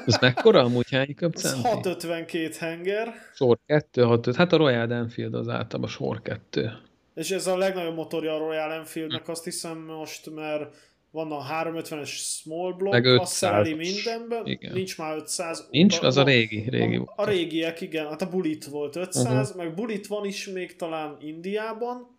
Ez 0.06 0.18
mekkora 0.20 0.60
amúgy 0.60 0.90
hány 0.90 1.14
köpcenti? 1.14 1.68
652 1.68 2.50
henger. 2.58 3.14
Sor 3.34 3.58
2, 3.66 4.02
6, 4.02 4.36
hát 4.36 4.52
a 4.52 4.56
Royal 4.56 4.92
Enfield 4.92 5.34
az 5.34 5.48
általában 5.48 5.90
sor 5.90 6.22
2. 6.22 6.70
És 7.14 7.30
ez 7.30 7.46
a 7.46 7.56
legnagyobb 7.56 7.94
motorja 7.94 8.34
a 8.34 8.38
Royal 8.38 8.72
Enfieldnek, 8.72 9.28
azt 9.28 9.44
hiszem 9.44 9.78
most, 9.78 10.34
mert 10.34 10.74
van 11.10 11.32
a 11.32 11.44
350-es 11.62 12.08
small 12.08 12.72
block, 12.72 12.92
Meg 12.92 13.04
500 13.04 13.68
mindenben, 13.68 14.46
igen. 14.46 14.72
nincs 14.72 14.98
már 14.98 15.16
500. 15.16 15.66
Nincs, 15.70 15.98
az 16.00 16.16
a, 16.16 16.20
a 16.20 16.24
régi, 16.24 16.64
régi 16.68 16.96
a, 16.96 17.12
a 17.16 17.24
régiek, 17.24 17.80
igen, 17.80 18.08
hát 18.08 18.22
a 18.22 18.28
Bullet 18.28 18.64
volt 18.64 18.96
500, 18.96 19.48
uh-huh. 19.48 19.64
meg 19.64 19.74
Bullet 19.74 20.06
van 20.06 20.24
is 20.24 20.48
még 20.48 20.76
talán 20.76 21.16
Indiában, 21.20 22.13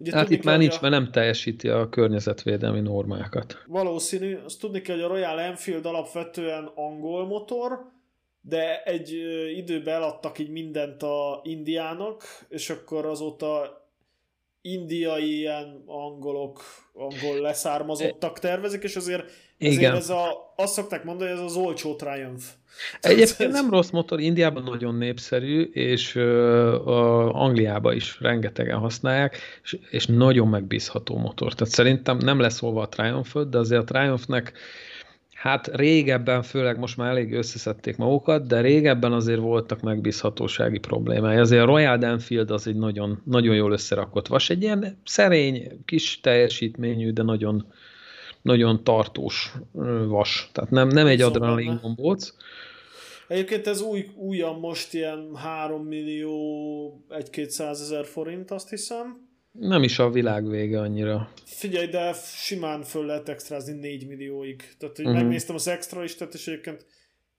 Ugye 0.00 0.12
hát 0.12 0.30
itt 0.30 0.44
már 0.44 0.58
nincs, 0.58 0.74
a... 0.74 0.78
mert 0.80 0.92
nem 0.92 1.10
teljesíti 1.10 1.68
a 1.68 1.88
környezetvédelmi 1.88 2.80
normákat. 2.80 3.62
Valószínű, 3.66 4.38
azt 4.44 4.60
tudni 4.60 4.80
kell, 4.80 4.96
hogy 4.96 5.04
a 5.04 5.08
Royal 5.08 5.40
Enfield 5.40 5.86
alapvetően 5.86 6.70
angol 6.74 7.26
motor, 7.26 7.90
de 8.40 8.82
egy 8.82 9.12
időben 9.56 9.94
eladtak 9.94 10.38
így 10.38 10.50
mindent 10.50 11.02
a 11.02 11.40
Indiának, 11.44 12.22
és 12.48 12.70
akkor 12.70 13.06
azóta 13.06 13.78
indiai 14.62 15.36
ilyen 15.36 15.82
angolok, 15.86 16.60
angol 16.92 17.40
leszármazottak 17.40 18.38
tervezik, 18.38 18.82
és 18.82 18.96
azért, 18.96 19.30
ezért 19.58 19.94
ez 19.94 20.10
a, 20.10 20.52
azt 20.56 20.72
szokták 20.72 21.04
mondani, 21.04 21.30
hogy 21.30 21.38
ez 21.38 21.44
az 21.44 21.56
olcsó 21.56 21.96
Triumph. 21.96 22.44
Egyébként 23.00 23.52
nem 23.52 23.70
rossz 23.70 23.90
motor, 23.90 24.20
Indiában 24.20 24.62
nagyon 24.62 24.94
népszerű, 24.94 25.62
és 25.62 26.14
uh, 26.14 26.22
Angliában 27.42 27.94
is 27.94 28.20
rengetegen 28.20 28.78
használják, 28.78 29.36
és, 29.62 29.78
és 29.90 30.06
nagyon 30.06 30.48
megbízható 30.48 31.16
motor. 31.16 31.54
Tehát 31.54 31.72
szerintem 31.72 32.16
nem 32.16 32.40
leszólva 32.40 32.82
a 32.82 32.88
triumph 32.88 33.38
de 33.40 33.58
azért 33.58 33.80
a 33.80 33.84
Triumphnek 33.84 34.52
Hát 35.40 35.76
régebben, 35.76 36.42
főleg 36.42 36.78
most 36.78 36.96
már 36.96 37.10
elég 37.10 37.32
összeszedték 37.32 37.96
magukat, 37.96 38.46
de 38.46 38.60
régebben 38.60 39.12
azért 39.12 39.38
voltak 39.38 39.80
megbízhatósági 39.80 40.78
problémái. 40.78 41.36
Azért 41.36 41.62
a 41.62 41.66
Royal 41.66 42.04
Enfield 42.04 42.50
az 42.50 42.66
egy 42.66 42.76
nagyon, 42.76 43.22
nagyon 43.24 43.54
jól 43.54 43.72
összerakott 43.72 44.26
vas, 44.26 44.50
egy 44.50 44.62
ilyen 44.62 45.00
szerény, 45.04 45.82
kis 45.84 46.20
teljesítményű, 46.20 47.10
de 47.10 47.22
nagyon, 47.22 47.72
nagyon 48.42 48.84
tartós 48.84 49.52
vas. 50.08 50.50
Tehát 50.52 50.70
nem, 50.70 50.88
nem 50.88 51.06
egy 51.06 51.20
adrenalin 51.20 51.78
gombóc. 51.82 52.34
Egyébként 53.28 53.66
ez 53.66 53.80
új, 53.80 54.10
újan 54.16 54.58
most 54.58 54.94
ilyen 54.94 55.36
3 55.36 55.82
millió 55.82 57.04
1-200 57.10 57.70
ezer 57.70 58.04
forint, 58.06 58.50
azt 58.50 58.68
hiszem. 58.68 59.28
Nem 59.52 59.82
is 59.82 59.98
a 59.98 60.10
világ 60.10 60.48
vége 60.48 60.80
annyira. 60.80 61.32
Figyelj, 61.44 61.86
de 61.86 62.12
simán 62.22 62.82
föl 62.82 63.06
lehet 63.06 63.28
extrázni 63.28 63.72
4 63.72 64.06
millióig. 64.06 64.74
Tehát, 64.78 64.96
hogy 64.96 65.04
uh-huh. 65.04 65.20
megnéztem 65.20 65.54
az 65.54 65.68
extra 65.68 66.04
is, 66.04 66.14
tehát 66.14 66.34
és 66.34 66.46
egyébként, 66.46 66.86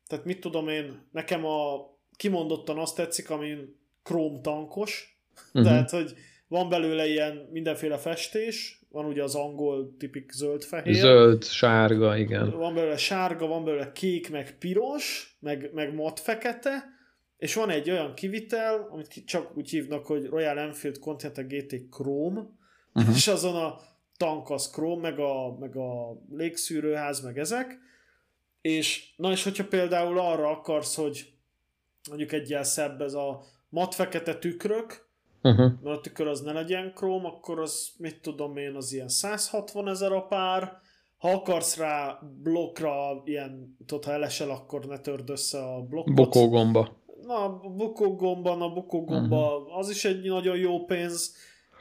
tehát 0.07 0.25
mit 0.25 0.39
tudom 0.39 0.67
én, 0.67 1.07
nekem 1.11 1.45
a 1.45 1.89
kimondottan 2.15 2.77
azt 2.77 2.95
tetszik, 2.95 3.29
amin 3.29 3.75
króm 4.03 4.41
tankos, 4.41 5.19
uh-huh. 5.47 5.63
tehát, 5.63 5.89
hogy 5.89 6.13
van 6.51 6.69
belőle 6.69 7.07
ilyen 7.07 7.47
mindenféle 7.51 7.97
festés, 7.97 8.79
van 8.89 9.05
ugye 9.05 9.23
az 9.23 9.35
angol 9.35 9.95
tipik 9.97 10.31
zöld-fehér. 10.31 10.93
Zöld, 10.93 11.43
sárga, 11.43 12.17
igen. 12.17 12.51
Van 12.51 12.73
belőle 12.73 12.97
sárga, 12.97 13.47
van 13.47 13.63
belőle 13.63 13.91
kék, 13.91 14.29
meg 14.29 14.57
piros, 14.57 15.35
meg, 15.39 15.69
meg 15.73 15.93
mat 15.93 16.19
fekete, 16.19 16.83
és 17.37 17.53
van 17.55 17.69
egy 17.69 17.89
olyan 17.89 18.13
kivitel, 18.13 18.87
amit 18.89 19.23
csak 19.25 19.57
úgy 19.57 19.69
hívnak, 19.69 20.05
hogy 20.05 20.25
Royal 20.25 20.59
Enfield 20.59 20.99
Continental 20.99 21.43
GT 21.43 21.89
Chrome, 21.89 22.41
uh-huh. 22.93 23.15
és 23.15 23.27
azon 23.27 23.55
a 23.55 23.79
tank 24.17 24.49
az 24.49 24.69
Chrome, 24.71 25.09
meg 25.09 25.19
a, 25.19 25.57
meg 25.59 25.75
a 25.75 26.21
légszűrőház, 26.29 27.21
meg 27.21 27.37
ezek, 27.37 27.79
és 28.61 29.13
na 29.15 29.31
és 29.31 29.43
hogyha 29.43 29.67
például 29.67 30.19
arra 30.19 30.49
akarsz, 30.49 30.95
hogy 30.95 31.33
mondjuk 32.09 32.31
egy 32.31 32.49
ilyen 32.49 32.63
szebb 32.63 33.01
ez 33.01 33.13
a 33.13 33.43
mat 33.69 33.95
fekete 33.95 34.35
tükrök, 34.35 35.09
uh-huh. 35.43 35.71
mert 35.83 35.97
a 35.97 36.01
tükör 36.01 36.27
az 36.27 36.41
ne 36.41 36.51
legyen 36.51 36.93
króm, 36.95 37.25
akkor 37.25 37.59
az, 37.59 37.89
mit 37.97 38.21
tudom 38.21 38.57
én, 38.57 38.75
az 38.75 38.93
ilyen 38.93 39.07
160 39.07 39.87
ezer 39.87 40.11
a 40.11 40.21
pár, 40.21 40.79
ha 41.17 41.29
akarsz 41.29 41.77
rá 41.77 42.19
blokkra 42.43 43.21
ilyen, 43.25 43.77
tudod, 43.85 44.05
ha 44.05 44.11
elesel, 44.11 44.49
akkor 44.49 44.85
ne 44.85 44.99
törd 44.99 45.29
össze 45.29 45.63
a 45.63 45.81
blokkot. 45.81 46.15
Bokógomba 46.15 46.99
na, 47.25 47.43
a 47.43 47.69
bukógomban, 47.69 48.61
a 48.61 48.73
bukógomba 48.73 49.57
uh-huh. 49.57 49.77
az 49.77 49.89
is 49.89 50.05
egy 50.05 50.23
nagyon 50.23 50.57
jó 50.57 50.85
pénz, 50.85 51.35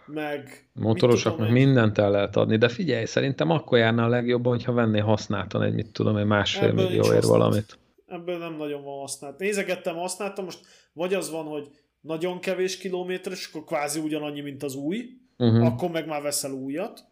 meg... 0.06 0.68
Motorosaknak 0.72 1.46
egy... 1.46 1.52
mindent 1.52 1.98
el 1.98 2.10
lehet 2.10 2.36
adni, 2.36 2.56
de 2.56 2.68
figyelj, 2.68 3.04
szerintem 3.04 3.50
akkor 3.50 3.78
járna 3.78 4.04
a 4.04 4.08
legjobban, 4.08 4.52
hogyha 4.52 4.72
venné 4.72 4.98
használtan 4.98 5.62
egy, 5.62 5.74
mit 5.74 5.92
tudom, 5.92 6.16
egy 6.16 6.26
másfél 6.26 6.72
millióért 6.72 7.24
valamit. 7.24 7.78
Ebből 8.06 8.38
nem 8.38 8.56
nagyon 8.56 8.84
van 8.84 8.98
használt. 8.98 9.38
Nézegettem, 9.38 9.96
használtam, 9.96 10.44
most 10.44 10.60
vagy 10.92 11.14
az 11.14 11.30
van, 11.30 11.44
hogy 11.44 11.68
nagyon 12.00 12.40
kevés 12.40 12.78
kilométeres, 12.78 13.46
akkor 13.46 13.64
kvázi 13.64 14.00
ugyanannyi, 14.00 14.40
mint 14.40 14.62
az 14.62 14.74
új, 14.74 15.04
uh-huh. 15.38 15.66
akkor 15.66 15.90
meg 15.90 16.06
már 16.06 16.22
veszel 16.22 16.52
újat. 16.52 17.04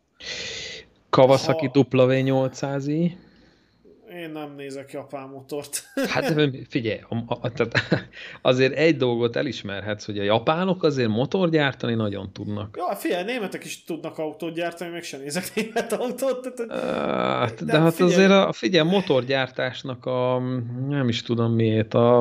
Kawasaki 1.11 1.67
ha... 1.67 1.87
W800i. 1.91 3.13
Én 4.13 4.31
nem 4.31 4.55
nézek 4.57 4.93
japán 4.93 5.29
motort. 5.29 5.83
Hát 6.09 6.35
figyelj, 6.69 7.01
azért 8.43 8.75
egy 8.75 8.97
dolgot 8.97 9.37
elismerhetsz, 9.37 10.05
hogy 10.05 10.19
a 10.19 10.23
japánok 10.23 10.83
azért 10.83 11.09
motor 11.09 11.51
gyártani 11.51 11.95
nagyon 11.95 12.33
tudnak. 12.33 12.77
Jó, 12.79 12.85
figyelj, 12.95 13.25
németek 13.25 13.65
is 13.65 13.85
tudnak 13.85 14.19
autót 14.19 14.55
gyártani, 14.55 14.91
meg 14.91 15.03
sem 15.03 15.21
nézek 15.21 15.53
német 15.55 15.93
autót. 15.93 16.55
Tehát, 16.55 17.65
de, 17.65 17.73
de 17.73 17.79
hát 17.79 17.95
figyelj. 17.95 18.13
azért 18.13 18.31
a 18.31 18.53
figyelj, 18.53 18.89
motorgyártásnak 18.89 20.07
a, 20.07 20.39
nem 20.89 21.09
is 21.09 21.23
tudom 21.23 21.53
miért, 21.53 21.95
a, 21.95 22.19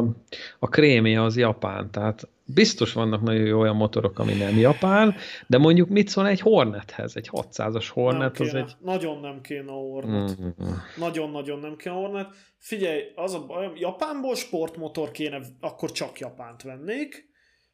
a 0.59 0.67
krémje 0.67 1.21
az 1.23 1.37
japán, 1.37 1.91
tehát 1.91 2.27
biztos 2.53 2.93
vannak 2.93 3.21
nagyon 3.21 3.45
jó 3.45 3.59
olyan 3.59 3.75
motorok, 3.75 4.19
ami 4.19 4.33
nem 4.33 4.57
japán, 4.57 5.15
de 5.47 5.57
mondjuk 5.57 5.89
mit 5.89 6.07
szól 6.07 6.27
egy 6.27 6.39
Hornethez, 6.39 7.15
egy 7.15 7.29
600-as 7.31 7.87
Hornet, 7.93 8.39
az 8.39 8.53
egy... 8.53 8.75
Nagyon 8.79 9.19
nem 9.19 9.41
kéne 9.41 9.71
a 9.71 9.75
Hornet. 9.75 10.41
Mm-hmm. 10.41 10.73
Nagyon-nagyon 10.97 11.59
nem 11.59 11.75
kéne 11.75 11.95
a 11.95 11.97
Hornet. 11.97 12.27
Figyelj, 12.57 13.01
az 13.15 13.33
a 13.33 13.45
baj, 13.45 13.71
Japánból 13.75 14.35
sportmotor 14.35 15.11
kéne, 15.11 15.39
akkor 15.59 15.91
csak 15.91 16.19
Japánt 16.19 16.61
vennék. 16.61 17.29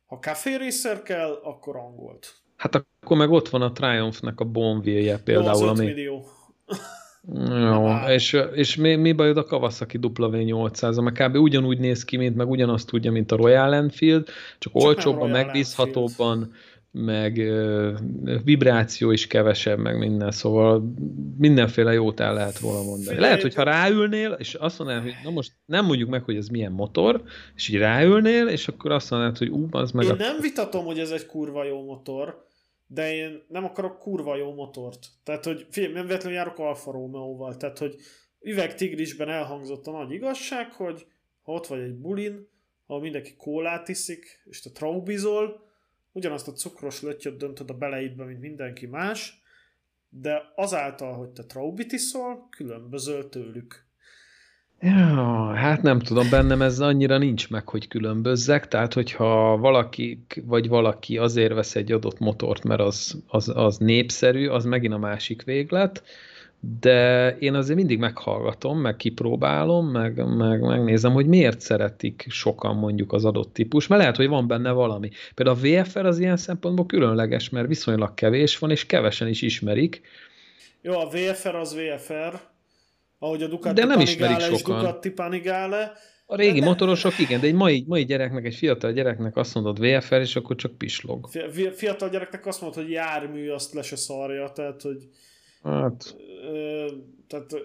Ha 0.05 0.19
Café 0.19 0.55
Racer 0.55 1.01
kell, 1.01 1.39
akkor 1.43 1.76
angolt. 1.76 2.34
Hát 2.55 2.76
akkor 2.76 3.17
meg 3.17 3.32
ott 3.32 3.49
van 3.49 3.61
a 3.61 3.71
Triumph-nek 3.71 4.39
a 4.39 4.45
Bonville-je 4.45 5.17
például, 5.17 5.67
ami... 5.67 5.86
millió. 5.86 6.26
Jó, 7.47 7.88
és, 8.07 8.38
és 8.53 8.76
mi, 8.76 8.95
mi 8.95 9.11
bajod 9.11 9.38
a 9.38 9.43
Kawasaki 9.43 9.99
W800, 10.01 11.03
mert 11.03 11.17
kb. 11.17 11.36
ugyanúgy 11.36 11.80
néz 11.80 12.05
ki, 12.05 12.17
mint 12.17 12.36
meg 12.36 12.49
ugyanazt 12.49 12.88
tudja, 12.88 13.11
mint 13.11 13.32
a 13.32 13.36
Royal 13.36 13.74
Enfield, 13.74 14.26
csak, 14.26 14.34
csak 14.59 14.76
olcsóbban, 14.76 15.30
megbízhatóbban, 15.30 16.38
Enfield 16.38 16.71
meg 16.95 17.41
vibráció 18.43 19.11
is 19.11 19.28
kevesebb, 19.28 19.80
meg 19.80 19.97
minden, 19.97 20.32
szóval 20.32 20.93
mindenféle 21.38 21.93
jót 21.93 22.19
el 22.19 22.34
lehet 22.34 22.59
róla 22.59 22.84
mondani. 22.84 23.19
Lehet, 23.19 23.41
hogy 23.41 23.53
ha 23.53 23.63
ráülnél, 23.63 24.36
és 24.39 24.53
azt 24.53 24.80
mondanád, 24.80 25.03
hogy 25.03 25.13
na 25.24 25.30
most 25.30 25.51
nem 25.65 25.86
mondjuk 25.86 26.09
meg, 26.09 26.24
hogy 26.24 26.36
ez 26.36 26.47
milyen 26.47 26.71
motor, 26.71 27.24
és 27.55 27.69
így 27.69 27.78
ráülnél, 27.78 28.47
és 28.47 28.67
akkor 28.67 28.91
azt 28.91 29.09
mondanád, 29.09 29.38
hogy 29.38 29.49
ú, 29.49 29.67
az 29.71 29.91
meg... 29.91 30.05
Én 30.05 30.11
a... 30.11 30.15
nem 30.15 30.38
vitatom, 30.41 30.86
hogy 30.86 30.99
ez 30.99 31.09
egy 31.09 31.26
kurva 31.26 31.63
jó 31.63 31.84
motor, 31.86 32.45
de 32.93 33.13
én 33.13 33.43
nem 33.47 33.63
akarok 33.63 33.99
kurva 33.99 34.35
jó 34.35 34.53
motort. 34.53 35.07
Tehát, 35.23 35.45
hogy 35.45 35.67
figyelj, 35.69 35.93
nem 35.93 36.05
véletlenül 36.05 36.37
járok 36.37 36.59
Alfa 36.59 36.91
Romeo-val, 36.91 37.57
tehát, 37.57 37.77
hogy 37.77 37.95
üvegtigrisben 38.41 39.29
elhangzott 39.29 39.87
a 39.87 39.91
nagy 39.91 40.11
igazság, 40.11 40.73
hogy 40.73 41.05
ha 41.41 41.53
ott 41.53 41.67
vagy 41.67 41.79
egy 41.79 41.95
bulin, 41.95 42.47
ahol 42.85 43.01
mindenki 43.01 43.35
kólát 43.35 43.87
iszik, 43.87 44.41
és 44.45 44.61
te 44.61 44.69
traubizol, 44.69 45.65
ugyanazt 46.11 46.47
a 46.47 46.51
cukros 46.51 47.01
lötyöt 47.01 47.37
döntöd 47.37 47.69
a 47.69 47.73
beleidbe, 47.73 48.25
mint 48.25 48.39
mindenki 48.39 48.85
más, 48.85 49.41
de 50.09 50.51
azáltal, 50.55 51.13
hogy 51.13 51.29
te 51.29 51.43
traubit 51.43 51.91
iszol, 51.91 52.47
különbözöl 52.49 53.29
tőlük. 53.29 53.82
Ja, 54.86 55.53
hát 55.53 55.81
nem 55.81 55.99
tudom, 55.99 56.29
bennem 56.29 56.61
ez 56.61 56.79
annyira 56.79 57.17
nincs 57.17 57.49
meg, 57.49 57.69
hogy 57.69 57.88
különbözzek, 57.88 58.67
tehát 58.67 58.93
hogyha 58.93 59.57
valaki, 59.57 60.25
vagy 60.45 60.67
valaki 60.67 61.17
azért 61.17 61.53
vesz 61.53 61.75
egy 61.75 61.91
adott 61.91 62.19
motort, 62.19 62.63
mert 62.63 62.81
az, 62.81 63.23
az, 63.27 63.51
az 63.55 63.77
népszerű, 63.77 64.47
az 64.47 64.65
megint 64.65 64.93
a 64.93 64.97
másik 64.97 65.43
véglet, 65.43 66.03
de 66.79 67.29
én 67.38 67.53
azért 67.53 67.77
mindig 67.77 67.99
meghallgatom, 67.99 68.79
meg 68.79 68.95
kipróbálom, 68.95 69.88
meg, 69.88 70.36
meg 70.38 70.61
megnézem, 70.61 71.13
hogy 71.13 71.27
miért 71.27 71.59
szeretik 71.59 72.25
sokan 72.29 72.75
mondjuk 72.75 73.13
az 73.13 73.25
adott 73.25 73.53
típus, 73.53 73.88
mert 73.88 74.01
lehet, 74.01 74.17
hogy 74.17 74.27
van 74.27 74.47
benne 74.47 74.71
valami. 74.71 75.09
Például 75.36 75.57
a 75.57 75.61
VFR 75.61 76.05
az 76.05 76.19
ilyen 76.19 76.38
szempontból 76.38 76.86
különleges, 76.86 77.49
mert 77.49 77.67
viszonylag 77.67 78.13
kevés 78.13 78.57
van, 78.57 78.71
és 78.71 78.86
kevesen 78.86 79.27
is 79.27 79.41
ismerik. 79.41 80.01
Jó, 80.81 80.99
a 80.99 81.07
VFR 81.07 81.55
az 81.55 81.75
VFR, 81.75 82.52
ahogy 83.24 83.43
a 83.43 83.47
Ducati 83.47 83.82
de 83.82 83.86
nem 83.86 83.99
ismerik 83.99 84.39
sokan. 84.39 84.53
és 84.53 84.61
Ducati 84.61 85.09
Panigale. 85.09 85.91
A 86.26 86.36
régi 86.36 86.59
de 86.59 86.65
motorosok 86.65 87.19
igen, 87.19 87.39
de 87.39 87.47
egy 87.47 87.53
mai, 87.53 87.84
mai 87.88 88.05
gyereknek, 88.05 88.45
egy 88.45 88.55
fiatal 88.55 88.91
gyereknek 88.91 89.36
azt 89.36 89.53
mondod 89.53 89.80
VFR, 89.80 90.19
és 90.19 90.36
akkor 90.36 90.55
csak 90.55 90.78
pislog. 90.78 91.30
Fiatal 91.76 92.09
gyereknek 92.09 92.45
azt 92.45 92.61
mondod, 92.61 92.84
hogy 92.84 92.91
jármű, 92.91 93.49
azt 93.49 93.74
le 93.74 93.82
se 93.82 93.95
szarja, 93.95 94.51
tehát 94.51 94.82
hogy 94.82 95.07
Hát... 95.63 96.15
Tehát 97.28 97.55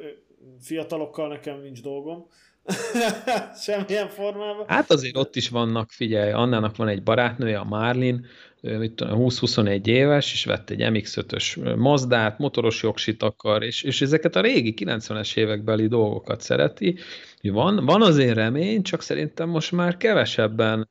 fiatalokkal 0.61 1.29
nekem 1.29 1.61
nincs 1.61 1.83
dolgom. 1.83 2.27
Semmilyen 3.65 4.09
formában. 4.09 4.65
Hát 4.69 4.91
azért 4.91 5.17
ott 5.17 5.37
is 5.37 5.49
vannak, 5.49 5.91
figyelj, 5.91 6.33
Annának 6.33 6.77
van 6.77 6.89
egy 6.89 7.03
barátnője, 7.03 7.59
a 7.59 7.65
Marlin, 7.65 8.27
20-21 8.63 9.87
éves, 9.87 10.33
és 10.33 10.45
vett 10.45 10.71
egy 10.71 10.81
MX-5-ös 10.81 11.77
Mazdát, 11.77 12.39
motoros 12.39 12.83
jogsit 12.83 13.23
akar, 13.23 13.63
és, 13.63 13.83
és 13.83 14.03
ezeket 14.03 14.37
a 14.37 14.41
régi 14.41 14.75
90-es 14.77 15.37
évekbeli 15.37 15.87
dolgokat 15.87 16.41
szereti. 16.41 16.97
Van, 17.43 17.85
van 17.85 18.03
azért 18.03 18.35
remény, 18.35 18.83
csak 18.83 19.03
szerintem 19.03 19.49
most 19.49 19.73
már 19.73 19.97
kevesebben 19.97 20.89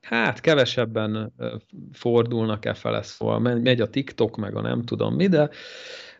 hát 0.00 0.40
kevesebben 0.40 1.32
fordulnak 1.92 2.64
e 2.64 2.74
fele, 2.74 3.02
szóval 3.02 3.38
megy 3.38 3.80
a 3.80 3.90
TikTok, 3.90 4.36
meg 4.36 4.56
a 4.56 4.60
nem 4.60 4.82
tudom 4.82 5.14
mi, 5.14 5.26
de 5.26 5.50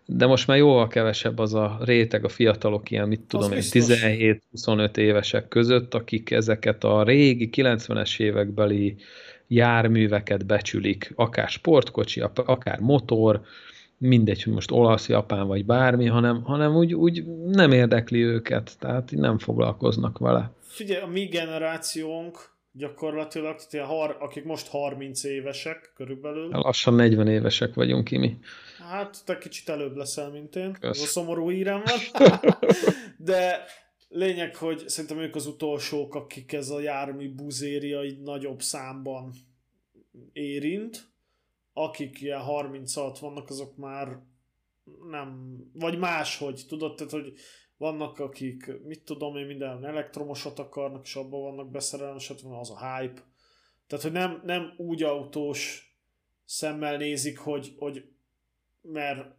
de 0.09 0.26
most 0.26 0.47
már 0.47 0.57
jóval 0.57 0.88
kevesebb 0.88 1.38
az 1.38 1.55
a 1.55 1.78
réteg, 1.80 2.24
a 2.24 2.28
fiatalok 2.28 2.90
ilyen, 2.90 3.09
mit 3.09 3.20
tudom 3.20 3.53
én, 3.53 3.61
17-25 3.62 4.97
évesek 4.97 5.49
között, 5.49 5.94
akik 5.94 6.30
ezeket 6.30 6.84
a 6.84 7.03
régi 7.03 7.49
90-es 7.53 8.20
évekbeli 8.20 8.97
járműveket 9.49 10.47
becsülik, 10.47 11.12
akár 11.14 11.49
sportkocsi, 11.49 12.22
akár 12.34 12.80
motor, 12.80 13.40
mindegy, 13.99 14.42
hogy 14.42 14.53
most 14.53 14.70
olasz, 14.70 15.09
japán 15.09 15.47
vagy 15.47 15.64
bármi, 15.64 16.07
hanem, 16.07 16.42
hanem 16.42 16.76
úgy, 16.76 16.94
úgy 16.94 17.24
nem 17.47 17.72
érdekli 17.72 18.22
őket, 18.22 18.72
tehát 18.78 19.11
nem 19.11 19.38
foglalkoznak 19.38 20.18
vele. 20.18 20.51
Figyelj, 20.61 21.03
a 21.03 21.07
mi 21.07 21.24
generációnk 21.24 22.55
gyakorlatilag, 22.72 23.57
tehát 23.70 24.16
akik 24.18 24.44
most 24.44 24.68
30 24.68 25.24
évesek 25.24 25.92
körülbelül. 25.97 26.49
Lassan 26.49 26.94
40 26.94 27.28
évesek 27.28 27.74
vagyunk, 27.74 28.05
Kimi. 28.05 28.38
Hát, 28.90 29.16
te 29.24 29.38
kicsit 29.38 29.68
előbb 29.68 29.97
leszel, 29.97 30.30
mint 30.30 30.57
én. 30.57 30.72
Kösz. 30.80 30.97
Ez 30.97 31.03
a 31.03 31.07
szomorú 31.07 31.51
hírem 31.51 31.82
van. 31.84 32.30
De 33.16 33.64
lényeg, 34.16 34.56
hogy 34.56 34.88
szerintem 34.88 35.18
ők 35.18 35.34
az 35.34 35.46
utolsók, 35.46 36.14
akik 36.14 36.52
ez 36.52 36.70
a 36.70 36.80
jármű 36.80 37.34
buzéria 37.34 38.04
így 38.04 38.22
nagyobb 38.22 38.62
számban 38.62 39.32
érint. 40.32 41.10
Akik 41.72 42.20
ilyen 42.20 42.40
36 42.40 43.18
vannak, 43.18 43.50
azok 43.50 43.76
már 43.76 44.18
nem, 45.10 45.56
vagy 45.72 45.98
máshogy, 45.98 46.64
tudod, 46.68 46.94
tehát, 46.94 47.12
hogy 47.12 47.32
vannak, 47.76 48.18
akik, 48.18 48.82
mit 48.84 49.02
tudom 49.02 49.36
én, 49.36 49.46
minden 49.46 49.84
elektromosat 49.84 50.58
akarnak, 50.58 51.04
és 51.04 51.14
abban 51.14 51.40
vannak 51.40 51.70
beszerelni, 51.70 52.18
stb. 52.18 52.52
az 52.52 52.70
a 52.70 52.98
hype. 52.98 53.22
Tehát, 53.86 54.04
hogy 54.04 54.12
nem, 54.12 54.42
nem 54.44 54.74
úgy 54.76 55.02
autós 55.02 55.90
szemmel 56.44 56.96
nézik, 56.96 57.38
hogy, 57.38 57.74
hogy 57.78 58.04
mert 58.80 59.34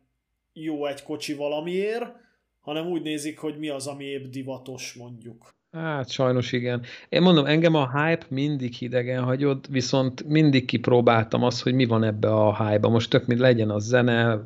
jó 0.54 0.86
egy 0.86 1.04
kocsi 1.04 1.34
valamiért, 1.34 2.27
hanem 2.68 2.88
úgy 2.88 3.02
nézik, 3.02 3.40
hogy 3.40 3.58
mi 3.58 3.70
az, 3.70 3.88
ami 3.88 4.06
épp 4.06 4.26
divatos 4.26 4.94
mondjuk. 4.94 5.57
Hát 5.82 6.10
sajnos 6.10 6.52
igen. 6.52 6.82
Én 7.10 7.22
mondom, 7.22 7.46
engem 7.46 7.76
a 7.76 7.92
hype 7.92 8.26
mindig 8.30 8.74
hidegen 8.74 9.24
hagyott, 9.24 9.66
viszont 9.70 10.28
mindig 10.28 10.66
kipróbáltam 10.66 11.44
azt, 11.44 11.64
hogy 11.64 11.74
mi 11.74 11.86
van 11.86 12.04
ebbe 12.04 12.30
a 12.30 12.66
hype-ba. 12.66 12.90
Most 12.90 13.10
tök 13.10 13.26
mint 13.26 13.40
legyen 13.40 13.70
a 13.70 13.80
zene, 13.80 14.44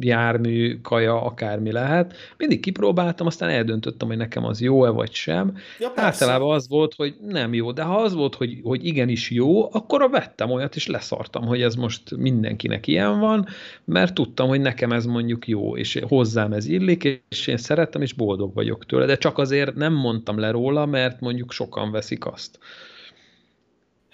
jármű, 0.00 0.80
kaja, 0.80 1.22
akármi 1.22 1.72
lehet. 1.72 2.14
Mindig 2.36 2.60
kipróbáltam, 2.60 3.26
aztán 3.26 3.48
eldöntöttem, 3.48 4.08
hogy 4.08 4.16
nekem 4.16 4.44
az 4.44 4.60
jó-e 4.60 4.90
vagy 4.90 5.12
sem. 5.12 5.56
Ja, 5.80 5.92
Általában 5.94 6.54
az 6.54 6.68
volt, 6.68 6.94
hogy 6.94 7.14
nem 7.28 7.54
jó, 7.54 7.72
de 7.72 7.82
ha 7.82 7.96
az 7.96 8.14
volt, 8.14 8.34
hogy, 8.34 8.60
hogy 8.62 8.84
igenis 8.86 9.30
jó, 9.30 9.72
akkor 9.72 10.02
a 10.02 10.08
vettem 10.08 10.50
olyat, 10.50 10.76
és 10.76 10.86
leszartam, 10.86 11.46
hogy 11.46 11.62
ez 11.62 11.74
most 11.74 12.16
mindenkinek 12.16 12.86
ilyen 12.86 13.20
van, 13.20 13.46
mert 13.84 14.14
tudtam, 14.14 14.48
hogy 14.48 14.60
nekem 14.60 14.92
ez 14.92 15.06
mondjuk 15.06 15.48
jó, 15.48 15.76
és 15.76 15.98
hozzám 16.08 16.52
ez 16.52 16.66
illik, 16.66 17.22
és 17.28 17.46
én 17.46 17.56
szerettem, 17.56 18.02
és 18.02 18.12
boldog 18.12 18.54
vagyok 18.54 18.86
tőle, 18.86 19.06
de 19.06 19.16
csak 19.16 19.38
azért 19.38 19.74
nem 19.74 19.92
mondtam 19.92 20.38
le 20.38 20.50
róla, 20.50 20.64
mert 20.74 21.20
mondjuk 21.20 21.52
sokan 21.52 21.90
veszik 21.90 22.26
azt. 22.26 22.58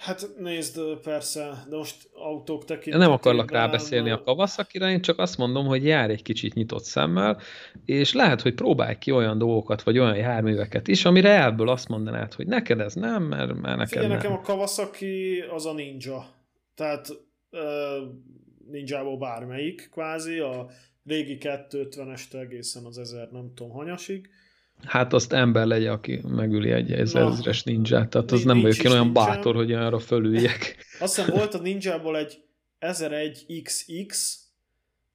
Hát 0.03 0.29
nézd, 0.37 0.79
persze, 1.03 1.65
de 1.69 1.75
most 1.75 2.09
autók 2.13 2.65
tekintetében... 2.65 2.99
Nem 2.99 3.11
akarlak 3.11 3.51
rábeszélni 3.51 4.09
a 4.09 4.23
kawasaki 4.23 4.79
én 4.79 5.01
csak 5.01 5.19
azt 5.19 5.37
mondom, 5.37 5.65
hogy 5.65 5.85
jár 5.85 6.09
egy 6.09 6.21
kicsit 6.21 6.53
nyitott 6.53 6.83
szemmel, 6.83 7.41
és 7.85 8.13
lehet, 8.13 8.41
hogy 8.41 8.53
próbálj 8.53 8.97
ki 8.97 9.11
olyan 9.11 9.37
dolgokat, 9.37 9.83
vagy 9.83 9.99
olyan 9.99 10.15
járműveket 10.15 10.87
is, 10.87 11.05
amire 11.05 11.29
elből 11.29 11.69
azt 11.69 11.87
mondanád, 11.87 12.33
hogy 12.33 12.47
neked 12.47 12.79
ez 12.79 12.93
nem, 12.93 13.23
mert, 13.23 13.53
mert 13.53 13.77
neked 13.77 13.87
Figyelj, 13.87 14.07
nem. 14.07 14.17
nekem 14.17 14.33
a 14.33 14.41
Kawasaki 14.41 15.39
az 15.39 15.65
a 15.65 15.73
ninja. 15.73 16.25
Tehát 16.75 17.07
ninjából 18.71 19.17
bármelyik, 19.17 19.89
kvázi, 19.91 20.39
a 20.39 20.69
régi 21.05 21.37
250-est 21.39 22.33
egészen 22.33 22.85
az 22.85 22.97
1000 22.97 23.29
nem 23.31 23.51
tudom 23.55 23.71
hanyasig. 23.71 24.29
Hát 24.85 25.13
azt 25.13 25.33
ember 25.33 25.65
legyen, 25.65 25.93
aki 25.93 26.21
megüli 26.27 26.71
egy 26.71 26.91
ezres 26.91 27.63
ninját, 27.63 28.09
tehát 28.09 28.31
az 28.31 28.43
nem 28.43 28.61
vagyok 28.61 28.83
én 28.83 28.91
olyan 28.91 29.13
bátor, 29.13 29.55
hogy 29.55 29.71
arra 29.71 29.99
fölüljek. 29.99 30.75
Azt 30.99 31.15
hiszem 31.15 31.35
volt 31.35 31.53
a 31.53 31.59
ninjából 31.59 32.17
egy 32.17 32.43
1001XX, 32.79 34.17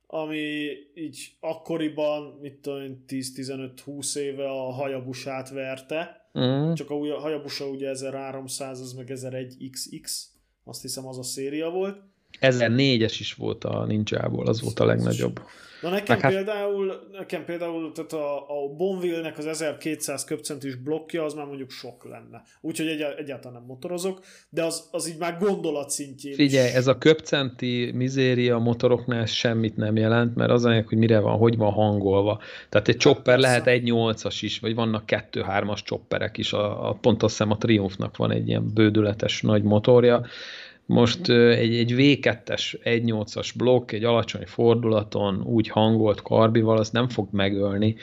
ami 0.07 0.69
így 0.95 1.37
akkoriban, 1.41 2.39
mit 2.41 2.55
tudom 2.55 3.05
10-15-20 3.09 4.17
éve 4.17 4.51
a 4.51 4.73
hajabusát 4.73 5.51
verte, 5.51 6.31
mm. 6.39 6.73
csak 6.73 6.91
a 6.91 7.21
hajabusa 7.21 7.69
ugye 7.69 7.89
1300, 7.89 8.81
az 8.81 8.93
meg 8.93 9.11
1001XX, 9.15 10.11
azt 10.65 10.83
hiszem 10.83 11.07
az 11.07 11.19
a 11.19 11.23
széria 11.23 11.71
volt. 11.71 12.03
1004-es 12.41 13.17
is 13.19 13.35
volt 13.35 13.65
a 13.65 13.85
ninjából, 13.85 14.47
az 14.47 14.61
volt 14.61 14.81
a 14.81 14.85
legnagyobb. 14.85 15.41
Na 15.81 15.91
nekem 15.91 16.21
hát... 16.21 16.33
például, 16.33 17.09
nekem 17.13 17.45
például 17.45 17.93
tehát 17.93 18.13
a, 18.13 18.37
a 18.37 18.69
Bonville-nek 18.77 19.39
az 19.39 19.47
1200 19.47 20.25
köpcentis 20.25 20.75
blokkja 20.75 21.25
az 21.25 21.35
már 21.35 21.47
mondjuk 21.47 21.71
sok 21.71 22.05
lenne. 22.05 22.43
Úgyhogy 22.61 22.87
egy, 22.87 23.01
egyáltalán 23.19 23.59
nem 23.59 23.67
motorozok, 23.67 24.21
de 24.51 24.65
az, 24.65 24.89
az 24.91 25.09
így 25.09 25.19
már 25.19 25.39
gondolat 25.39 25.91
szintjén 25.91 26.35
Figyelj, 26.35 26.69
is. 26.69 26.75
ez 26.75 26.87
a 26.87 26.99
köpcenti 26.99 27.91
mizéria 27.95 28.59
motoroknál 28.59 29.27
semmit 29.27 29.77
nem 29.77 29.97
jelent, 29.97 30.35
mert 30.35 30.51
az 30.51 30.65
anyag, 30.65 30.89
hogy 30.89 30.99
mire 30.99 31.21
van, 31.21 31.39
hogy 31.39 31.57
van 31.57 31.73
hangolva. 31.73 32.41
Tehát 32.69 32.89
egy 32.89 32.95
hát 32.95 33.03
chopper 33.03 33.39
lehet 33.39 33.67
egy 33.67 33.83
8-as 33.87 34.39
is, 34.41 34.59
vagy 34.59 34.75
vannak 34.75 35.05
2-3-as 35.07 35.85
chopperek 35.85 36.39
is. 36.39 36.53
A, 36.53 36.89
a, 36.89 36.93
pont 36.93 37.23
azt 37.23 37.37
hiszem 37.37 37.51
a 37.51 37.59
Triumphnak 37.59 38.17
van 38.17 38.31
egy 38.31 38.49
ilyen 38.49 38.71
bődületes 38.75 39.43
nagy 39.43 39.63
motorja, 39.63 40.27
Most 40.89 41.29
egy, 41.29 41.77
egy 41.77 41.95
V2-es 41.97 42.75
1.8-as 42.85 43.51
blokk, 43.57 43.93
egy 43.93 44.05
alacsony 44.05 44.47
fordulaton 44.47 45.43
úgy 45.43 45.69
hangolt 45.69 46.23
karbival, 46.23 46.79
az 46.79 46.91
nem 46.91 47.09
fog 47.09 47.29
megölni. 47.31 47.97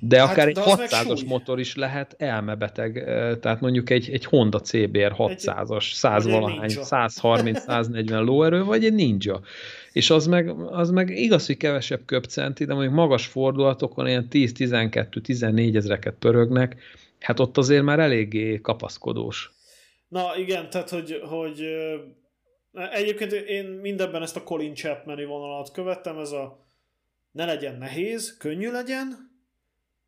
De 0.00 0.18
hát, 0.18 0.30
akár 0.30 0.52
de 0.52 0.60
egy 0.60 0.66
600-as 0.66 1.26
motor 1.26 1.60
is 1.60 1.76
lehet 1.76 2.14
elmebeteg, 2.18 3.04
tehát 3.40 3.60
mondjuk 3.60 3.90
egy, 3.90 4.10
egy 4.12 4.24
Honda 4.24 4.60
CBR 4.60 5.14
600-as, 5.18 5.92
100 5.92 6.26
valahány, 6.26 6.70
130-140 6.70 8.24
lóerő, 8.24 8.64
vagy 8.64 8.84
egy 8.84 8.94
Ninja. 8.94 9.40
És 9.92 10.10
az 10.10 10.26
meg, 10.26 10.48
az 10.70 10.90
meg 10.90 11.10
igaz, 11.10 11.46
hogy 11.46 11.56
kevesebb 11.56 12.00
köpcenti, 12.06 12.64
de 12.64 12.72
mondjuk 12.74 12.94
magas 12.94 13.26
fordulatokon 13.26 14.06
ilyen 14.06 14.26
10-12-14 14.30 15.76
ezreket 15.76 16.14
pörögnek, 16.18 16.76
hát 17.20 17.40
ott 17.40 17.58
azért 17.58 17.82
már 17.82 17.98
eléggé 17.98 18.60
kapaszkodós. 18.60 19.52
Na 20.08 20.22
igen, 20.36 20.70
tehát 20.70 20.90
hogy, 20.90 21.20
hogy 21.28 21.64
egyébként 22.72 23.32
én 23.32 23.64
mindenben 23.64 24.22
ezt 24.22 24.36
a 24.36 24.42
Colin 24.42 24.74
Chapman 24.74 25.26
vonalat 25.26 25.72
követtem, 25.72 26.18
ez 26.18 26.30
a 26.30 26.64
ne 27.30 27.44
legyen 27.44 27.78
nehéz, 27.78 28.36
könnyű 28.36 28.70
legyen, 28.70 29.30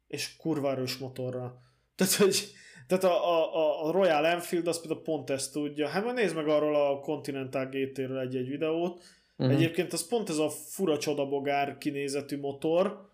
és 0.07 0.37
kurva 0.37 0.71
erős 0.71 0.97
motorra. 0.97 1.63
Tehát, 1.95 2.15
hogy 2.15 2.53
tehát 2.87 3.05
a, 3.05 3.55
a, 3.55 3.87
a 3.87 3.91
Royal 3.91 4.27
Enfield 4.27 4.67
az 4.67 4.81
például 4.81 5.03
pont 5.03 5.31
ezt 5.31 5.53
tudja. 5.53 5.89
Hát 5.89 6.05
majd 6.05 6.17
nézd 6.17 6.35
meg 6.35 6.49
arról 6.49 6.75
a 6.75 7.01
Continental 7.01 7.67
GT-ről 7.67 8.19
egy-egy 8.19 8.49
videót. 8.49 9.03
Uh-huh. 9.37 9.55
Egyébként 9.55 9.93
az 9.93 10.09
pont 10.09 10.29
ez 10.29 10.39
a 10.39 10.49
fura 10.49 10.99
csodabogár 10.99 11.79
kinézetű 11.79 12.39
motor, 12.39 13.09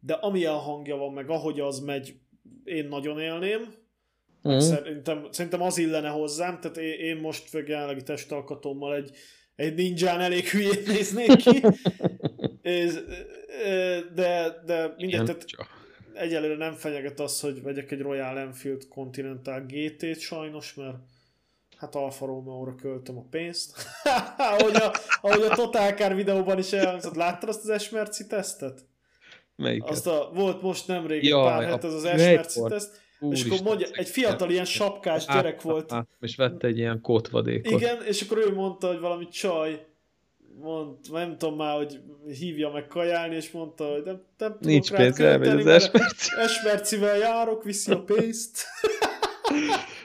de 0.00 0.14
amilyen 0.14 0.58
hangja 0.58 0.96
van, 0.96 1.12
meg 1.12 1.30
ahogy 1.30 1.60
az 1.60 1.78
megy, 1.80 2.14
én 2.64 2.88
nagyon 2.88 3.20
élném. 3.20 3.74
Uh-huh. 4.44 4.62
Szerintem, 4.62 5.26
szerintem 5.30 5.62
az 5.62 5.78
illene 5.78 6.08
hozzám, 6.08 6.60
tehát 6.60 6.76
én, 6.76 6.98
én 6.98 7.16
most 7.16 7.48
főleg 7.48 7.68
jelenlegi 7.68 8.02
testalkatommal 8.02 8.94
egy, 8.94 9.10
egy 9.56 9.74
ninján 9.74 10.20
elég 10.20 10.48
hülyét 10.48 10.86
néznék 10.92 11.36
ki. 11.36 11.60
de, 14.14 14.62
de 14.66 14.94
mindegy, 14.96 15.24
tehát 15.24 15.44
egyelőre 16.14 16.56
nem 16.56 16.72
fenyeget 16.72 17.20
az, 17.20 17.40
hogy 17.40 17.62
vegyek 17.62 17.90
egy 17.90 18.00
Royal 18.00 18.38
Enfield 18.38 18.88
Continental 18.88 19.60
GT-t 19.66 20.20
sajnos, 20.20 20.74
mert 20.74 20.96
hát 21.76 21.94
Alfa 21.94 22.26
Romeo-ra 22.26 22.74
költöm 22.74 23.18
a 23.18 23.24
pénzt. 23.30 23.86
ahogy, 24.36 24.76
a, 24.76 24.92
ahogy 25.20 25.42
a 25.42 25.54
Total 25.54 25.92
Car 25.92 26.14
videóban 26.14 26.58
is 26.58 26.72
elhangzott. 26.72 27.14
Láttad 27.14 27.48
azt 27.48 27.62
az 27.62 27.68
Esmerci 27.68 28.26
tesztet? 28.26 28.80
Melyiket? 29.56 29.90
Azt 29.90 30.06
a, 30.06 30.30
volt 30.34 30.62
most 30.62 30.86
nemrég 30.86 31.22
ja, 31.22 31.42
pár 31.42 31.64
het 31.64 31.84
az 31.84 31.94
az 31.94 32.04
Esmerci 32.04 32.60
teszt, 32.68 33.02
és 33.30 33.44
akkor 33.44 33.62
mondja, 33.62 33.86
egy 33.92 34.08
fiatal 34.08 34.50
ilyen 34.50 34.64
sapkás 34.64 35.26
gyerek 35.26 35.62
volt. 35.62 35.94
És 36.20 36.36
vette 36.36 36.66
egy 36.66 36.78
ilyen 36.78 37.00
kótvadékot. 37.00 37.80
Igen, 37.80 38.02
és 38.06 38.22
akkor 38.22 38.38
ő 38.38 38.54
mondta, 38.54 38.86
hogy 38.86 39.00
valami 39.00 39.28
csaj, 39.28 39.86
mond, 40.60 40.96
nem 41.10 41.38
tudom 41.38 41.56
már, 41.56 41.76
hogy 41.76 42.00
hívja 42.38 42.70
meg 42.70 42.86
kajálni, 42.86 43.34
és 43.34 43.50
mondta, 43.50 43.84
hogy 43.84 44.02
nem, 44.02 44.22
nem 44.38 44.50
tudok 44.52 44.64
Nincs 44.64 44.92
pénz, 44.92 45.20
elmegy 45.20 45.48
az 45.48 45.66
esmerci. 45.66 46.30
Esmercivel 46.38 47.16
járok, 47.16 47.64
viszi 47.64 47.92
a 47.92 48.02
pénzt. 48.02 48.66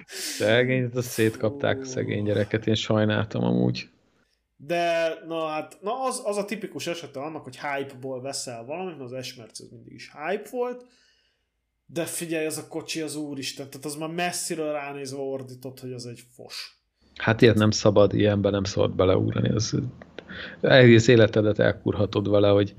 Szegény, 0.05 0.89
azt 0.93 1.09
szétkapták 1.17 1.79
a 1.79 1.85
szegény 1.85 2.23
gyereket, 2.23 2.67
én 2.67 2.75
sajnáltam 2.75 3.43
amúgy. 3.43 3.89
De, 4.57 5.13
na 5.27 5.47
hát, 5.47 5.77
na 5.81 6.03
az, 6.03 6.21
az 6.23 6.37
a 6.37 6.45
tipikus 6.45 6.87
esete 6.87 7.19
annak, 7.19 7.43
hogy 7.43 7.59
hype-ból 7.59 8.21
veszel 8.21 8.65
valamit, 8.65 8.99
az 8.99 9.13
Esmerc 9.13 9.59
az 9.59 9.69
mindig 9.71 9.93
is 9.93 10.11
hype 10.11 10.49
volt, 10.49 10.85
de 11.93 12.05
figyelj, 12.05 12.45
ez 12.45 12.57
a 12.57 12.67
kocsi 12.67 13.01
az 13.01 13.15
úristen, 13.15 13.69
tehát 13.69 13.85
az 13.85 13.95
már 13.95 14.09
messziről 14.09 14.71
ránézve 14.71 15.17
ordított, 15.17 15.79
hogy 15.79 15.91
az 15.91 16.05
egy 16.05 16.23
fos. 16.35 16.81
Hát 17.15 17.41
ilyet 17.41 17.55
nem 17.55 17.71
szabad, 17.71 18.13
ilyenben 18.13 18.51
nem 18.51 18.63
szabad 18.63 18.95
beleúrani, 18.95 19.49
az 19.49 19.77
egész 20.61 21.07
életedet 21.07 21.59
elkurhatod 21.59 22.29
vele, 22.29 22.49
hogy 22.49 22.75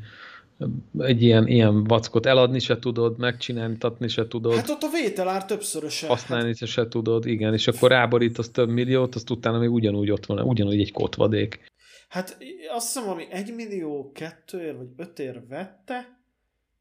egy 0.99 1.23
ilyen, 1.23 1.47
ilyen 1.47 1.85
vackot 1.85 2.27
eladni 2.27 2.59
se 2.59 2.79
tudod, 2.79 3.19
megcsináltatni 3.19 4.09
se 4.09 4.29
tudod. 4.29 4.55
Hát 4.55 4.69
ott 4.69 4.83
a 4.83 4.89
vételár 5.03 5.45
többszöröse. 5.45 6.07
Használni 6.07 6.55
hát... 6.59 6.69
se 6.69 6.89
tudod, 6.89 7.27
igen, 7.27 7.53
és 7.53 7.69
akkor 7.69 7.91
ráborítasz 7.91 8.51
több 8.51 8.69
milliót, 8.69 9.15
azt 9.15 9.31
utána 9.31 9.59
még 9.59 9.71
ugyanúgy 9.71 10.11
ott 10.11 10.27
van, 10.27 10.41
ugyanúgy 10.41 10.81
egy 10.81 10.93
kotvadék. 10.93 11.61
Hát 12.09 12.39
azt 12.75 12.95
hiszem, 12.95 13.09
ami 13.09 13.27
egy 13.31 13.55
millió 13.55 14.13
kettőért 14.15 14.77
vagy 14.77 14.89
ötért 14.97 15.49
vette, 15.49 16.19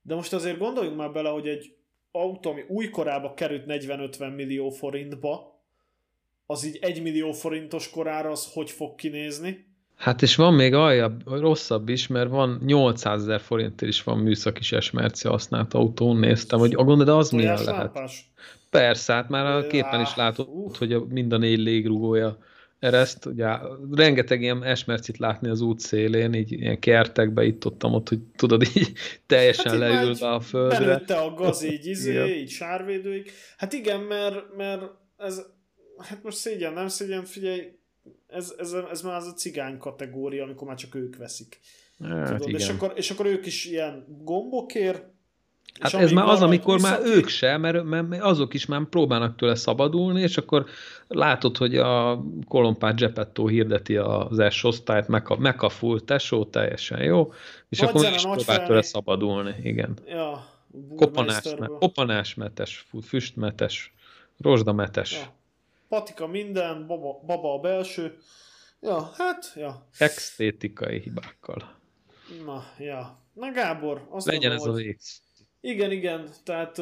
de 0.02 0.16
most 0.16 0.34
azért 0.34 0.58
gondoljunk 0.58 0.98
már 0.98 1.12
bele, 1.12 1.30
hogy 1.30 1.48
egy 1.48 1.78
autó, 2.12 2.50
ami 2.52 2.64
újkorába 2.68 3.34
került 3.34 3.64
40-50 3.68 4.36
millió 4.36 4.70
forintba, 4.70 5.62
az 6.46 6.66
így 6.66 6.78
egy 6.82 7.02
millió 7.02 7.32
forintos 7.32 7.90
korára 7.90 8.30
az 8.30 8.52
hogy 8.54 8.72
fog 8.72 8.96
kinézni? 8.96 9.68
Hát 9.96 10.22
és 10.22 10.36
van 10.36 10.54
még 10.54 10.74
aljabb, 10.74 11.40
rosszabb 11.40 11.90
is, 11.90 12.08
mert 12.08 12.30
van 12.30 12.62
800 12.66 13.22
ezer 13.22 13.40
forintért 13.40 13.92
is 13.92 14.04
van 14.04 14.18
műszaki 14.18 14.76
esmerci 14.76 15.28
használt 15.28 15.74
autón, 15.74 16.18
néztem, 16.18 16.60
hogy 16.60 16.74
a 16.76 17.04
de 17.04 17.12
az 17.12 17.30
milyen 17.30 17.64
lehet. 17.64 17.94
Lápás? 17.94 18.32
Persze, 18.70 19.14
hát 19.14 19.30
már 19.30 19.46
a 19.46 19.68
képen 19.68 20.02
is 20.02 20.16
látod, 20.16 20.78
hogy 20.78 20.94
a, 20.94 21.06
mind 21.10 21.34
a 21.34 21.38
négy 21.38 21.60
légrugója 21.60 22.38
ereszt. 22.80 23.26
Ugye, 23.26 23.48
rengeteg 23.92 24.42
ilyen 24.42 24.64
esmercit 24.64 25.18
látni 25.18 25.50
az 25.50 25.62
út 25.62 25.80
szélén, 25.80 26.34
így 26.34 26.52
ilyen 26.52 26.80
kertekbe 26.80 27.44
itt 27.44 27.66
ott, 27.66 27.84
ott 27.84 28.10
hogy 28.10 28.20
tudod, 28.36 28.64
így 28.76 28.94
teljesen 29.26 29.72
hát 29.72 29.80
leülve 29.80 30.30
a 30.30 30.40
földre. 30.40 30.80
Belőtte 30.80 31.16
a 31.16 31.34
gaz 31.34 31.64
így, 31.64 31.86
izé, 31.86 32.40
így 32.40 32.50
sárvédőig. 32.50 33.32
Hát 33.58 33.74
igen, 33.74 34.00
mert, 34.00 34.56
mert 34.56 34.84
ez, 35.18 35.42
hát 35.98 36.24
most 36.24 36.38
szégyen, 36.38 36.74
nem 36.74 36.88
szégyen, 36.88 37.26
figyelj, 37.26 37.78
ez, 38.28 38.54
ez, 38.58 38.74
ez 38.92 39.02
már 39.02 39.16
az 39.16 39.28
a 39.28 39.34
cigány 39.34 39.78
kategória, 39.78 40.44
amikor 40.44 40.68
már 40.68 40.78
csak 40.78 40.96
ők 40.96 41.18
veszik. 41.18 41.60
Hát, 42.04 42.38
Tudod? 42.38 42.60
És, 42.60 42.70
akkor, 42.70 42.94
és 42.96 43.12
akkor 43.12 43.26
ők 43.26 43.46
is 43.46 43.66
ilyen 43.66 44.06
gombokért, 44.24 45.06
Hát 45.80 45.94
ez 45.94 46.12
már 46.12 46.28
az, 46.28 46.42
amikor 46.42 46.80
már 46.82 47.00
ők 47.04 47.28
sem, 47.28 47.62
mert, 47.62 47.84
mert 47.84 48.22
azok 48.22 48.54
is 48.54 48.66
már 48.66 48.86
próbálnak 48.86 49.36
tőle 49.36 49.56
szabadulni, 49.56 50.22
és 50.22 50.38
akkor 50.38 50.66
látod, 51.08 51.58
hogy 51.58 51.78
a 51.78 52.24
Kolompát 52.48 52.96
Gepetto 52.96 53.48
hirdeti 53.48 53.98
az 53.98 54.44
S 54.50 54.64
osztályt, 54.64 55.08
meg 55.38 55.64
a 55.64 55.70
full 55.70 56.00
tesó, 56.00 56.46
teljesen 56.46 57.04
jó, 57.04 57.34
és 57.70 57.80
nagy 57.80 57.90
akkor 57.90 58.02
zene, 58.02 58.16
is 58.16 58.22
próbál 58.22 58.66
tőle 58.66 58.82
szabadulni, 58.82 59.56
igen. 59.64 59.98
Ja, 60.08 60.46
kopanás, 60.96 61.44
kopanásmetes, 61.80 62.88
füstmetes, 63.04 63.94
rozsdametes. 64.38 65.14
Ja. 65.14 65.34
Patika 65.88 66.28
minden, 66.28 66.88
baba, 66.88 67.20
baba 67.26 67.54
a 67.54 67.60
belső. 67.60 68.18
Ja, 68.82 69.12
hát, 69.18 69.54
ja. 69.56 69.88
Extétikai 69.98 71.00
hibákkal. 71.00 71.76
Na, 72.46 72.64
ja. 72.80 73.20
Na 73.34 73.52
Gábor, 73.52 74.08
azt 74.10 74.26
Legyen 74.26 74.50
mondom, 74.52 74.68
ez 74.68 74.74
hogy... 74.74 74.84
a 74.84 74.86
rész. 74.86 75.22
Igen, 75.62 75.92
igen, 75.92 76.30
tehát 76.44 76.82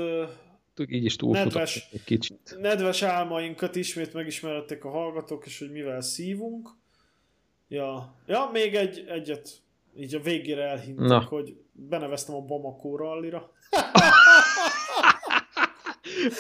így 0.88 1.06
is 1.06 1.16
nedves, 1.16 1.90
egy 1.92 2.04
kicsit. 2.04 2.56
Nedves 2.60 3.02
álmainkat 3.02 3.76
ismét 3.76 4.14
megismerettek 4.14 4.86
a 4.86 4.90
hallgatók, 4.90 5.46
és 5.46 5.60
hogy 5.60 5.72
mivel 5.72 6.02
szívunk. 6.02 6.70
Ja, 7.68 8.16
ja 8.26 8.50
még 8.54 8.76
egy, 8.76 9.06
egyet 9.08 9.50
így 9.96 10.16
a 10.16 10.20
végére 10.20 10.64
elhintek, 10.64 11.22
hogy 11.22 11.58
beneveztem 11.72 12.36
a 12.36 12.42
Bamako 12.42 12.96
rallira. 12.96 13.52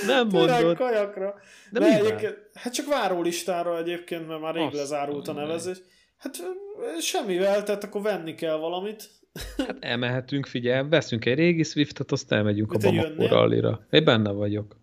Nem 0.08 0.28
mondod. 0.28 0.76
kajakra. 0.76 1.36
De, 1.72 1.80
De 1.80 1.86
egyébként, 1.86 2.38
hát 2.54 2.74
csak 2.74 2.88
várólistára 2.88 3.78
egyébként, 3.78 4.28
mert 4.28 4.42
már 4.42 4.54
rég 4.54 4.64
Azt 4.64 4.76
lezárult 4.76 5.28
a 5.28 5.32
nevezés. 5.32 5.78
Hát 6.18 6.36
semmivel, 7.00 7.64
tehát 7.64 7.84
akkor 7.84 8.02
venni 8.02 8.36
kell 8.36 8.56
valamit. 8.56 9.10
Hát 9.58 9.78
elmehetünk, 9.80 10.46
figyelj, 10.46 10.90
veszünk 10.90 11.26
egy 11.26 11.38
régi 11.38 11.64
Swiftet, 11.64 12.12
azt 12.12 12.32
elmegyünk 12.32 12.72
Mit 12.72 12.84
a 12.84 12.90
Bamako 12.90 13.28
rallira. 13.28 13.86
Én 13.90 14.04
benne 14.04 14.32
vagyok. 14.32 14.76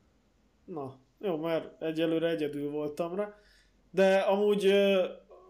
Na, 0.65 0.99
jó, 1.21 1.37
mert 1.37 1.83
egyelőre 1.83 2.29
egyedül 2.29 2.71
voltam 2.71 3.15
rá. 3.15 3.35
De 3.91 4.17
amúgy 4.17 4.73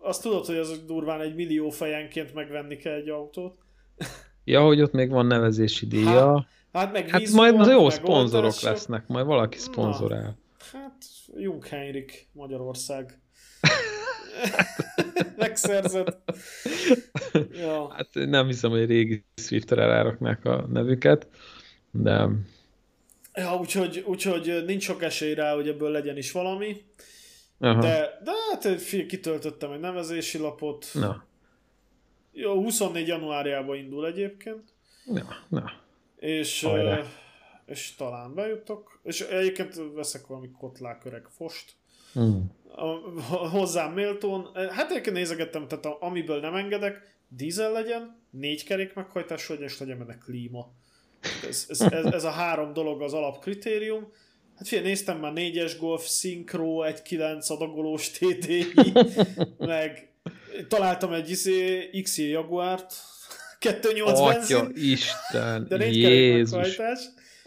azt 0.03 0.23
tudod, 0.23 0.47
hogy 0.47 0.57
az 0.57 0.85
durván 0.87 1.21
egy 1.21 1.35
millió 1.35 1.71
fejenként 1.71 2.35
megvenni 2.35 2.77
kell 2.77 2.95
egy 2.95 3.09
autót. 3.09 3.59
Ja, 4.45 4.63
hogy 4.63 4.83
ott 4.83 4.93
még 4.93 5.11
van 5.11 5.27
nevezési 5.27 5.87
díja. 5.87 6.35
Hát, 6.37 6.47
Hát 6.75 6.93
meg 6.93 7.11
Hát 7.11 7.31
majd 7.33 7.61
az 7.61 7.69
jó 7.69 7.91
szponzorok 7.91 8.61
lesznek, 8.61 9.07
majd 9.07 9.27
valaki 9.27 9.59
szponzorál. 9.59 10.39
Na, 10.73 10.79
hát 10.79 11.05
Jung 11.37 11.67
Heinrich 11.67 12.27
Magyarország. 12.33 13.21
Megszerzett. 15.37 16.33
ja. 17.53 17.93
Hát 17.93 18.09
nem 18.13 18.47
hiszem, 18.47 18.71
hogy 18.71 18.87
régi 18.87 19.25
Swifter 19.35 19.79
elároknák 19.79 20.45
a 20.45 20.67
nevüket, 20.73 21.29
de... 21.91 22.29
Ja, 23.35 23.57
úgyhogy, 23.57 24.05
úgyhogy 24.07 24.63
nincs 24.67 24.83
sok 24.83 25.03
esély 25.03 25.35
rá, 25.35 25.55
hogy 25.55 25.69
ebből 25.69 25.91
legyen 25.91 26.17
is 26.17 26.33
valami. 26.33 26.85
Aha. 27.59 27.81
De, 27.81 28.21
de 28.25 28.31
hát 28.51 28.85
kitöltöttem 29.07 29.73
egy 29.73 29.81
nevezési 29.81 30.39
lapot. 30.39 30.87
Na. 30.93 31.25
Jó, 32.33 32.63
24 32.63 33.07
januárjában 33.07 33.77
indul 33.77 34.07
egyébként. 34.07 34.75
Na, 35.05 35.37
na. 35.49 35.73
És, 36.17 36.63
uh, 36.63 37.05
és 37.67 37.95
talán 37.95 38.35
bejutok. 38.35 39.01
És 39.03 39.21
egyébként 39.21 39.81
veszek 39.95 40.27
valami 40.27 40.51
kotlák 40.59 41.05
öreg 41.05 41.27
fost. 42.15 42.27
Hmm. 42.27 42.53
hozzám 43.51 43.93
méltón. 43.93 44.49
Hát 44.71 44.91
egyébként 44.91 45.17
nézegettem, 45.17 45.69
tehát 45.69 45.85
a, 45.85 45.97
amiből 46.01 46.41
nem 46.41 46.55
engedek, 46.55 47.17
dízel 47.29 47.73
legyen, 47.73 48.23
négy 48.31 48.65
kerék 48.65 48.95
meghajtás 48.95 49.49
legyen, 49.49 49.65
és 49.65 49.79
legyen 49.79 49.99
benne 49.99 50.19
klíma. 50.19 50.73
Ez, 51.49 51.67
ez, 51.69 51.81
ez, 51.81 52.05
ez, 52.05 52.25
a 52.25 52.31
három 52.31 52.73
dolog 52.73 53.03
az 53.03 53.13
alapkritérium. 53.13 54.13
Hát 54.57 54.69
figyelj, 54.69 54.87
néztem 54.87 55.19
már 55.19 55.33
4-es 55.35 55.73
Golf, 55.79 56.07
Synchro, 56.07 56.83
1.9 56.83 57.47
adagolós 57.47 58.11
TDI, 58.11 58.67
meg 59.59 60.13
találtam 60.69 61.13
egy 61.13 61.31
izé, 61.31 61.91
XJ 62.03 62.23
Jaguárt, 62.23 62.95
2.8 63.61 64.15
Atya 64.15 64.69
Isten, 64.75 65.67
de 65.69 65.87
Jézus. 65.87 66.77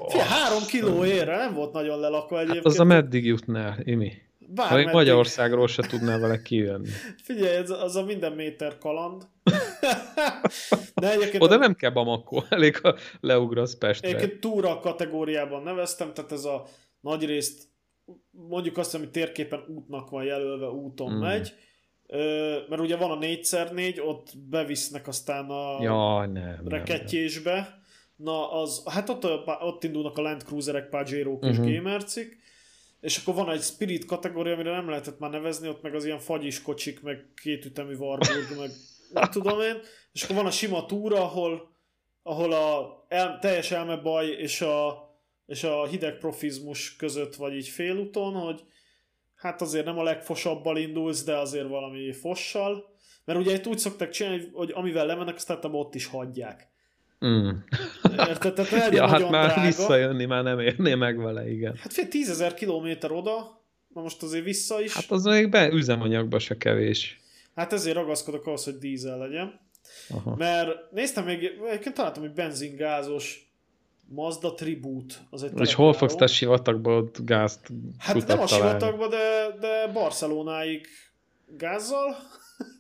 Fia, 0.07 0.23
három 0.23 0.65
kiló 0.65 1.05
érre, 1.05 1.37
nem 1.37 1.53
volt 1.53 1.73
nagyon 1.73 1.99
lelakva 1.99 2.39
egyébként. 2.39 2.63
Hát 2.63 2.73
az 2.73 2.79
a 2.79 2.83
meddig 2.83 3.25
jutnál, 3.25 3.79
Imi? 3.83 4.11
Bár 4.49 4.75
még 4.75 4.87
Magyarországról 4.87 5.67
se 5.67 5.81
tudnál 5.81 6.19
vele 6.19 6.41
kijönni. 6.41 6.89
Figyelj, 7.23 7.55
ez, 7.55 7.69
az 7.69 7.95
a 7.95 8.03
minden 8.03 8.31
méter 8.31 8.77
kaland. 8.77 9.23
De 10.95 11.11
egyébként 11.11 11.43
Oda 11.43 11.55
a... 11.55 11.57
nem 11.57 11.75
kell 11.75 11.91
Bamako, 11.91 12.43
elég 12.49 12.77
ha 12.77 12.95
leugrasz 13.19 13.75
Pestre. 13.75 14.07
Egyébként 14.07 14.39
túra 14.39 14.79
kategóriában 14.79 15.63
neveztem, 15.63 16.13
tehát 16.13 16.31
ez 16.31 16.45
a 16.45 16.65
nagy 16.99 17.25
részt 17.25 17.67
mondjuk 18.31 18.77
azt, 18.77 18.95
ami 18.95 19.09
térképen 19.09 19.63
útnak 19.67 20.09
van 20.09 20.23
jelölve, 20.23 20.67
úton 20.67 21.11
mm. 21.11 21.19
megy, 21.19 21.53
mert 22.69 22.81
ugye 22.81 22.95
van 22.95 23.11
a 23.11 23.17
4x4, 23.17 24.05
ott 24.05 24.31
bevisznek 24.49 25.07
aztán 25.07 25.49
a 25.49 25.81
ja, 25.81 26.25
nem, 26.25 26.61
rekettyésbe. 26.67 27.53
Nem, 27.53 27.61
nem. 27.61 27.75
Na, 28.15 28.51
az, 28.51 28.83
hát 28.85 29.09
ott, 29.09 29.25
ott 29.61 29.83
indulnak 29.83 30.17
a 30.17 30.21
Land 30.21 30.43
Cruiserek, 30.43 30.89
Pajero-k 30.89 31.35
uh-huh. 31.35 31.49
és 31.49 31.57
mhm. 31.57 31.73
Gamercik, 31.73 32.37
és 33.01 33.17
akkor 33.17 33.33
van 33.33 33.49
egy 33.49 33.61
Spirit 33.61 34.05
kategória, 34.05 34.53
amire 34.53 34.71
nem 34.71 34.89
lehetett 34.89 35.19
már 35.19 35.29
nevezni, 35.29 35.67
ott 35.67 35.81
meg 35.81 35.95
az 35.95 36.05
ilyen 36.05 36.19
fagyis 36.19 36.61
kocsik, 36.61 37.01
meg 37.01 37.25
kétütemű 37.41 37.95
Warburg, 37.95 38.57
meg 38.57 38.69
nem 39.13 39.29
tudom 39.31 39.61
én, 39.61 39.79
és 40.13 40.23
akkor 40.23 40.35
van 40.35 40.45
a 40.45 40.51
sima 40.51 40.85
túra, 40.85 41.21
ahol, 41.21 41.75
ahol 42.23 42.53
a 42.53 42.97
el, 43.07 43.39
teljes 43.39 43.71
elmebaj 43.71 44.27
és 44.27 44.61
a, 44.61 45.07
és 45.45 45.63
a 45.63 45.85
hideg 45.85 46.17
profizmus 46.17 46.95
között 46.95 47.35
vagy 47.35 47.55
így 47.55 47.67
félúton, 47.67 48.33
hogy 48.33 48.63
hát 49.35 49.61
azért 49.61 49.85
nem 49.85 49.97
a 49.97 50.03
legfosabbal 50.03 50.77
indulsz, 50.77 51.23
de 51.23 51.37
azért 51.37 51.67
valami 51.67 52.13
fossal. 52.13 52.95
Mert 53.25 53.39
ugye 53.39 53.53
itt 53.53 53.67
úgy 53.67 53.77
szokták 53.77 54.09
csinálni, 54.09 54.49
hogy 54.53 54.71
amivel 54.73 55.05
lemennek, 55.05 55.35
azt 55.35 55.59
ott 55.71 55.95
is 55.95 56.05
hagyják. 56.05 56.69
Mm. 57.25 57.49
Érted? 58.17 58.53
Tehát 58.53 58.93
ja, 58.93 59.07
hát 59.07 59.29
már 59.29 59.45
drága. 59.45 59.65
visszajönni 59.65 60.25
már 60.25 60.43
nem 60.43 60.59
érné 60.59 60.93
meg 60.93 61.17
vele, 61.17 61.49
igen. 61.49 61.75
Hát 61.75 61.93
fél 61.93 62.07
tízezer 62.07 62.53
kilométer 62.53 63.11
oda, 63.11 63.61
na 63.93 64.01
most 64.01 64.23
azért 64.23 64.43
vissza 64.43 64.81
is. 64.81 64.93
Hát 64.93 65.11
az 65.11 65.23
még 65.23 65.49
be 65.49 65.69
üzemanyagba 65.71 66.39
se 66.39 66.57
kevés. 66.57 67.21
Hát 67.55 67.73
ezért 67.73 67.95
ragaszkodok 67.95 68.45
ahhoz, 68.45 68.63
hogy 68.63 68.77
dízel 68.77 69.17
legyen. 69.17 69.59
Aha. 70.09 70.35
Mert 70.35 70.91
néztem 70.91 71.25
még, 71.25 71.51
egyébként 71.67 71.95
találtam 71.95 72.23
egy 72.23 72.33
benzingázos 72.33 73.51
Mazda 74.09 74.53
Tribute. 74.53 75.15
Az 75.29 75.43
egy 75.43 75.51
És 75.59 75.73
hol 75.73 75.93
fogsz 75.93 76.15
te 76.15 76.27
sivatagba 76.27 76.97
ott 76.97 77.25
gázt 77.25 77.67
Hát 77.97 78.27
nem 78.27 78.39
a 78.39 78.47
sivatagba, 78.47 79.07
de, 79.07 79.57
de 79.59 79.87
Barcelonáig 79.93 80.87
gázzal. 81.57 82.15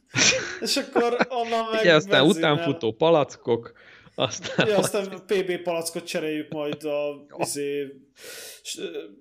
és 0.61 0.77
akkor 0.77 1.17
onnan 1.29 1.69
meg 1.71 1.81
Igen, 1.83 1.95
aztán 1.95 2.23
benzinnel. 2.23 2.53
utánfutó 2.53 2.91
palackok, 2.91 3.73
aztán, 4.19 4.67
ja, 4.67 4.77
aztán 4.77 5.09
PB 5.25 5.61
palackot 5.63 6.03
cseréljük 6.03 6.49
majd 6.49 6.83
a 6.83 7.25
izé, 7.37 8.01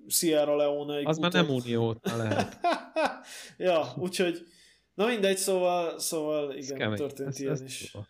Sierra 0.07 0.55
leone 0.55 1.01
Az 1.03 1.17
már 1.17 1.31
nem 1.31 1.49
unió 1.49 1.99
lehet. 2.01 2.59
ja, 3.57 3.93
úgyhogy 3.97 4.45
na 4.93 5.05
mindegy, 5.05 5.37
szóval, 5.37 5.99
szóval 5.99 6.55
igen, 6.55 6.95
történt 6.95 7.29
ez, 7.29 7.39
ilyen 7.39 7.53
ez 7.53 7.61
is. 7.61 7.89
Tudom. 7.91 8.07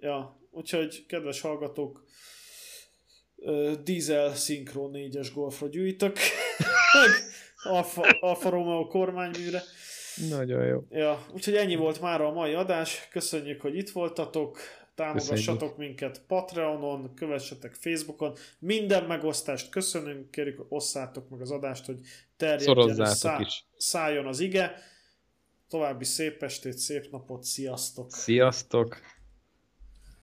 Ja, 0.00 0.40
úgyhogy 0.50 1.06
kedves 1.06 1.40
hallgatók, 1.40 2.04
Diesel 3.82 4.34
Synchro 4.34 4.90
4-es 4.92 5.28
Golfra 5.34 5.68
gyűjtök, 5.68 6.16
Alfa, 7.62 8.02
Alfa 8.20 8.48
Romeo 8.48 8.86
kormányműre. 8.86 9.62
Nagyon 10.28 10.66
jó. 10.66 10.84
Ja, 10.90 11.26
úgyhogy 11.32 11.54
ennyi 11.54 11.76
volt 11.76 12.00
már 12.00 12.20
a 12.20 12.32
mai 12.32 12.54
adás. 12.54 13.08
Köszönjük, 13.10 13.60
hogy 13.60 13.76
itt 13.76 13.90
voltatok. 13.90 14.58
Támogassatok 14.94 15.58
Köszönjük. 15.58 15.76
minket 15.76 16.22
Patreonon, 16.26 17.14
kövessetek 17.14 17.74
Facebookon. 17.74 18.36
Minden 18.58 19.04
megosztást 19.04 19.68
köszönünk, 19.68 20.30
kérjük, 20.30 20.66
osszátok 20.68 21.28
meg 21.28 21.40
az 21.40 21.50
adást, 21.50 21.86
hogy 21.86 22.00
terjedjen 22.36 23.06
szá- 23.06 23.40
is. 23.40 23.64
szálljon 23.76 24.26
az 24.26 24.40
ige. 24.40 24.74
További 25.68 26.04
szép 26.04 26.42
estét, 26.42 26.78
szép 26.78 27.10
napot, 27.10 27.42
sziasztok! 27.44 28.12
Sziasztok! 28.12 29.00